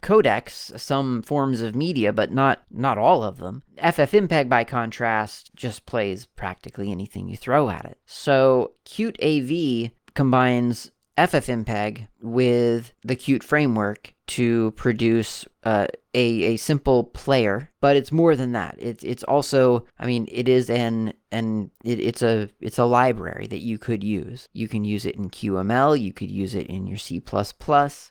codecs, 0.00 0.78
some 0.78 1.22
forms 1.22 1.60
of 1.60 1.74
media, 1.74 2.12
but 2.12 2.32
not 2.32 2.62
not 2.70 2.98
all 2.98 3.22
of 3.22 3.38
them. 3.38 3.62
FFmpeg, 3.78 4.48
by 4.48 4.64
contrast, 4.64 5.50
just 5.54 5.86
plays 5.86 6.26
practically 6.26 6.90
anything 6.90 7.28
you 7.28 7.36
throw 7.36 7.70
at 7.70 7.84
it. 7.84 7.98
So 8.06 8.72
Qt 8.86 9.16
AV 9.22 9.90
combines 10.14 10.90
FFmpeg 11.18 12.08
with 12.22 12.92
the 13.02 13.16
Qt 13.16 13.42
framework 13.42 14.14
to 14.30 14.70
produce 14.72 15.44
uh, 15.64 15.88
a 16.14 16.54
a 16.54 16.56
simple 16.56 17.02
player, 17.02 17.68
but 17.80 17.96
it's 17.96 18.12
more 18.12 18.36
than 18.36 18.52
that. 18.52 18.76
It's 18.78 19.02
it's 19.02 19.24
also, 19.24 19.84
I 19.98 20.06
mean, 20.06 20.28
it 20.30 20.48
is 20.48 20.70
an 20.70 21.14
and 21.32 21.70
it, 21.84 21.98
it's 21.98 22.22
a 22.22 22.48
it's 22.60 22.78
a 22.78 22.84
library 22.84 23.48
that 23.48 23.60
you 23.60 23.76
could 23.76 24.04
use. 24.04 24.48
You 24.52 24.68
can 24.68 24.84
use 24.84 25.04
it 25.04 25.16
in 25.16 25.30
QML. 25.30 26.00
You 26.00 26.12
could 26.12 26.30
use 26.30 26.54
it 26.54 26.68
in 26.68 26.86
your 26.86 26.96
C++. 26.96 27.20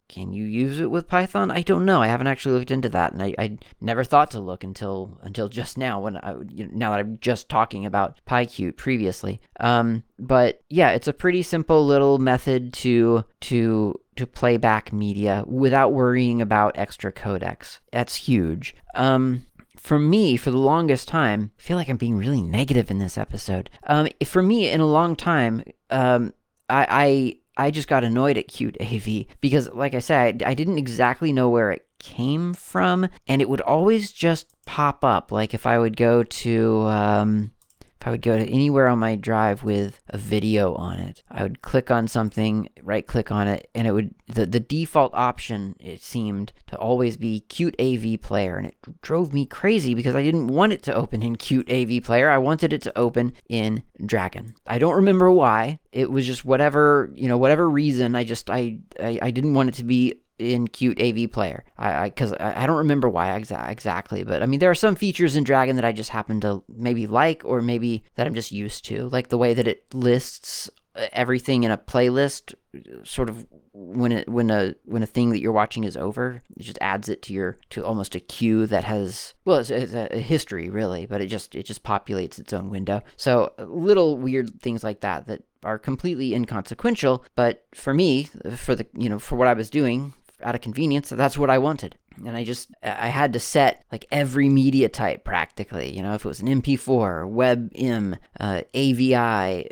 Can 0.09 0.33
you 0.33 0.45
use 0.45 0.79
it 0.79 0.91
with 0.91 1.07
Python? 1.07 1.51
I 1.51 1.61
don't 1.61 1.85
know. 1.85 2.01
I 2.01 2.07
haven't 2.07 2.27
actually 2.27 2.59
looked 2.59 2.71
into 2.71 2.89
that, 2.89 3.13
and 3.13 3.23
I, 3.23 3.33
I 3.39 3.57
never 3.81 4.03
thought 4.03 4.31
to 4.31 4.39
look 4.39 4.63
until 4.63 5.17
until 5.21 5.47
just 5.47 5.77
now 5.77 6.01
when 6.01 6.17
I 6.17 6.35
you 6.49 6.65
know, 6.65 6.71
now 6.73 6.91
that 6.91 6.99
I'm 6.99 7.17
just 7.21 7.49
talking 7.49 7.85
about 7.85 8.19
PyQt 8.27 8.75
previously. 8.77 9.41
Um, 9.59 10.03
but 10.17 10.61
yeah, 10.69 10.91
it's 10.91 11.07
a 11.07 11.13
pretty 11.13 11.43
simple 11.43 11.85
little 11.85 12.19
method 12.19 12.73
to 12.73 13.23
to 13.41 13.98
to 14.15 14.27
play 14.27 14.57
back 14.57 14.91
media 14.91 15.43
without 15.47 15.93
worrying 15.93 16.41
about 16.41 16.77
extra 16.77 17.11
codecs. 17.11 17.79
That's 17.91 18.15
huge. 18.15 18.75
Um, 18.95 19.45
for 19.77 19.97
me, 19.97 20.35
for 20.35 20.51
the 20.51 20.57
longest 20.57 21.07
time, 21.07 21.51
I 21.57 21.61
feel 21.61 21.77
like 21.77 21.89
I'm 21.89 21.97
being 21.97 22.17
really 22.17 22.41
negative 22.41 22.91
in 22.91 22.99
this 22.99 23.17
episode. 23.17 23.69
Um, 23.87 24.09
for 24.25 24.43
me, 24.43 24.69
in 24.69 24.81
a 24.81 24.85
long 24.85 25.15
time, 25.15 25.63
um, 25.89 26.33
I, 26.69 27.35
I 27.57 27.65
I 27.65 27.71
just 27.71 27.87
got 27.87 28.03
annoyed 28.03 28.37
at 28.37 28.47
Qt 28.47 28.77
AV 28.79 29.25
because, 29.41 29.69
like 29.73 29.93
I 29.93 29.99
said, 29.99 30.43
I, 30.43 30.51
I 30.51 30.53
didn't 30.53 30.77
exactly 30.77 31.33
know 31.33 31.49
where 31.49 31.71
it 31.71 31.85
came 31.99 32.53
from, 32.53 33.09
and 33.27 33.41
it 33.41 33.49
would 33.49 33.61
always 33.61 34.11
just 34.11 34.47
pop 34.65 35.03
up. 35.03 35.31
Like 35.31 35.53
if 35.53 35.65
I 35.65 35.77
would 35.77 35.97
go 35.97 36.23
to 36.23 36.81
um, 36.83 37.51
if 37.99 38.07
I 38.07 38.11
would 38.11 38.21
go 38.21 38.37
to 38.37 38.49
anywhere 38.49 38.87
on 38.87 38.99
my 38.99 39.15
drive 39.15 39.63
with 39.63 40.01
a 40.09 40.17
video 40.17 40.73
on 40.75 40.99
it, 40.99 41.21
I 41.29 41.43
would 41.43 41.61
click 41.61 41.91
on 41.91 42.07
something, 42.07 42.69
right 42.81 43.05
click 43.05 43.29
on 43.29 43.47
it, 43.49 43.69
and 43.75 43.87
it 43.87 43.91
would, 43.91 44.15
the, 44.27 44.45
the 44.45 44.59
default 44.61 45.13
option, 45.13 45.75
it 45.81 46.01
seemed 46.01 46.53
to 46.67 46.77
always 46.77 47.17
be 47.17 47.43
Qt 47.49 47.75
AV 47.77 48.21
Player. 48.21 48.57
And 48.57 48.67
it 48.67 48.75
drove 49.01 49.33
me 49.33 49.45
crazy 49.45 49.95
because 49.95 50.15
I 50.15 50.23
didn't 50.23 50.47
want 50.47 50.71
it 50.71 50.81
to 50.83 50.95
open 50.95 51.21
in 51.21 51.35
Qt 51.35 51.69
AV 51.69 52.03
Player. 52.03 52.29
I 52.29 52.37
wanted 52.37 52.71
it 52.71 52.81
to 52.83 52.97
open 52.97 53.33
in 53.49 53.83
Dragon. 54.05 54.55
I 54.65 54.79
don't 54.79 54.95
remember 54.95 55.29
why. 55.29 55.79
It 55.91 56.09
was 56.09 56.25
just 56.25 56.45
whatever, 56.45 57.11
you 57.15 57.27
know, 57.27 57.37
whatever 57.37 57.69
reason. 57.69 58.15
I 58.15 58.23
just, 58.23 58.49
I, 58.49 58.77
I, 58.99 59.19
I 59.21 59.31
didn't 59.31 59.55
want 59.55 59.69
it 59.69 59.75
to 59.75 59.83
be 59.83 60.15
in 60.39 60.67
Qt 60.67 61.25
AV 61.25 61.31
Player. 61.31 61.63
I 61.77 62.09
because 62.09 62.33
I, 62.33 62.63
I, 62.63 62.65
don't 62.65 62.77
remember 62.77 63.09
why 63.09 63.27
exa- 63.39 63.69
exactly, 63.69 64.23
but 64.23 64.41
I 64.41 64.45
mean 64.45 64.59
there 64.59 64.71
are 64.71 64.75
some 64.75 64.95
features 64.95 65.35
in 65.35 65.43
Dragon 65.43 65.75
that 65.75 65.85
I 65.85 65.91
just 65.91 66.09
happen 66.09 66.41
to 66.41 66.63
maybe 66.67 67.07
like, 67.07 67.43
or 67.45 67.61
maybe 67.61 68.03
that 68.15 68.25
I'm 68.25 68.35
just 68.35 68.51
used 68.51 68.85
to, 68.85 69.09
like 69.09 69.27
the 69.27 69.37
way 69.37 69.53
that 69.53 69.67
it 69.67 69.83
lists 69.93 70.69
uh, 70.95 71.07
everything 71.13 71.63
in 71.63 71.71
a 71.71 71.77
playlist 71.77 72.55
uh, 72.75 73.03
sort 73.03 73.29
of 73.29 73.45
when 73.73 74.11
it 74.11 74.27
when 74.27 74.49
a 74.49 74.73
when 74.85 75.03
a 75.03 75.07
thing 75.07 75.29
that 75.29 75.39
you're 75.39 75.51
watching 75.51 75.83
is 75.83 75.95
over 75.95 76.41
it 76.57 76.63
just 76.63 76.79
adds 76.81 77.07
it 77.07 77.21
to 77.21 77.31
your 77.31 77.59
to 77.69 77.85
almost 77.85 78.15
a 78.15 78.19
queue 78.19 78.65
that 78.65 78.83
has 78.83 79.35
well 79.45 79.59
it's, 79.59 79.69
it's 79.69 79.93
a, 79.93 80.19
history 80.19 80.67
really 80.67 81.05
but 81.05 81.21
it 81.21 81.27
just 81.27 81.53
it 81.53 81.63
just 81.63 81.83
populates 81.83 82.39
its 82.39 82.53
own 82.53 82.71
window 82.71 83.01
so 83.17 83.53
uh, 83.59 83.63
little 83.65 84.17
weird 84.17 84.59
things 84.61 84.83
like 84.83 85.01
that 85.01 85.27
that 85.27 85.43
are 85.63 85.77
completely 85.77 86.33
inconsequential 86.33 87.23
but 87.35 87.63
for 87.75 87.93
me 87.93 88.27
uh, 88.43 88.55
for 88.55 88.73
the 88.73 88.87
you 88.97 89.09
know 89.09 89.19
for 89.19 89.35
what 89.35 89.47
i 89.47 89.53
was 89.53 89.69
doing 89.69 90.13
out 90.43 90.55
of 90.55 90.61
convenience, 90.61 91.09
that's 91.09 91.37
what 91.37 91.49
I 91.49 91.57
wanted. 91.57 91.95
And 92.25 92.35
I 92.35 92.43
just, 92.43 92.69
I 92.83 93.07
had 93.07 93.33
to 93.33 93.39
set 93.39 93.83
like 93.91 94.05
every 94.11 94.49
media 94.49 94.89
type 94.89 95.23
practically, 95.23 95.95
you 95.95 96.01
know, 96.01 96.13
if 96.13 96.25
it 96.25 96.27
was 96.27 96.41
an 96.41 96.61
MP4, 96.61 97.29
WebM, 97.31 98.17
uh, 98.39 98.61
AVI, 98.73 99.69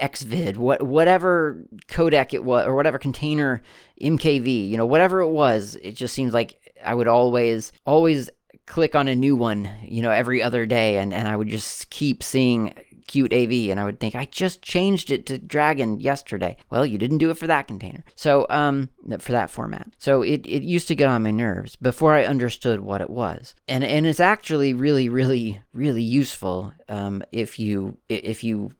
XVID, 0.00 0.56
what, 0.56 0.82
whatever 0.82 1.62
codec 1.88 2.32
it 2.34 2.44
was, 2.44 2.66
or 2.66 2.74
whatever 2.74 2.98
container, 2.98 3.62
MKV, 4.00 4.68
you 4.68 4.76
know, 4.76 4.86
whatever 4.86 5.20
it 5.20 5.28
was, 5.28 5.76
it 5.82 5.92
just 5.92 6.14
seems 6.14 6.32
like 6.32 6.72
I 6.84 6.94
would 6.94 7.08
always, 7.08 7.72
always 7.84 8.30
click 8.66 8.94
on 8.94 9.08
a 9.08 9.16
new 9.16 9.36
one, 9.36 9.68
you 9.82 10.02
know, 10.02 10.10
every 10.10 10.42
other 10.42 10.66
day. 10.66 10.98
And, 10.98 11.12
and 11.12 11.28
I 11.28 11.36
would 11.36 11.48
just 11.48 11.90
keep 11.90 12.22
seeing 12.22 12.74
Qt 13.06 13.32
AV, 13.32 13.70
and 13.70 13.80
I 13.80 13.84
would 13.84 14.00
think 14.00 14.14
I 14.14 14.26
just 14.26 14.62
changed 14.62 15.10
it 15.10 15.26
to 15.26 15.38
Dragon 15.38 16.00
yesterday. 16.00 16.56
Well, 16.70 16.86
you 16.86 16.98
didn't 16.98 17.18
do 17.18 17.30
it 17.30 17.38
for 17.38 17.46
that 17.46 17.68
container, 17.68 18.04
so 18.16 18.46
um, 18.50 18.88
for 19.18 19.32
that 19.32 19.50
format. 19.50 19.88
So 19.98 20.22
it, 20.22 20.46
it 20.46 20.62
used 20.62 20.88
to 20.88 20.94
get 20.94 21.08
on 21.08 21.22
my 21.22 21.30
nerves 21.30 21.76
before 21.76 22.14
I 22.14 22.24
understood 22.24 22.80
what 22.80 23.00
it 23.00 23.10
was, 23.10 23.54
and 23.68 23.84
and 23.84 24.06
it's 24.06 24.20
actually 24.20 24.74
really 24.74 25.08
really 25.08 25.60
really 25.72 26.02
useful 26.02 26.72
um, 26.88 27.22
if 27.32 27.58
you 27.58 27.96
if 28.08 28.44
you 28.44 28.72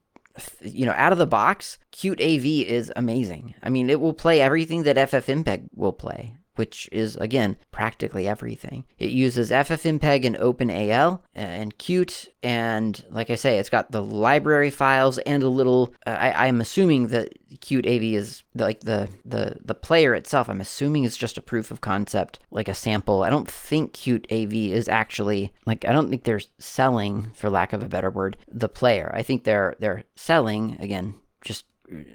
you 0.62 0.87
know, 0.87 0.94
out 0.96 1.12
of 1.12 1.18
the 1.18 1.26
box, 1.26 1.78
Qt 1.92 2.20
AV 2.20 2.66
is 2.66 2.92
amazing. 2.96 3.54
I 3.62 3.68
mean, 3.68 3.90
it 3.90 4.00
will 4.00 4.14
play 4.14 4.40
everything 4.40 4.85
that 4.85 4.96
FFmpeg 4.96 5.68
will 5.74 5.92
play 5.92 6.35
which 6.56 6.88
is, 6.92 7.16
again, 7.16 7.56
practically 7.70 8.28
everything. 8.28 8.84
It 8.98 9.10
uses 9.10 9.50
FFmpeg 9.50 10.24
and 10.24 10.36
OpenAL 10.36 11.20
and 11.34 11.76
Qt, 11.78 12.28
and 12.42 13.02
like 13.10 13.30
I 13.30 13.34
say, 13.34 13.58
it's 13.58 13.70
got 13.70 13.90
the 13.90 14.02
library 14.02 14.70
files 14.70 15.18
and 15.18 15.42
a 15.42 15.48
little. 15.48 15.94
Uh, 16.06 16.10
I, 16.10 16.46
am 16.46 16.60
assuming 16.60 17.08
that 17.08 17.32
Qt 17.58 17.86
AV 17.86 18.02
is 18.20 18.42
like 18.54 18.80
the 18.80 19.08
the 19.24 19.56
the 19.64 19.74
player 19.74 20.14
itself. 20.14 20.48
I'm 20.48 20.60
assuming 20.60 21.04
it's 21.04 21.16
just 21.16 21.38
a 21.38 21.42
proof 21.42 21.70
of 21.70 21.80
concept, 21.80 22.38
like 22.50 22.68
a 22.68 22.74
sample. 22.74 23.22
I 23.22 23.30
don't 23.30 23.50
think 23.50 23.92
Qt 23.92 24.24
AV 24.30 24.74
is 24.74 24.88
actually 24.88 25.52
like 25.66 25.84
I 25.84 25.92
don't 25.92 26.08
think 26.08 26.24
they're 26.24 26.40
selling, 26.58 27.30
for 27.34 27.50
lack 27.50 27.72
of 27.72 27.82
a 27.82 27.88
better 27.88 28.10
word, 28.10 28.36
the 28.50 28.68
player. 28.68 29.10
I 29.14 29.22
think 29.22 29.44
they're 29.44 29.76
they're 29.80 30.04
selling 30.16 30.76
again, 30.80 31.14
just 31.44 31.64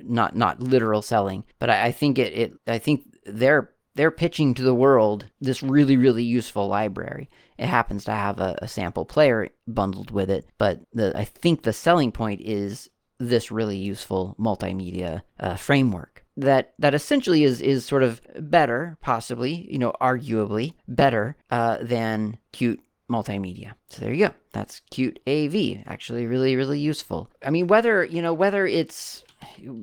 not 0.03 0.35
not 0.35 0.59
literal 0.59 1.01
selling, 1.01 1.43
but 1.59 1.69
I, 1.69 1.85
I 1.85 1.91
think 1.91 2.17
it, 2.17 2.33
it 2.33 2.53
I 2.67 2.79
think 2.79 3.03
they're 3.25 3.71
they're 3.95 4.11
pitching 4.11 4.53
to 4.53 4.61
the 4.61 4.75
world 4.75 5.25
this 5.41 5.63
really, 5.63 5.97
really 5.97 6.23
useful 6.23 6.67
library. 6.67 7.29
It 7.57 7.67
happens 7.67 8.03
to 8.05 8.11
have 8.11 8.39
a, 8.39 8.57
a 8.61 8.67
sample 8.67 9.05
player 9.05 9.49
bundled 9.67 10.11
with 10.11 10.29
it, 10.29 10.45
but 10.57 10.81
the, 10.93 11.17
I 11.17 11.25
think 11.25 11.63
the 11.63 11.73
selling 11.73 12.11
point 12.11 12.41
is 12.41 12.89
this 13.19 13.51
really 13.51 13.77
useful 13.77 14.35
multimedia 14.37 15.21
uh, 15.39 15.55
framework 15.55 16.25
that 16.37 16.73
that 16.79 16.93
essentially 16.93 17.43
is 17.43 17.61
is 17.61 17.85
sort 17.85 18.03
of 18.03 18.21
better, 18.39 18.97
possibly, 19.01 19.67
you 19.71 19.79
know, 19.79 19.93
arguably 20.01 20.73
better 20.87 21.35
uh, 21.49 21.77
than 21.81 22.37
Qt 22.53 22.79
multimedia. 23.09 23.73
So 23.89 24.01
there 24.01 24.13
you 24.13 24.27
go. 24.27 24.33
That's 24.51 24.81
Qt 24.91 25.17
AV. 25.27 25.83
Actually, 25.87 26.25
really, 26.25 26.55
really 26.55 26.79
useful. 26.79 27.29
I 27.43 27.49
mean, 27.49 27.67
whether 27.67 28.03
you 28.03 28.21
know 28.21 28.33
whether 28.33 28.65
it's 28.65 29.23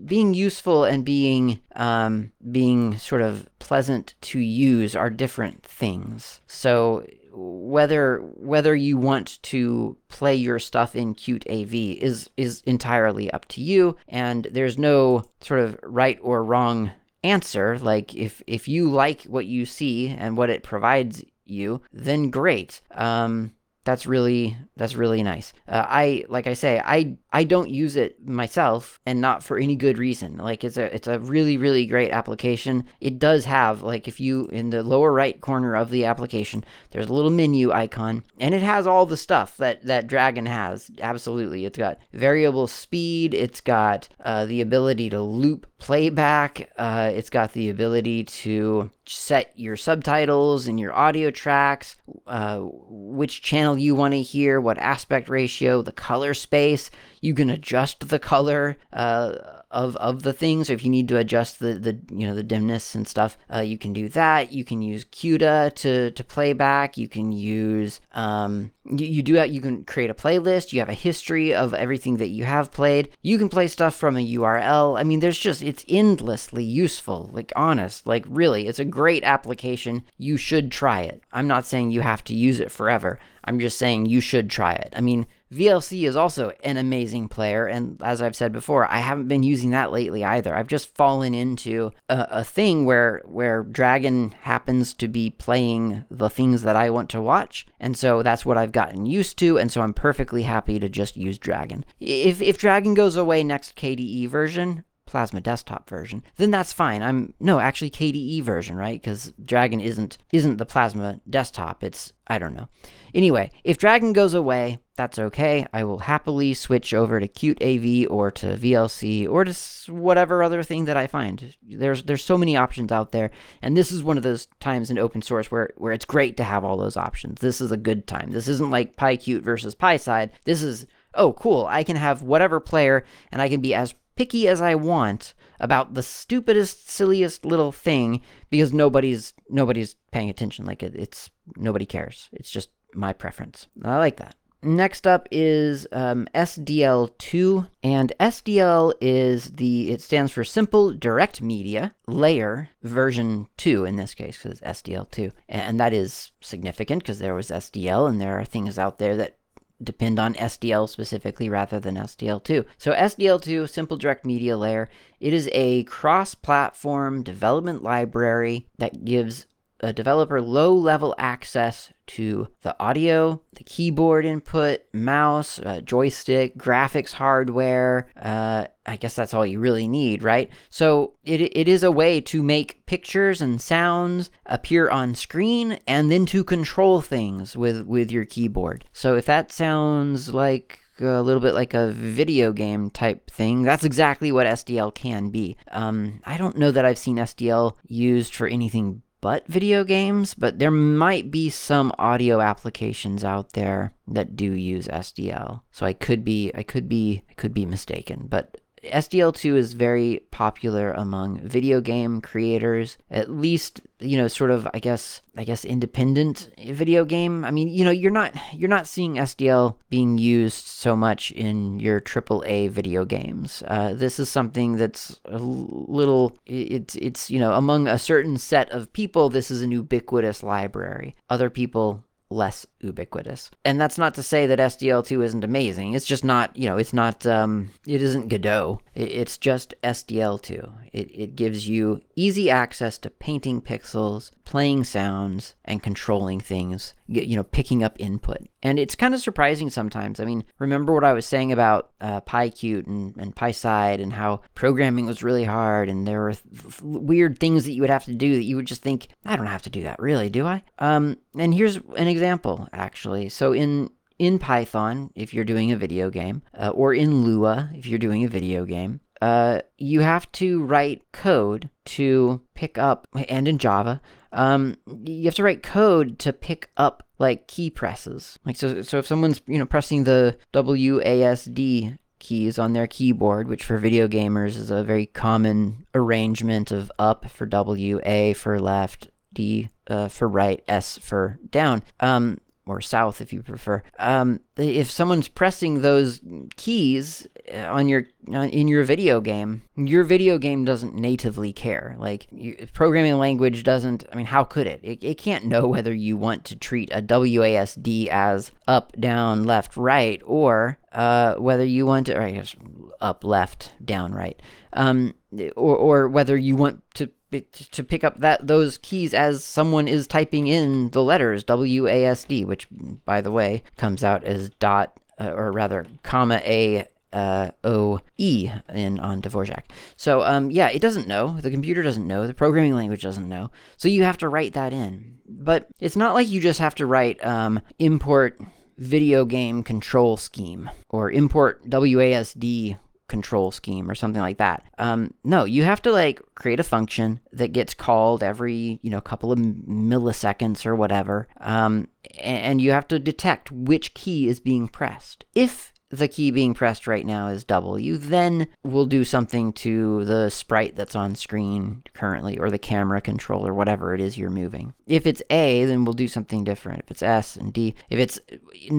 being 0.04 0.34
useful 0.34 0.84
and 0.84 1.04
being 1.04 1.60
um, 1.76 2.32
being 2.50 2.98
sort 2.98 3.22
of 3.22 3.48
pleasant 3.58 4.14
to 4.22 4.38
use 4.38 4.94
are 4.96 5.10
different 5.10 5.64
things. 5.64 6.40
So 6.46 7.06
whether 7.32 8.18
whether 8.18 8.74
you 8.74 8.96
want 8.96 9.42
to 9.42 9.96
play 10.08 10.34
your 10.34 10.58
stuff 10.58 10.94
in 10.94 11.14
Qt 11.14 11.46
AV 11.50 12.02
is 12.02 12.30
is 12.36 12.62
entirely 12.66 13.30
up 13.30 13.46
to 13.48 13.60
you, 13.60 13.96
and 14.08 14.46
there's 14.50 14.78
no 14.78 15.24
sort 15.40 15.60
of 15.60 15.78
right 15.82 16.18
or 16.22 16.44
wrong 16.44 16.90
answer. 17.24 17.78
Like 17.78 18.14
if 18.14 18.42
if 18.46 18.68
you 18.68 18.90
like 18.90 19.22
what 19.24 19.46
you 19.46 19.66
see 19.66 20.08
and 20.08 20.36
what 20.36 20.50
it 20.50 20.62
provides 20.62 21.24
you, 21.44 21.80
then 21.92 22.30
great. 22.30 22.80
Um, 22.92 23.52
that's 23.84 24.06
really 24.06 24.56
that's 24.76 24.94
really 24.94 25.22
nice. 25.22 25.52
Uh, 25.66 25.84
I 25.88 26.24
like 26.28 26.46
I 26.46 26.54
say 26.54 26.80
I 26.84 27.16
I 27.32 27.44
don't 27.44 27.70
use 27.70 27.96
it 27.96 28.26
myself 28.26 29.00
and 29.06 29.20
not 29.20 29.42
for 29.42 29.58
any 29.58 29.74
good 29.74 29.98
reason. 29.98 30.36
Like 30.36 30.64
it's 30.64 30.76
a 30.76 30.94
it's 30.94 31.08
a 31.08 31.18
really 31.18 31.56
really 31.56 31.86
great 31.86 32.10
application. 32.10 32.84
It 33.00 33.18
does 33.18 33.44
have 33.44 33.82
like 33.82 34.06
if 34.06 34.20
you 34.20 34.46
in 34.48 34.70
the 34.70 34.82
lower 34.82 35.12
right 35.12 35.40
corner 35.40 35.74
of 35.74 35.90
the 35.90 36.04
application 36.04 36.64
there's 36.90 37.08
a 37.08 37.12
little 37.12 37.30
menu 37.30 37.72
icon 37.72 38.22
and 38.38 38.54
it 38.54 38.62
has 38.62 38.86
all 38.86 39.06
the 39.06 39.16
stuff 39.16 39.56
that 39.56 39.82
that 39.84 40.06
Dragon 40.06 40.46
has. 40.46 40.90
Absolutely. 41.00 41.64
It's 41.64 41.78
got 41.78 41.98
variable 42.12 42.66
speed, 42.66 43.34
it's 43.34 43.60
got 43.60 44.08
uh, 44.24 44.44
the 44.46 44.60
ability 44.60 45.10
to 45.10 45.22
loop 45.22 45.66
playback, 45.78 46.70
uh, 46.78 47.10
it's 47.12 47.30
got 47.30 47.52
the 47.54 47.70
ability 47.70 48.24
to 48.24 48.90
set 49.06 49.52
your 49.56 49.76
subtitles 49.76 50.68
and 50.68 50.78
your 50.78 50.92
audio 50.92 51.30
tracks, 51.30 51.96
uh, 52.26 52.60
which 52.60 53.42
channel 53.42 53.76
you 53.76 53.94
want 53.94 54.12
to 54.14 54.22
hear, 54.22 54.60
what 54.60 54.78
aspect 54.78 55.28
ratio, 55.28 55.82
the 55.82 55.92
color 55.92 56.34
space. 56.34 56.90
You 57.22 57.34
can 57.34 57.48
adjust 57.48 58.08
the 58.08 58.18
color 58.18 58.76
uh, 58.92 59.36
of 59.70 59.96
of 59.96 60.22
the 60.22 60.32
things. 60.32 60.66
So 60.66 60.74
if 60.74 60.84
you 60.84 60.90
need 60.90 61.08
to 61.08 61.18
adjust 61.18 61.58
the 61.58 61.74
the 61.74 61.98
you 62.14 62.26
know 62.26 62.34
the 62.34 62.42
dimness 62.42 62.94
and 62.94 63.08
stuff, 63.08 63.38
uh, 63.52 63.60
you 63.60 63.78
can 63.78 63.92
do 63.92 64.08
that. 64.10 64.52
You 64.52 64.64
can 64.64 64.82
use 64.82 65.04
CUDA 65.06 65.74
to 65.76 66.10
to 66.10 66.24
play 66.24 66.52
back. 66.52 66.98
You 66.98 67.08
can 67.08 67.32
use 67.32 68.00
um 68.12 68.70
you, 68.84 69.06
you 69.06 69.22
do 69.22 69.34
you 69.46 69.60
can 69.60 69.84
create 69.84 70.10
a 70.10 70.14
playlist. 70.14 70.72
You 70.72 70.80
have 70.80 70.88
a 70.88 70.94
history 70.94 71.54
of 71.54 71.74
everything 71.74 72.18
that 72.18 72.28
you 72.28 72.44
have 72.44 72.70
played. 72.70 73.08
You 73.22 73.38
can 73.38 73.48
play 73.48 73.68
stuff 73.68 73.94
from 73.94 74.16
a 74.16 74.34
URL. 74.34 74.98
I 74.98 75.04
mean, 75.04 75.20
there's 75.20 75.38
just 75.38 75.62
it's 75.62 75.84
endlessly 75.88 76.64
useful. 76.64 77.30
Like 77.32 77.52
honest, 77.56 78.06
like 78.06 78.24
really, 78.28 78.66
it's 78.66 78.78
a 78.78 78.84
great 78.84 79.24
application. 79.24 80.04
You 80.18 80.36
should 80.36 80.70
try 80.70 81.02
it. 81.02 81.22
I'm 81.32 81.48
not 81.48 81.66
saying 81.66 81.92
you 81.92 82.02
have 82.02 82.24
to 82.24 82.34
use 82.34 82.60
it 82.60 82.70
forever. 82.70 83.18
I'm 83.44 83.58
just 83.58 83.78
saying 83.78 84.06
you 84.06 84.20
should 84.20 84.50
try 84.50 84.74
it. 84.74 84.92
I 84.94 85.00
mean, 85.00 85.26
VLC 85.52 86.08
is 86.08 86.16
also 86.16 86.52
an 86.64 86.78
amazing 86.78 87.28
player, 87.28 87.66
and 87.66 88.00
as 88.02 88.22
I've 88.22 88.36
said 88.36 88.52
before, 88.52 88.90
I 88.90 88.98
haven't 88.98 89.28
been 89.28 89.42
using 89.42 89.70
that 89.70 89.92
lately 89.92 90.24
either. 90.24 90.56
I've 90.56 90.66
just 90.66 90.94
fallen 90.94 91.34
into 91.34 91.92
a, 92.08 92.26
a 92.30 92.44
thing 92.44 92.86
where 92.86 93.20
where 93.24 93.62
Dragon 93.62 94.34
happens 94.40 94.94
to 94.94 95.08
be 95.08 95.30
playing 95.30 96.04
the 96.10 96.30
things 96.30 96.62
that 96.62 96.76
I 96.76 96.90
want 96.90 97.10
to 97.10 97.20
watch, 97.20 97.66
and 97.78 97.96
so 97.96 98.22
that's 98.22 98.46
what 98.46 98.56
I've 98.56 98.72
gotten 98.72 99.04
used 99.04 99.38
to, 99.38 99.58
and 99.58 99.70
so 99.70 99.82
I'm 99.82 99.94
perfectly 99.94 100.42
happy 100.42 100.78
to 100.78 100.88
just 100.88 101.16
use 101.16 101.38
Dragon. 101.38 101.84
If 102.00 102.40
if 102.40 102.58
Dragon 102.58 102.94
goes 102.94 103.16
away 103.16 103.44
next 103.44 103.76
KDE 103.76 104.28
version, 104.28 104.84
plasma 105.12 105.42
desktop 105.42 105.90
version 105.90 106.24
then 106.38 106.50
that's 106.50 106.72
fine 106.72 107.02
i'm 107.02 107.34
no 107.38 107.60
actually 107.60 107.90
kde 107.90 108.42
version 108.42 108.76
right 108.76 108.98
because 108.98 109.30
dragon 109.44 109.78
isn't 109.78 110.16
isn't 110.32 110.56
the 110.56 110.64
plasma 110.64 111.20
desktop 111.28 111.84
it's 111.84 112.14
i 112.28 112.38
don't 112.38 112.54
know 112.54 112.66
anyway 113.12 113.50
if 113.62 113.76
dragon 113.76 114.14
goes 114.14 114.32
away 114.32 114.78
that's 114.96 115.18
okay 115.18 115.66
i 115.72 115.82
will 115.82 115.98
happily 115.98 116.54
switch 116.54 116.92
over 116.92 117.18
to 117.18 117.28
qt 117.28 118.06
av 118.06 118.10
or 118.10 118.30
to 118.30 118.56
vlc 118.56 119.28
or 119.28 119.44
to 119.44 119.54
whatever 119.92 120.42
other 120.42 120.62
thing 120.62 120.84
that 120.84 120.96
i 120.96 121.06
find 121.06 121.54
there's 121.62 122.02
there's 122.04 122.24
so 122.24 122.38
many 122.38 122.56
options 122.56 122.92
out 122.92 123.12
there 123.12 123.30
and 123.62 123.76
this 123.76 123.90
is 123.90 124.02
one 124.02 124.16
of 124.16 124.22
those 124.22 124.46
times 124.60 124.90
in 124.90 124.98
open 124.98 125.22
source 125.22 125.50
where 125.50 125.70
where 125.76 125.92
it's 125.92 126.04
great 126.04 126.36
to 126.36 126.44
have 126.44 126.64
all 126.64 126.76
those 126.76 126.96
options 126.96 127.40
this 127.40 127.60
is 127.60 127.72
a 127.72 127.76
good 127.76 128.06
time 128.06 128.30
this 128.30 128.48
isn't 128.48 128.70
like 128.70 128.96
pyqt 128.96 129.42
versus 129.42 129.74
pyside 129.74 130.30
this 130.44 130.62
is 130.62 130.86
oh 131.14 131.32
cool 131.34 131.66
i 131.66 131.82
can 131.82 131.96
have 131.96 132.22
whatever 132.22 132.60
player 132.60 133.04
and 133.30 133.40
i 133.40 133.48
can 133.48 133.60
be 133.60 133.74
as 133.74 133.94
picky 134.16 134.48
as 134.48 134.60
I 134.60 134.74
want 134.74 135.34
about 135.60 135.94
the 135.94 136.02
stupidest, 136.02 136.90
silliest 136.90 137.44
little 137.44 137.72
thing 137.72 138.20
because 138.50 138.72
nobody's 138.72 139.32
nobody's 139.48 139.96
paying 140.10 140.30
attention. 140.30 140.64
Like 140.64 140.82
it, 140.82 140.94
it's 140.94 141.30
nobody 141.56 141.86
cares. 141.86 142.28
It's 142.32 142.50
just 142.50 142.70
my 142.94 143.12
preference. 143.12 143.68
I 143.84 143.98
like 143.98 144.16
that. 144.16 144.34
Next 144.64 145.08
up 145.08 145.26
is 145.32 145.88
um, 145.90 146.28
SDL2, 146.34 147.68
and 147.82 148.12
SDL 148.20 148.94
is 149.00 149.50
the, 149.50 149.90
it 149.90 150.00
stands 150.00 150.30
for 150.30 150.44
Simple 150.44 150.92
DirectMedia 150.92 151.92
Layer 152.06 152.70
version 152.84 153.48
2 153.56 153.84
in 153.84 153.96
this 153.96 154.14
case, 154.14 154.38
because 154.38 154.60
it's 154.60 154.82
SDL2. 154.82 155.32
And 155.48 155.80
that 155.80 155.92
is 155.92 156.30
significant 156.40 157.02
because 157.02 157.18
there 157.18 157.34
was 157.34 157.48
SDL, 157.48 158.08
and 158.08 158.20
there 158.20 158.38
are 158.38 158.44
things 158.44 158.78
out 158.78 158.98
there 158.98 159.16
that 159.16 159.36
depend 159.82 160.20
on 160.20 160.34
SDL 160.34 160.88
specifically 160.88 161.48
rather 161.48 161.80
than 161.80 161.96
SDL2. 161.96 162.64
So 162.78 162.92
SDL2, 162.92 163.68
Simple 163.68 163.98
DirectMedia 163.98 164.56
Layer, 164.56 164.88
it 165.18 165.32
is 165.32 165.48
a 165.52 165.82
cross-platform 165.84 167.24
development 167.24 167.82
library 167.82 168.66
that 168.78 169.04
gives 169.04 169.46
a 169.82 169.92
developer 169.92 170.40
low 170.40 170.74
level 170.74 171.14
access 171.18 171.92
to 172.06 172.48
the 172.62 172.74
audio, 172.80 173.40
the 173.54 173.64
keyboard 173.64 174.24
input, 174.24 174.80
mouse, 174.92 175.58
uh, 175.60 175.80
joystick, 175.80 176.56
graphics 176.56 177.12
hardware. 177.12 178.08
Uh, 178.20 178.66
I 178.86 178.96
guess 178.96 179.14
that's 179.14 179.34
all 179.34 179.46
you 179.46 179.60
really 179.60 179.88
need, 179.88 180.22
right? 180.22 180.50
So 180.70 181.14
it, 181.24 181.40
it 181.40 181.68
is 181.68 181.82
a 181.82 181.92
way 181.92 182.20
to 182.22 182.42
make 182.42 182.84
pictures 182.86 183.40
and 183.40 183.60
sounds 183.60 184.30
appear 184.46 184.90
on 184.90 185.14
screen 185.14 185.78
and 185.86 186.10
then 186.10 186.26
to 186.26 186.44
control 186.44 187.00
things 187.00 187.56
with, 187.56 187.82
with 187.86 188.10
your 188.10 188.24
keyboard. 188.24 188.84
So 188.92 189.16
if 189.16 189.26
that 189.26 189.52
sounds 189.52 190.32
like 190.32 190.80
a 191.00 191.22
little 191.22 191.40
bit 191.40 191.54
like 191.54 191.74
a 191.74 191.92
video 191.92 192.52
game 192.52 192.90
type 192.90 193.30
thing. 193.30 193.62
That's 193.62 193.84
exactly 193.84 194.30
what 194.30 194.46
SDL 194.46 194.94
can 194.94 195.30
be. 195.30 195.56
Um, 195.70 196.20
I 196.24 196.36
don't 196.36 196.58
know 196.58 196.70
that 196.70 196.84
I've 196.84 196.98
seen 196.98 197.16
SDL 197.16 197.74
used 197.86 198.34
for 198.34 198.46
anything 198.46 199.02
but 199.22 199.46
video 199.46 199.84
games, 199.84 200.34
but 200.34 200.58
there 200.58 200.70
might 200.70 201.30
be 201.30 201.48
some 201.48 201.92
audio 201.98 202.40
applications 202.40 203.24
out 203.24 203.54
there 203.54 203.94
that 204.08 204.36
do 204.36 204.52
use 204.52 204.88
SDL. 204.88 205.62
So 205.70 205.86
I 205.86 205.94
could 205.94 206.24
be 206.24 206.52
I 206.54 206.64
could 206.64 206.88
be 206.88 207.22
I 207.30 207.34
could 207.34 207.54
be 207.54 207.64
mistaken, 207.64 208.26
but 208.28 208.58
SDL2 208.84 209.56
is 209.56 209.72
very 209.74 210.22
popular 210.30 210.92
among 210.92 211.40
video 211.40 211.80
game 211.80 212.20
creators, 212.20 212.98
at 213.10 213.30
least, 213.30 213.80
you 214.00 214.16
know, 214.16 214.28
sort 214.28 214.50
of 214.50 214.66
I 214.74 214.80
guess 214.80 215.22
I 215.36 215.44
guess 215.44 215.64
independent 215.64 216.50
video 216.58 217.04
game. 217.04 217.44
I 217.44 217.50
mean, 217.50 217.68
you 217.68 217.84
know, 217.84 217.90
you're 217.90 218.10
not 218.10 218.34
you're 218.52 218.68
not 218.68 218.88
seeing 218.88 219.14
SDL 219.14 219.76
being 219.88 220.18
used 220.18 220.66
so 220.66 220.96
much 220.96 221.30
in 221.32 221.78
your 221.78 222.00
AAA 222.00 222.70
video 222.70 223.04
games. 223.04 223.62
Uh, 223.68 223.94
this 223.94 224.18
is 224.18 224.28
something 224.28 224.76
that's 224.76 225.18
a 225.26 225.38
little 225.38 226.36
it's 226.46 226.96
it's 226.96 227.30
you 227.30 227.38
know, 227.38 227.52
among 227.54 227.86
a 227.86 227.98
certain 227.98 228.36
set 228.36 228.70
of 228.70 228.92
people, 228.92 229.28
this 229.28 229.50
is 229.50 229.62
an 229.62 229.70
ubiquitous 229.70 230.42
library. 230.42 231.14
Other 231.30 231.50
people 231.50 232.02
less 232.32 232.66
ubiquitous. 232.80 233.50
And 233.64 233.80
that's 233.80 233.98
not 233.98 234.14
to 234.14 234.22
say 234.22 234.46
that 234.46 234.58
SDL2 234.58 235.24
isn't 235.24 235.44
amazing. 235.44 235.94
It's 235.94 236.06
just 236.06 236.24
not, 236.24 236.56
you 236.56 236.68
know, 236.68 236.76
it's 236.76 236.92
not, 236.92 237.26
um, 237.26 237.70
it 237.86 238.02
isn't 238.02 238.28
Godot. 238.28 238.80
it's 238.94 239.38
just 239.38 239.74
SDL2. 239.82 240.72
It, 240.92 241.10
it 241.14 241.36
gives 241.36 241.68
you 241.68 242.02
easy 242.16 242.50
access 242.50 242.98
to 242.98 243.10
painting 243.10 243.62
pixels, 243.62 244.30
playing 244.44 244.84
sounds, 244.84 245.54
and 245.64 245.82
controlling 245.82 246.40
things, 246.40 246.94
you 247.06 247.36
know, 247.36 247.44
picking 247.44 247.82
up 247.82 247.96
input. 247.98 248.38
And 248.62 248.78
it's 248.78 248.94
kind 248.94 249.14
of 249.14 249.20
surprising 249.20 249.70
sometimes. 249.70 250.20
I 250.20 250.24
mean, 250.24 250.44
remember 250.58 250.92
what 250.92 251.04
I 251.04 251.14
was 251.14 251.26
saying 251.26 251.50
about 251.50 251.90
uh, 252.00 252.20
PyQt 252.20 252.86
and, 252.86 253.16
and 253.16 253.34
PySide 253.34 254.02
and 254.02 254.12
how 254.12 254.42
programming 254.54 255.06
was 255.06 255.22
really 255.22 255.44
hard 255.44 255.88
and 255.88 256.06
there 256.06 256.20
were 256.20 256.34
th- 256.34 256.82
weird 256.82 257.38
things 257.38 257.64
that 257.64 257.72
you 257.72 257.80
would 257.80 257.90
have 257.90 258.04
to 258.04 258.14
do 258.14 258.34
that 258.36 258.44
you 258.44 258.56
would 258.56 258.66
just 258.66 258.82
think, 258.82 259.08
I 259.24 259.36
don't 259.36 259.46
have 259.46 259.62
to 259.62 259.70
do 259.70 259.84
that 259.84 259.98
really, 259.98 260.28
do 260.28 260.46
I? 260.46 260.62
Um, 260.78 261.16
and 261.36 261.54
here's 261.54 261.76
an 261.76 262.08
example, 262.08 262.68
actually. 262.72 263.28
So 263.28 263.52
in 263.52 263.90
in 264.18 264.38
Python, 264.38 265.10
if 265.14 265.34
you're 265.34 265.44
doing 265.44 265.72
a 265.72 265.76
video 265.76 266.10
game, 266.10 266.42
uh, 266.56 266.68
or 266.68 266.94
in 266.94 267.24
Lua, 267.24 267.70
if 267.74 267.86
you're 267.86 267.98
doing 267.98 268.24
a 268.24 268.28
video 268.28 268.64
game, 268.64 269.00
uh, 269.20 269.60
you 269.78 270.00
have 270.00 270.30
to 270.32 270.62
write 270.62 271.02
code 271.12 271.70
to 271.86 272.40
pick 272.54 272.78
up, 272.78 273.08
and 273.28 273.48
in 273.48 273.58
Java, 273.58 274.00
um, 274.32 274.76
you 275.04 275.24
have 275.24 275.34
to 275.36 275.42
write 275.42 275.62
code 275.62 276.18
to 276.20 276.32
pick 276.32 276.70
up 276.76 277.06
like 277.18 277.48
key 277.48 277.70
presses. 277.70 278.38
Like 278.44 278.56
so, 278.56 278.82
so 278.82 278.98
if 278.98 279.06
someone's 279.06 279.40
you 279.46 279.58
know 279.58 279.66
pressing 279.66 280.04
the 280.04 280.36
WASD 280.52 281.98
keys 282.18 282.58
on 282.58 282.72
their 282.72 282.86
keyboard, 282.86 283.48
which 283.48 283.64
for 283.64 283.78
video 283.78 284.06
gamers 284.06 284.56
is 284.56 284.70
a 284.70 284.84
very 284.84 285.06
common 285.06 285.86
arrangement 285.94 286.70
of 286.70 286.90
up 286.98 287.30
for 287.30 287.46
W, 287.46 288.00
A 288.04 288.32
for 288.34 288.60
left, 288.60 289.08
D 289.32 289.70
uh, 289.86 290.08
for 290.08 290.28
right, 290.28 290.62
S 290.68 290.98
for 290.98 291.38
down. 291.50 291.82
Um, 292.00 292.38
or 292.66 292.80
south 292.80 293.20
if 293.20 293.32
you 293.32 293.42
prefer. 293.42 293.82
Um, 293.98 294.40
if 294.56 294.90
someone's 294.90 295.28
pressing 295.28 295.82
those 295.82 296.20
keys 296.56 297.26
uh, 297.52 297.58
on 297.58 297.88
your 297.88 298.06
uh, 298.32 298.42
in 298.42 298.68
your 298.68 298.84
video 298.84 299.20
game, 299.20 299.62
your 299.76 300.04
video 300.04 300.38
game 300.38 300.64
doesn't 300.64 300.94
natively 300.94 301.52
care. 301.52 301.96
Like 301.98 302.28
programming 302.72 303.18
language 303.18 303.64
doesn't. 303.64 304.04
I 304.12 304.16
mean, 304.16 304.26
how 304.26 304.44
could 304.44 304.66
it? 304.66 304.80
it? 304.82 305.02
It 305.02 305.18
can't 305.18 305.46
know 305.46 305.66
whether 305.66 305.92
you 305.92 306.16
want 306.16 306.44
to 306.46 306.56
treat 306.56 306.90
a 306.92 307.02
WASD 307.02 308.08
as 308.08 308.52
up, 308.68 308.92
down, 308.98 309.44
left, 309.44 309.76
right, 309.76 310.22
or 310.24 310.78
uh, 310.92 311.34
whether 311.34 311.64
you 311.64 311.86
want 311.86 312.06
to, 312.06 312.16
or 312.16 312.22
I 312.22 312.30
guess 312.30 312.54
up, 313.00 313.24
left, 313.24 313.72
down, 313.84 314.12
right, 314.12 314.40
um, 314.74 315.14
or 315.56 315.76
or 315.76 316.08
whether 316.08 316.36
you 316.36 316.54
want 316.54 316.82
to 316.94 317.10
to 317.40 317.84
pick 317.84 318.04
up 318.04 318.20
that 318.20 318.46
those 318.46 318.78
keys 318.78 319.14
as 319.14 319.44
someone 319.44 319.88
is 319.88 320.06
typing 320.06 320.46
in 320.46 320.90
the 320.90 321.02
letters 321.02 321.44
WASD, 321.44 322.46
which 322.46 322.66
by 323.04 323.20
the 323.20 323.32
way 323.32 323.62
comes 323.76 324.04
out 324.04 324.24
as 324.24 324.50
dot 324.60 324.98
uh, 325.20 325.30
or 325.30 325.52
rather 325.52 325.86
comma 326.02 326.40
a 326.44 326.86
uh, 327.12 327.50
O 327.64 328.00
E 328.18 328.50
in 328.72 328.98
on 329.00 329.20
Dvorak. 329.20 329.64
So 329.96 330.22
um, 330.22 330.50
yeah, 330.50 330.68
it 330.68 330.80
doesn't 330.80 331.08
know. 331.08 331.38
The 331.40 331.50
computer 331.50 331.82
doesn't 331.82 332.06
know. 332.06 332.26
The 332.26 332.34
programming 332.34 332.74
language 332.74 333.02
doesn't 333.02 333.28
know. 333.28 333.50
So 333.76 333.88
you 333.88 334.04
have 334.04 334.18
to 334.18 334.28
write 334.28 334.54
that 334.54 334.72
in. 334.72 335.18
But 335.28 335.68
it's 335.80 335.96
not 335.96 336.14
like 336.14 336.28
you 336.28 336.40
just 336.40 336.60
have 336.60 336.74
to 336.76 336.86
write 336.86 337.24
um, 337.24 337.60
import 337.78 338.40
video 338.78 339.24
game 339.24 339.62
control 339.62 340.16
scheme 340.16 340.70
or 340.88 341.10
import 341.10 341.68
WASD 341.68 342.78
control 343.08 343.50
scheme 343.50 343.90
or 343.90 343.94
something 343.94 344.22
like 344.22 344.38
that. 344.38 344.62
Um, 344.78 345.12
no, 345.24 345.44
you 345.44 345.64
have 345.64 345.82
to 345.82 345.92
like 345.92 346.20
create 346.34 346.60
a 346.60 346.64
function 346.64 347.20
that 347.32 347.52
gets 347.52 347.74
called 347.74 348.22
every 348.22 348.78
you 348.82 348.90
know 348.90 349.00
couple 349.00 349.32
of 349.32 349.38
milliseconds 349.38 350.64
or 350.66 350.74
whatever, 350.76 351.28
um, 351.40 351.88
and 352.18 352.60
you 352.60 352.72
have 352.72 352.88
to 352.88 352.98
detect 352.98 353.50
which 353.52 353.94
key 353.94 354.28
is 354.28 354.40
being 354.40 354.68
pressed. 354.68 355.24
If 355.34 355.71
the 355.92 356.08
key 356.08 356.30
being 356.30 356.54
pressed 356.54 356.86
right 356.86 357.04
now 357.04 357.28
is 357.28 357.44
W, 357.44 357.98
then 357.98 358.48
we'll 358.64 358.86
do 358.86 359.04
something 359.04 359.52
to 359.52 360.06
the 360.06 360.30
sprite 360.30 360.74
that's 360.74 360.96
on 360.96 361.14
screen 361.14 361.82
currently 361.92 362.38
or 362.38 362.50
the 362.50 362.58
camera 362.58 363.02
controller, 363.02 363.52
whatever 363.52 363.94
it 363.94 364.00
is 364.00 364.16
you're 364.16 364.30
moving. 364.30 364.72
If 364.86 365.06
it's 365.06 365.22
A, 365.28 365.66
then 365.66 365.84
we'll 365.84 365.92
do 365.92 366.08
something 366.08 366.44
different. 366.44 366.80
If 366.84 366.90
it's 366.92 367.02
S 367.02 367.36
and 367.36 367.52
D, 367.52 367.74
if 367.90 367.98
it's 367.98 368.18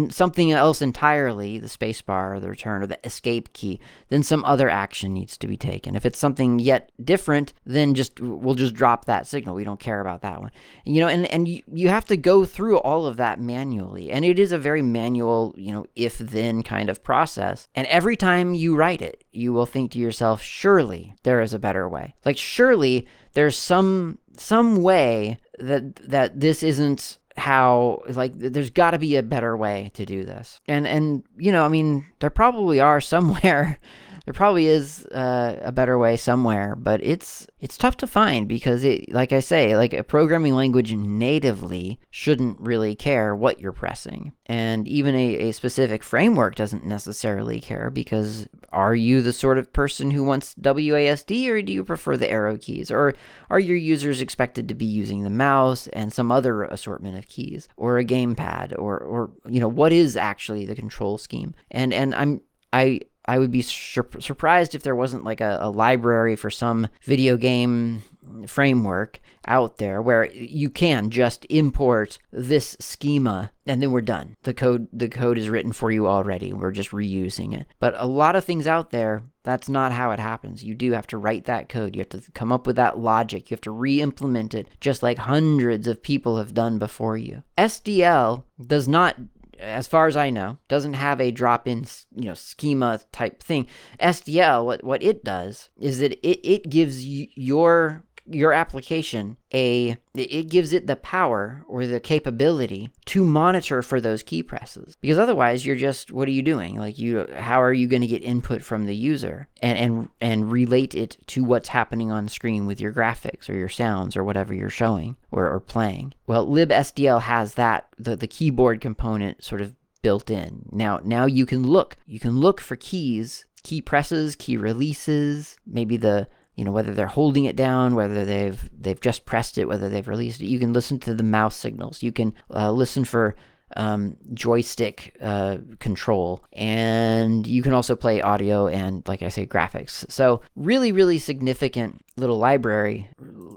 something 0.09 0.51
else 0.51 0.81
entirely, 0.81 1.59
the 1.59 1.67
spacebar 1.67 2.35
or 2.35 2.39
the 2.39 2.49
return 2.49 2.81
or 2.81 2.87
the 2.87 2.99
escape 3.03 3.53
key, 3.53 3.79
then 4.09 4.23
some 4.23 4.43
other 4.43 4.67
action 4.67 5.13
needs 5.13 5.37
to 5.37 5.47
be 5.47 5.55
taken. 5.55 5.95
If 5.95 6.07
it's 6.07 6.19
something 6.19 6.57
yet 6.57 6.91
different, 7.03 7.53
then 7.63 7.93
just 7.93 8.19
we'll 8.19 8.55
just 8.55 8.73
drop 8.73 9.05
that 9.05 9.27
signal. 9.27 9.53
We 9.53 9.63
don't 9.63 9.79
care 9.79 10.01
about 10.01 10.21
that 10.23 10.41
one. 10.41 10.51
You 10.83 11.01
know, 11.01 11.07
and 11.09 11.27
and 11.27 11.47
you, 11.47 11.61
you 11.71 11.89
have 11.89 12.05
to 12.05 12.17
go 12.17 12.43
through 12.43 12.77
all 12.79 13.05
of 13.05 13.17
that 13.17 13.39
manually. 13.39 14.11
And 14.11 14.25
it 14.25 14.39
is 14.39 14.51
a 14.51 14.57
very 14.57 14.81
manual, 14.81 15.53
you 15.55 15.71
know, 15.71 15.85
if 15.95 16.17
then 16.17 16.63
kind 16.63 16.89
of 16.89 17.02
process. 17.03 17.67
And 17.75 17.87
every 17.87 18.15
time 18.15 18.53
you 18.53 18.75
write 18.75 19.01
it, 19.01 19.23
you 19.31 19.53
will 19.53 19.65
think 19.65 19.91
to 19.91 19.99
yourself, 19.99 20.41
surely 20.41 21.15
there 21.23 21.41
is 21.41 21.53
a 21.53 21.59
better 21.59 21.87
way. 21.87 22.15
Like 22.25 22.37
surely 22.37 23.07
there's 23.33 23.57
some 23.57 24.17
some 24.37 24.81
way 24.81 25.39
that 25.59 25.95
that 26.09 26.39
this 26.39 26.63
isn't 26.63 27.17
how 27.35 28.01
like 28.09 28.31
there's 28.35 28.69
got 28.69 28.91
to 28.91 28.99
be 28.99 29.15
a 29.15 29.23
better 29.23 29.57
way 29.57 29.91
to 29.95 30.05
do 30.05 30.23
this 30.23 30.59
and 30.67 30.85
and 30.87 31.23
you 31.35 31.51
know 31.51 31.65
i 31.65 31.67
mean 31.67 32.05
there 32.19 32.29
probably 32.29 32.79
are 32.79 33.01
somewhere 33.01 33.79
there 34.25 34.33
probably 34.33 34.67
is 34.67 35.05
uh, 35.07 35.59
a 35.61 35.71
better 35.71 35.97
way 35.97 36.15
somewhere, 36.15 36.75
but 36.77 37.03
it's 37.03 37.45
it's 37.59 37.77
tough 37.77 37.97
to 37.97 38.07
find 38.07 38.47
because 38.47 38.83
it, 38.83 39.11
like 39.11 39.33
I 39.33 39.41
say, 39.41 39.75
like 39.75 39.93
a 39.93 40.03
programming 40.03 40.55
language 40.55 40.93
natively 40.93 41.99
shouldn't 42.09 42.59
really 42.59 42.95
care 42.95 43.35
what 43.35 43.59
you're 43.59 43.73
pressing, 43.73 44.31
and 44.45 44.87
even 44.87 45.13
a, 45.13 45.49
a 45.49 45.51
specific 45.51 46.03
framework 46.03 46.55
doesn't 46.55 46.85
necessarily 46.85 47.59
care 47.59 47.89
because 47.89 48.47
are 48.71 48.95
you 48.95 49.21
the 49.21 49.33
sort 49.33 49.57
of 49.57 49.73
person 49.73 50.09
who 50.11 50.23
wants 50.23 50.55
WASD 50.55 51.49
or 51.49 51.61
do 51.61 51.73
you 51.73 51.83
prefer 51.83 52.15
the 52.15 52.31
arrow 52.31 52.57
keys, 52.57 52.89
or 52.89 53.13
are 53.49 53.59
your 53.59 53.77
users 53.77 54.21
expected 54.21 54.69
to 54.69 54.73
be 54.73 54.85
using 54.85 55.23
the 55.23 55.29
mouse 55.29 55.87
and 55.87 56.13
some 56.13 56.31
other 56.31 56.63
assortment 56.63 57.17
of 57.17 57.27
keys, 57.27 57.67
or 57.75 57.97
a 57.97 58.05
gamepad, 58.05 58.73
or 58.79 58.97
or 58.99 59.31
you 59.49 59.59
know 59.59 59.67
what 59.67 59.91
is 59.91 60.15
actually 60.15 60.65
the 60.65 60.75
control 60.75 61.17
scheme, 61.17 61.53
and 61.71 61.93
and 61.93 62.15
I'm 62.15 62.39
I 62.71 63.01
I 63.25 63.39
would 63.39 63.51
be 63.51 63.61
sur- 63.61 64.07
surprised 64.19 64.75
if 64.75 64.83
there 64.83 64.95
wasn't 64.95 65.23
like 65.23 65.41
a, 65.41 65.59
a, 65.61 65.69
library 65.69 66.35
for 66.35 66.49
some 66.49 66.87
video 67.03 67.37
game 67.37 68.03
framework 68.47 69.19
out 69.45 69.77
there 69.77 70.01
where 70.01 70.31
you 70.31 70.69
can 70.69 71.09
just 71.09 71.45
import 71.49 72.17
this 72.31 72.77
schema 72.79 73.51
and 73.65 73.81
then 73.81 73.91
we're 73.91 74.01
done. 74.01 74.35
The 74.43 74.53
code 74.53 74.87
the 74.91 75.09
code 75.09 75.37
is 75.37 75.49
written 75.49 75.71
for 75.71 75.91
you 75.91 76.07
already. 76.07 76.53
We're 76.53 76.71
just 76.71 76.91
reusing 76.91 77.57
it. 77.57 77.67
But 77.79 77.95
a 77.97 78.07
lot 78.07 78.35
of 78.35 78.43
things 78.43 78.67
out 78.67 78.91
there, 78.91 79.23
that's 79.43 79.69
not 79.69 79.91
how 79.91 80.11
it 80.11 80.19
happens. 80.19 80.63
You 80.63 80.75
do 80.75 80.91
have 80.91 81.07
to 81.07 81.17
write 81.17 81.45
that 81.45 81.69
code. 81.69 81.95
You 81.95 82.01
have 82.01 82.09
to 82.09 82.31
come 82.33 82.51
up 82.51 82.67
with 82.67 82.75
that 82.77 82.99
logic. 82.99 83.49
You 83.49 83.55
have 83.55 83.61
to 83.61 83.71
re-implement 83.71 84.53
it 84.53 84.67
just 84.81 85.03
like 85.03 85.17
hundreds 85.17 85.87
of 85.87 86.03
people 86.03 86.37
have 86.37 86.53
done 86.53 86.77
before 86.77 87.17
you. 87.17 87.43
SDL 87.57 88.43
does 88.65 88.87
not 88.87 89.15
as 89.63 89.87
far 89.87 90.07
as 90.07 90.17
I 90.17 90.29
know, 90.29 90.57
doesn't 90.67 90.93
have 90.93 91.21
a 91.21 91.31
drop-in, 91.31 91.85
you 92.15 92.25
know, 92.25 92.33
schema 92.33 92.99
type 93.11 93.41
thing. 93.41 93.67
SDL, 93.99 94.65
what 94.65 94.83
what 94.83 95.01
it 95.01 95.23
does 95.23 95.69
is 95.79 95.99
that 95.99 96.13
it 96.27 96.39
it 96.47 96.69
gives 96.69 97.05
you, 97.05 97.27
your 97.35 98.03
your 98.25 98.53
application 98.53 99.37
a 99.53 99.97
it 100.15 100.49
gives 100.49 100.71
it 100.71 100.87
the 100.87 100.95
power 100.95 101.63
or 101.67 101.85
the 101.85 101.99
capability 101.99 102.89
to 103.05 103.25
monitor 103.25 103.81
for 103.81 103.99
those 103.99 104.23
key 104.23 104.41
presses. 104.41 104.95
Because 105.01 105.17
otherwise 105.17 105.65
you're 105.65 105.75
just 105.75 106.11
what 106.11 106.27
are 106.27 106.31
you 106.31 106.41
doing? 106.41 106.77
Like 106.77 106.97
you 106.97 107.27
how 107.37 107.61
are 107.61 107.73
you 107.73 107.87
going 107.87 108.01
to 108.01 108.07
get 108.07 108.23
input 108.23 108.63
from 108.63 108.85
the 108.85 108.95
user? 108.95 109.47
And 109.61 109.77
and 109.77 110.09
and 110.21 110.51
relate 110.51 110.95
it 110.95 111.17
to 111.27 111.43
what's 111.43 111.69
happening 111.69 112.11
on 112.11 112.29
screen 112.29 112.65
with 112.65 112.79
your 112.79 112.93
graphics 112.93 113.49
or 113.49 113.53
your 113.53 113.69
sounds 113.69 114.15
or 114.15 114.23
whatever 114.23 114.53
you're 114.53 114.69
showing 114.69 115.17
or, 115.31 115.49
or 115.49 115.59
playing. 115.59 116.13
Well 116.27 116.47
libsdl 116.47 117.21
has 117.21 117.55
that 117.55 117.87
the, 117.97 118.15
the 118.15 118.27
keyboard 118.27 118.79
component 118.79 119.43
sort 119.43 119.61
of 119.61 119.75
built 120.01 120.29
in. 120.29 120.69
Now 120.71 121.01
now 121.03 121.25
you 121.25 121.45
can 121.45 121.67
look. 121.67 121.97
You 122.05 122.19
can 122.19 122.39
look 122.39 122.61
for 122.61 122.75
keys 122.75 123.45
key 123.63 123.81
presses 123.81 124.35
key 124.35 124.57
releases 124.57 125.55
maybe 125.65 125.95
the 125.95 126.27
you 126.55 126.63
know 126.63 126.71
whether 126.71 126.93
they're 126.93 127.07
holding 127.07 127.45
it 127.45 127.55
down 127.55 127.95
whether 127.95 128.25
they've 128.25 128.69
they've 128.79 129.01
just 129.01 129.25
pressed 129.25 129.57
it 129.57 129.65
whether 129.65 129.89
they've 129.89 130.07
released 130.07 130.41
it. 130.41 130.47
You 130.47 130.59
can 130.59 130.73
listen 130.73 130.99
to 130.99 131.13
the 131.13 131.23
mouse 131.23 131.55
signals. 131.55 132.03
You 132.03 132.11
can 132.11 132.33
uh, 132.53 132.71
listen 132.71 133.05
for 133.05 133.35
um, 133.75 134.17
joystick 134.33 135.15
uh, 135.21 135.57
control. 135.79 136.43
And 136.53 137.45
you 137.47 137.63
can 137.63 137.73
also 137.73 137.95
play 137.95 138.21
audio 138.21 138.67
and 138.67 139.07
like 139.07 139.23
i 139.23 139.29
say 139.29 139.45
graphics. 139.45 140.09
So 140.11 140.41
really 140.55 140.91
really 140.91 141.19
significant 141.19 142.03
little 142.17 142.37
library 142.37 143.09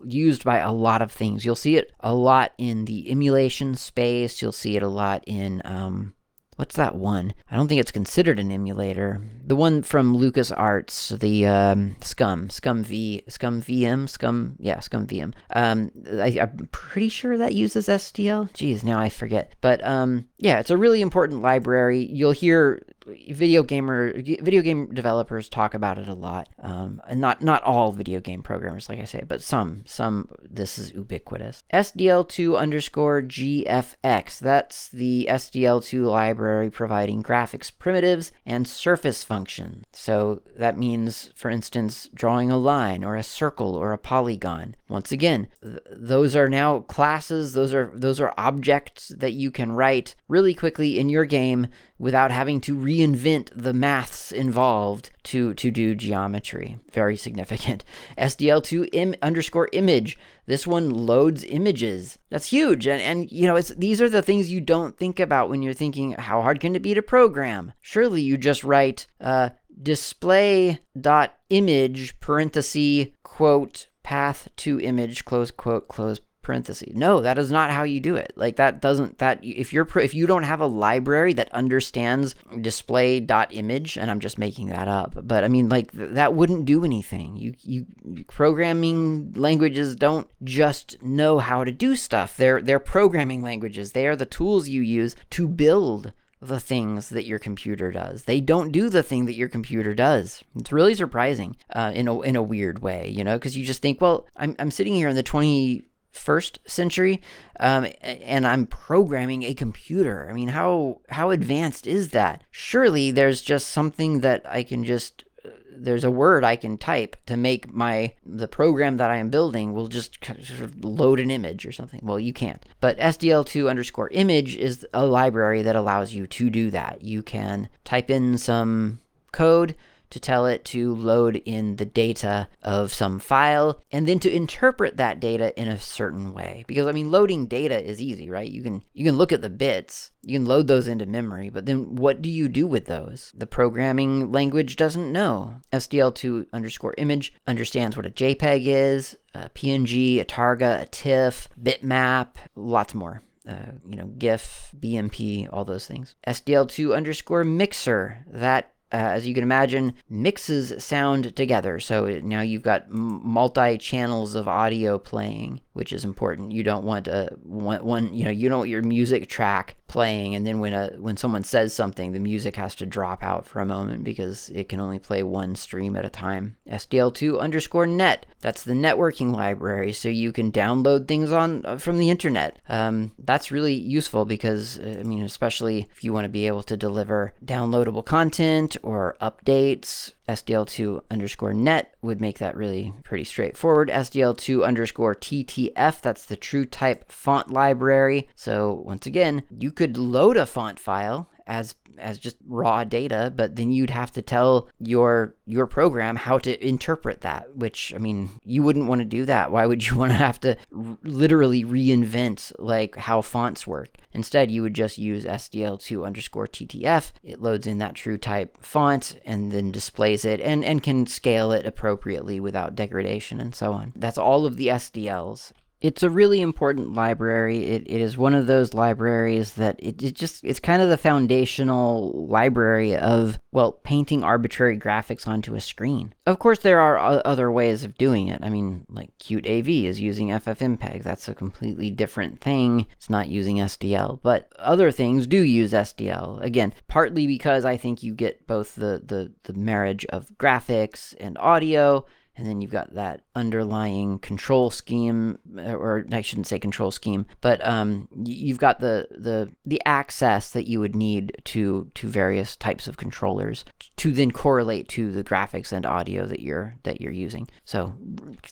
used 0.04 0.44
by 0.44 0.58
a 0.58 0.72
lot 0.72 1.02
of 1.02 1.12
things. 1.12 1.44
You'll 1.44 1.56
see 1.56 1.76
it 1.76 1.92
a 2.00 2.14
lot 2.14 2.52
in 2.58 2.84
the 2.86 3.10
emulation 3.10 3.74
space. 3.74 4.40
You'll 4.40 4.52
see 4.52 4.76
it 4.76 4.82
a 4.82 4.88
lot 4.88 5.22
in 5.26 5.60
um, 5.64 6.14
What's 6.56 6.76
that 6.76 6.96
one? 6.96 7.34
I 7.50 7.56
don't 7.56 7.68
think 7.68 7.80
it's 7.80 7.92
considered 7.92 8.38
an 8.38 8.50
emulator. 8.50 9.20
The 9.46 9.56
one 9.56 9.82
from 9.82 10.16
LucasArts, 10.16 11.18
the 11.20 11.46
um, 11.46 11.96
Scum, 12.00 12.48
Scum 12.48 12.82
V, 12.82 13.22
ScummVM, 13.28 14.08
Scum, 14.08 14.56
yeah, 14.58 14.78
ScummVM. 14.78 15.34
Um, 15.50 15.90
I, 16.18 16.28
am 16.28 16.68
pretty 16.72 17.10
sure 17.10 17.36
that 17.36 17.54
uses 17.54 17.88
SDL. 17.88 18.52
Geez, 18.54 18.82
now 18.82 18.98
I 18.98 19.10
forget. 19.10 19.52
But 19.60 19.86
um, 19.86 20.26
yeah, 20.38 20.58
it's 20.58 20.70
a 20.70 20.78
really 20.78 21.02
important 21.02 21.42
library. 21.42 22.08
You'll 22.10 22.32
hear 22.32 22.82
video 23.30 23.62
gamer 23.62 24.12
video 24.22 24.62
game 24.62 24.92
developers 24.92 25.48
talk 25.48 25.74
about 25.74 25.98
it 25.98 26.08
a 26.08 26.14
lot 26.14 26.48
um, 26.62 27.00
and 27.08 27.20
not 27.20 27.42
not 27.42 27.62
all 27.62 27.92
video 27.92 28.20
game 28.20 28.42
programmers 28.42 28.88
like 28.88 28.98
i 28.98 29.04
say 29.04 29.22
but 29.26 29.42
some 29.42 29.82
some 29.86 30.28
this 30.42 30.78
is 30.78 30.92
ubiquitous. 30.92 31.62
Sdl2 31.72 32.58
underscore 32.58 33.22
gfx 33.22 34.38
that's 34.38 34.88
the 34.88 35.28
sdl2 35.30 36.06
library 36.06 36.70
providing 36.70 37.22
graphics 37.22 37.70
primitives 37.76 38.32
and 38.44 38.66
surface 38.66 39.22
functions. 39.22 39.84
So 39.92 40.42
that 40.56 40.78
means 40.78 41.30
for 41.34 41.50
instance 41.50 42.08
drawing 42.14 42.50
a 42.50 42.58
line 42.58 43.04
or 43.04 43.16
a 43.16 43.22
circle 43.22 43.74
or 43.74 43.92
a 43.92 43.98
polygon. 43.98 44.76
Once 44.88 45.12
again 45.12 45.48
th- 45.62 45.78
those 45.90 46.34
are 46.36 46.48
now 46.48 46.80
classes 46.80 47.52
those 47.52 47.74
are 47.74 47.90
those 47.94 48.20
are 48.20 48.34
objects 48.38 49.12
that 49.16 49.32
you 49.32 49.50
can 49.50 49.72
write 49.72 50.14
really 50.28 50.54
quickly 50.54 50.98
in 50.98 51.08
your 51.08 51.24
game 51.24 51.68
without 51.98 52.30
having 52.30 52.60
to 52.60 52.76
reinvent 52.76 53.48
the 53.54 53.72
maths 53.72 54.32
involved 54.32 55.10
to, 55.24 55.54
to 55.54 55.70
do 55.70 55.94
geometry. 55.94 56.78
Very 56.92 57.16
significant. 57.16 57.84
SDL2 58.18 58.88
Im 58.92 59.14
underscore 59.22 59.68
image. 59.72 60.18
This 60.46 60.66
one 60.66 60.90
loads 60.90 61.42
images. 61.44 62.18
That's 62.30 62.46
huge. 62.46 62.86
And, 62.86 63.02
and 63.02 63.32
you 63.32 63.46
know, 63.46 63.56
it's, 63.56 63.70
these 63.70 64.00
are 64.00 64.08
the 64.08 64.22
things 64.22 64.50
you 64.50 64.60
don't 64.60 64.96
think 64.96 65.18
about 65.18 65.48
when 65.48 65.62
you're 65.62 65.74
thinking, 65.74 66.12
how 66.12 66.42
hard 66.42 66.60
can 66.60 66.76
it 66.76 66.82
be 66.82 66.94
to 66.94 67.02
program? 67.02 67.72
Surely 67.80 68.22
you 68.22 68.36
just 68.36 68.62
write 68.62 69.06
uh, 69.20 69.50
display 69.82 70.80
dot 70.98 71.34
image 71.50 72.18
parenthesis 72.20 73.08
quote 73.22 73.88
path 74.02 74.48
to 74.56 74.80
image 74.80 75.24
close 75.24 75.50
quote 75.50 75.88
close 75.88 76.20
parentheses. 76.46 76.94
No, 76.94 77.20
that 77.22 77.38
is 77.38 77.50
not 77.50 77.72
how 77.72 77.82
you 77.82 77.98
do 77.98 78.14
it. 78.14 78.32
Like 78.36 78.54
that 78.56 78.80
doesn't 78.80 79.18
that 79.18 79.40
if 79.42 79.72
you're 79.72 79.88
if 79.98 80.14
you 80.14 80.28
don't 80.28 80.44
have 80.44 80.60
a 80.60 80.66
library 80.66 81.32
that 81.34 81.52
understands 81.52 82.36
display 82.60 83.18
dot 83.18 83.48
image, 83.52 83.98
and 83.98 84.10
I'm 84.10 84.20
just 84.20 84.38
making 84.38 84.68
that 84.68 84.86
up, 84.86 85.18
but 85.22 85.42
I 85.42 85.48
mean 85.48 85.68
like 85.68 85.90
that 85.92 86.34
wouldn't 86.34 86.64
do 86.64 86.84
anything. 86.84 87.36
You 87.36 87.54
you 87.62 87.86
programming 88.28 89.32
languages 89.34 89.96
don't 89.96 90.28
just 90.44 91.02
know 91.02 91.40
how 91.40 91.64
to 91.64 91.72
do 91.72 91.96
stuff. 91.96 92.36
They're 92.36 92.62
they're 92.62 92.78
programming 92.78 93.42
languages. 93.42 93.90
They 93.90 94.06
are 94.06 94.16
the 94.16 94.24
tools 94.24 94.68
you 94.68 94.82
use 94.82 95.16
to 95.30 95.48
build 95.48 96.12
the 96.40 96.60
things 96.60 97.08
that 97.08 97.26
your 97.26 97.40
computer 97.40 97.90
does. 97.90 98.24
They 98.24 98.40
don't 98.40 98.70
do 98.70 98.88
the 98.88 99.02
thing 99.02 99.26
that 99.26 99.34
your 99.34 99.48
computer 99.48 99.94
does. 99.94 100.44
It's 100.54 100.70
really 100.70 100.94
surprising 100.94 101.56
uh, 101.70 101.90
in 101.92 102.06
a 102.06 102.20
in 102.20 102.36
a 102.36 102.42
weird 102.42 102.82
way, 102.82 103.08
you 103.08 103.24
know, 103.24 103.36
because 103.36 103.56
you 103.56 103.66
just 103.66 103.82
think, 103.82 104.00
well, 104.00 104.26
I'm 104.36 104.54
I'm 104.60 104.70
sitting 104.70 104.94
here 104.94 105.08
in 105.08 105.16
the 105.16 105.24
20 105.24 105.82
first 106.16 106.58
century 106.66 107.20
um, 107.60 107.86
and 108.00 108.46
i'm 108.46 108.66
programming 108.66 109.42
a 109.42 109.54
computer 109.54 110.28
i 110.30 110.32
mean 110.32 110.48
how 110.48 111.00
how 111.08 111.30
advanced 111.30 111.86
is 111.86 112.10
that 112.10 112.42
surely 112.50 113.10
there's 113.10 113.42
just 113.42 113.68
something 113.68 114.20
that 114.20 114.42
i 114.48 114.62
can 114.62 114.84
just 114.84 115.24
uh, 115.44 115.50
there's 115.78 116.04
a 116.04 116.10
word 116.10 116.42
I 116.42 116.56
can 116.56 116.78
type 116.78 117.16
to 117.26 117.36
make 117.36 117.70
my 117.70 118.14
the 118.24 118.48
program 118.48 118.96
that 118.96 119.10
I 119.10 119.16
am 119.18 119.28
building 119.28 119.74
will 119.74 119.88
just 119.88 120.24
sort 120.24 120.60
of 120.62 120.82
load 120.82 121.20
an 121.20 121.30
image 121.30 121.66
or 121.66 121.72
something. 121.72 122.00
Well, 122.02 122.18
you 122.18 122.32
can't. 122.32 122.64
But 122.80 122.98
SDL2 122.98 123.68
underscore 123.68 124.08
image 124.08 124.56
is 124.56 124.86
a 124.94 125.04
library 125.04 125.60
that 125.60 125.76
allows 125.76 126.14
you 126.14 126.26
to 126.28 126.48
do 126.48 126.70
that. 126.70 127.02
You 127.02 127.22
can 127.22 127.68
type 127.84 128.08
in 128.08 128.38
some 128.38 129.00
code 129.32 129.76
to 130.10 130.20
tell 130.20 130.46
it 130.46 130.64
to 130.66 130.94
load 130.94 131.36
in 131.44 131.76
the 131.76 131.84
data 131.84 132.48
of 132.62 132.92
some 132.92 133.18
file 133.18 133.82
and 133.90 134.08
then 134.08 134.18
to 134.20 134.34
interpret 134.34 134.96
that 134.96 135.20
data 135.20 135.58
in 135.60 135.68
a 135.68 135.80
certain 135.80 136.32
way. 136.32 136.64
Because 136.66 136.86
I 136.86 136.92
mean 136.92 137.10
loading 137.10 137.46
data 137.46 137.82
is 137.82 138.00
easy, 138.00 138.30
right? 138.30 138.50
You 138.50 138.62
can 138.62 138.82
you 138.92 139.04
can 139.04 139.16
look 139.16 139.32
at 139.32 139.42
the 139.42 139.50
bits, 139.50 140.10
you 140.22 140.38
can 140.38 140.46
load 140.46 140.66
those 140.66 140.88
into 140.88 141.06
memory, 141.06 141.50
but 141.50 141.66
then 141.66 141.96
what 141.96 142.22
do 142.22 142.30
you 142.30 142.48
do 142.48 142.66
with 142.66 142.86
those? 142.86 143.32
The 143.34 143.46
programming 143.46 144.32
language 144.32 144.76
doesn't 144.76 145.12
know. 145.12 145.56
SDL2 145.72 146.46
underscore 146.52 146.94
image 146.98 147.32
understands 147.46 147.96
what 147.96 148.06
a 148.06 148.10
JPEG 148.10 148.66
is, 148.66 149.16
a 149.34 149.48
PNG, 149.50 150.20
a 150.20 150.24
Targa, 150.24 150.82
a 150.82 150.86
TIFF, 150.86 151.48
bitmap, 151.60 152.28
lots 152.54 152.94
more. 152.94 153.22
Uh, 153.48 153.72
you 153.88 153.94
know, 153.94 154.06
GIF, 154.18 154.72
BMP, 154.76 155.48
all 155.52 155.64
those 155.64 155.86
things. 155.86 156.16
SDL2 156.26 156.96
underscore 156.96 157.44
mixer, 157.44 158.24
that 158.26 158.72
uh, 158.92 158.96
as 158.96 159.26
you 159.26 159.34
can 159.34 159.42
imagine, 159.42 159.94
mixes 160.08 160.84
sound 160.84 161.34
together. 161.34 161.80
So 161.80 162.06
now 162.20 162.42
you've 162.42 162.62
got 162.62 162.88
multi 162.90 163.78
channels 163.78 164.34
of 164.34 164.46
audio 164.48 164.98
playing, 164.98 165.60
which 165.76 165.92
is 165.92 166.06
important. 166.06 166.52
You 166.52 166.62
don't 166.62 166.84
want 166.84 167.06
a 167.06 167.28
one, 167.42 167.84
one, 167.84 168.14
you 168.14 168.24
know, 168.24 168.30
you 168.30 168.48
don't 168.48 168.60
want 168.60 168.70
your 168.70 168.80
music 168.80 169.28
track 169.28 169.76
playing, 169.88 170.34
and 170.34 170.46
then 170.46 170.58
when 170.58 170.72
a 170.72 170.88
when 170.98 171.18
someone 171.18 171.44
says 171.44 171.74
something, 171.74 172.12
the 172.12 172.18
music 172.18 172.56
has 172.56 172.74
to 172.76 172.86
drop 172.86 173.22
out 173.22 173.46
for 173.46 173.60
a 173.60 173.66
moment 173.66 174.02
because 174.02 174.48
it 174.54 174.70
can 174.70 174.80
only 174.80 174.98
play 174.98 175.22
one 175.22 175.54
stream 175.54 175.94
at 175.94 176.06
a 176.06 176.08
time. 176.08 176.56
SDL2 176.70 177.38
underscore 177.38 177.86
net. 177.86 178.24
That's 178.40 178.62
the 178.62 178.72
networking 178.72 179.34
library, 179.34 179.92
so 179.92 180.08
you 180.08 180.32
can 180.32 180.50
download 180.50 181.08
things 181.08 181.30
on 181.30 181.66
uh, 181.66 181.76
from 181.76 181.98
the 181.98 182.08
internet. 182.08 182.58
Um, 182.70 183.12
that's 183.18 183.50
really 183.50 183.74
useful 183.74 184.24
because 184.24 184.78
uh, 184.78 184.96
I 185.00 185.02
mean, 185.02 185.24
especially 185.24 185.90
if 185.94 186.02
you 186.02 186.14
want 186.14 186.24
to 186.24 186.30
be 186.30 186.46
able 186.46 186.62
to 186.62 186.76
deliver 186.76 187.34
downloadable 187.44 188.04
content 188.04 188.78
or 188.82 189.16
updates 189.20 190.12
SDL2 190.28 191.02
underscore 191.10 191.54
net 191.54 191.94
would 192.02 192.20
make 192.20 192.38
that 192.38 192.56
really 192.56 192.92
pretty 193.04 193.24
straightforward. 193.24 193.88
SDL2 193.88 194.64
underscore 194.64 195.14
TTF, 195.14 196.00
that's 196.00 196.26
the 196.26 196.36
true 196.36 196.66
type 196.66 197.10
font 197.10 197.52
library. 197.52 198.28
So 198.34 198.82
once 198.84 199.06
again, 199.06 199.44
you 199.50 199.70
could 199.70 199.96
load 199.96 200.36
a 200.36 200.46
font 200.46 200.78
file 200.78 201.28
as 201.46 201.74
as 201.98 202.18
just 202.18 202.36
raw 202.46 202.84
data, 202.84 203.32
but 203.34 203.56
then 203.56 203.72
you'd 203.72 203.90
have 203.90 204.12
to 204.12 204.22
tell 204.22 204.68
your 204.78 205.34
your 205.46 205.66
program 205.66 206.16
how 206.16 206.38
to 206.38 206.66
interpret 206.66 207.22
that, 207.22 207.56
which 207.56 207.92
I 207.94 207.98
mean, 207.98 208.40
you 208.44 208.62
wouldn't 208.62 208.88
want 208.88 209.00
to 209.00 209.04
do 209.04 209.24
that. 209.26 209.50
Why 209.50 209.66
would 209.66 209.86
you 209.86 209.96
want 209.98 210.12
to 210.12 210.18
have 210.18 210.40
to 210.40 210.56
r- 210.76 210.98
literally 211.02 211.64
reinvent 211.64 212.52
like 212.58 212.96
how 212.96 213.22
fonts 213.22 213.66
work? 213.66 213.88
Instead, 214.12 214.50
you 214.50 214.62
would 214.62 214.74
just 214.74 214.98
use 214.98 215.24
SDL2 215.24 216.04
underscore 216.04 216.48
TTF. 216.48 217.12
It 217.22 217.42
loads 217.42 217.66
in 217.66 217.78
that 217.78 217.94
true 217.94 218.16
type 218.16 218.56
font 218.62 219.18
and 219.24 219.52
then 219.52 219.70
displays 219.70 220.24
it 220.24 220.40
and, 220.40 220.64
and 220.64 220.82
can 220.82 221.06
scale 221.06 221.52
it 221.52 221.66
appropriately 221.66 222.40
without 222.40 222.74
degradation 222.74 223.40
and 223.40 223.54
so 223.54 223.72
on. 223.72 223.92
That's 223.94 224.18
all 224.18 224.46
of 224.46 224.56
the 224.56 224.68
SDLs 224.68 225.52
it's 225.80 226.02
a 226.02 226.10
really 226.10 226.40
important 226.40 226.94
library. 226.94 227.64
It, 227.66 227.82
it 227.86 228.00
is 228.00 228.16
one 228.16 228.34
of 228.34 228.46
those 228.46 228.72
libraries 228.72 229.52
that 229.52 229.76
it, 229.78 230.02
it 230.02 230.14
just 230.14 230.42
it's 230.42 230.60
kind 230.60 230.80
of 230.80 230.88
the 230.88 230.96
foundational 230.96 232.26
library 232.28 232.96
of 232.96 233.38
well 233.52 233.72
painting 233.72 234.24
arbitrary 234.24 234.78
graphics 234.78 235.28
onto 235.28 235.54
a 235.54 235.60
screen. 235.60 236.14
Of 236.26 236.38
course, 236.38 236.60
there 236.60 236.80
are 236.80 237.22
other 237.26 237.52
ways 237.52 237.84
of 237.84 237.98
doing 237.98 238.28
it. 238.28 238.40
I 238.42 238.48
mean, 238.48 238.86
like 238.88 239.10
Qt 239.18 239.46
AV 239.46 239.68
is 239.86 240.00
using 240.00 240.28
FFmpeg. 240.28 241.02
That's 241.02 241.28
a 241.28 241.34
completely 241.34 241.90
different 241.90 242.40
thing. 242.40 242.86
It's 242.92 243.10
not 243.10 243.28
using 243.28 243.56
SDL, 243.56 244.20
but 244.22 244.50
other 244.58 244.90
things 244.90 245.26
do 245.26 245.42
use 245.42 245.72
SDL. 245.72 246.42
Again, 246.42 246.72
partly 246.88 247.26
because 247.26 247.64
I 247.66 247.76
think 247.76 248.02
you 248.02 248.14
get 248.14 248.46
both 248.46 248.74
the 248.76 249.02
the 249.04 249.32
the 249.44 249.52
marriage 249.52 250.06
of 250.06 250.30
graphics 250.38 251.14
and 251.20 251.36
audio 251.38 252.06
and 252.36 252.46
then 252.46 252.60
you've 252.60 252.70
got 252.70 252.94
that 252.94 253.22
underlying 253.34 254.18
control 254.18 254.70
scheme 254.70 255.38
uh, 255.58 255.74
or 255.74 256.04
i 256.12 256.20
shouldn't 256.20 256.46
say 256.46 256.58
control 256.58 256.90
scheme 256.90 257.26
but 257.40 257.64
um, 257.66 258.08
you've 258.24 258.58
got 258.58 258.80
the, 258.80 259.06
the 259.10 259.50
the 259.64 259.80
access 259.86 260.50
that 260.50 260.66
you 260.66 260.80
would 260.80 260.94
need 260.94 261.36
to 261.44 261.90
to 261.94 262.08
various 262.08 262.56
types 262.56 262.86
of 262.86 262.96
controllers 262.96 263.64
to 263.96 264.12
then 264.12 264.30
correlate 264.30 264.88
to 264.88 265.10
the 265.10 265.24
graphics 265.24 265.72
and 265.72 265.86
audio 265.86 266.26
that 266.26 266.40
you're 266.40 266.76
that 266.84 267.00
you're 267.00 267.12
using. 267.12 267.48
So 267.64 267.94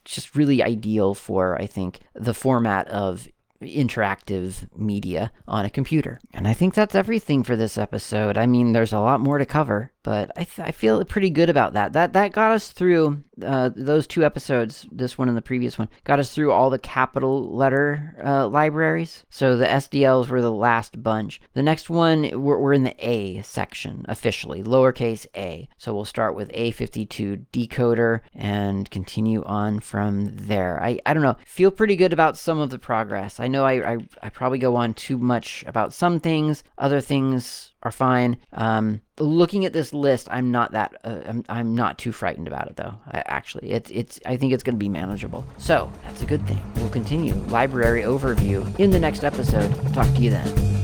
just 0.05 0.35
really 0.35 0.63
ideal 0.63 1.15
for 1.15 1.61
i 1.61 1.67
think 1.67 2.01
the 2.15 2.35
format 2.35 2.87
of 2.89 3.29
interactive 3.65 4.69
media 4.77 5.33
on 5.47 5.65
a 5.65 5.71
computer. 5.71 6.21
And 6.33 6.47
I 6.47 6.55
think 6.55 6.75
that's 6.75 6.95
everything 6.95 7.43
for 7.43 7.57
this 7.57 7.79
episode. 7.79 8.37
I 8.37 8.47
mean, 8.47 8.73
there's 8.73 8.93
a 8.93 9.01
lot 9.01 9.21
more 9.21 9.39
to 9.39 9.47
cover, 9.47 9.93
but 10.03 10.31
I, 10.37 10.45
th- 10.45 10.69
I 10.69 10.71
feel 10.71 11.05
pretty 11.05 11.31
good 11.31 11.51
about 11.51 11.73
that. 11.75 11.93
That 11.93 12.13
that 12.13 12.33
got 12.33 12.53
us 12.53 12.71
through 12.71 13.23
uh, 13.43 13.71
those 13.75 14.07
two 14.07 14.25
episodes, 14.25 14.87
this 14.93 15.19
one 15.19 15.29
and 15.29 15.37
the 15.37 15.43
previous 15.43 15.79
one, 15.79 15.89
got 16.05 16.21
us 16.21 16.33
through 16.33 16.53
all 16.53 16.71
the 16.71 16.79
capital 16.79 17.55
letter 17.55 18.15
uh, 18.25 18.47
libraries. 18.49 19.25
So 19.31 19.57
the 19.57 19.67
SDLs 19.67 20.29
were 20.29 20.43
the 20.43 20.53
last 20.53 21.03
bunch. 21.03 21.41
The 21.55 21.63
next 21.63 21.91
one, 21.91 22.31
we're, 22.43 22.59
we're 22.59 22.73
in 22.73 22.85
the 22.85 22.97
A 22.99 23.43
section 23.43 24.05
officially, 24.09 24.63
lowercase 24.63 25.27
a. 25.37 25.69
So 25.79 25.95
we'll 25.95 26.05
start 26.05 26.35
with 26.35 26.53
A52 26.53 27.47
decoder 27.53 28.21
and 28.35 28.91
continue 28.91 29.43
on 29.45 29.81
from 29.81 30.37
there. 30.37 30.83
I, 30.83 31.01
I 31.07 31.15
don't 31.15 31.23
know, 31.23 31.37
feel 31.47 31.71
pretty 31.71 31.97
good 31.97 32.13
about 32.13 32.39
some 32.39 32.59
of 32.59 32.71
the 32.71 32.79
progress. 32.79 33.41
I 33.41 33.49
know 33.55 33.65
I, 33.65 33.95
I, 33.95 33.99
I 34.23 34.29
probably 34.29 34.59
go 34.59 34.77
on 34.77 34.95
too 34.95 35.19
much 35.19 35.65
about 35.67 35.93
some 35.93 36.21
things, 36.21 36.63
other 36.79 37.01
things 37.01 37.73
are 37.83 37.93
fine. 37.93 38.37
Um, 38.53 39.01
looking 39.19 39.65
at 39.65 39.73
this 39.73 39.93
list, 39.93 40.29
I'm 40.31 40.51
not 40.51 40.73
that 40.73 40.95
uh, 41.05 41.21
I'm, 41.27 41.45
I'm 41.49 41.75
not 41.75 41.99
too 41.99 42.13
frightened 42.13 42.49
about 42.49 42.69
it 42.69 42.77
though. 42.77 42.95
I, 43.11 43.23
actually, 43.27 43.71
it's 43.71 43.91
it's 43.91 44.21
I 44.27 44.37
think 44.37 44.53
it's 44.53 44.63
going 44.63 44.77
to 44.77 44.79
be 44.79 44.89
manageable. 44.89 45.47
So 45.59 45.93
that's 46.05 46.23
a 46.23 46.27
good 46.27 46.47
thing. 46.47 46.63
We'll 46.77 46.91
continue 46.91 47.35
library 47.35 48.03
overview 48.03 48.79
in 48.79 48.91
the 48.91 49.01
next 49.01 49.25
episode. 49.25 49.71
Talk 49.95 50.13
to 50.15 50.21
you 50.21 50.31
then. 50.31 50.84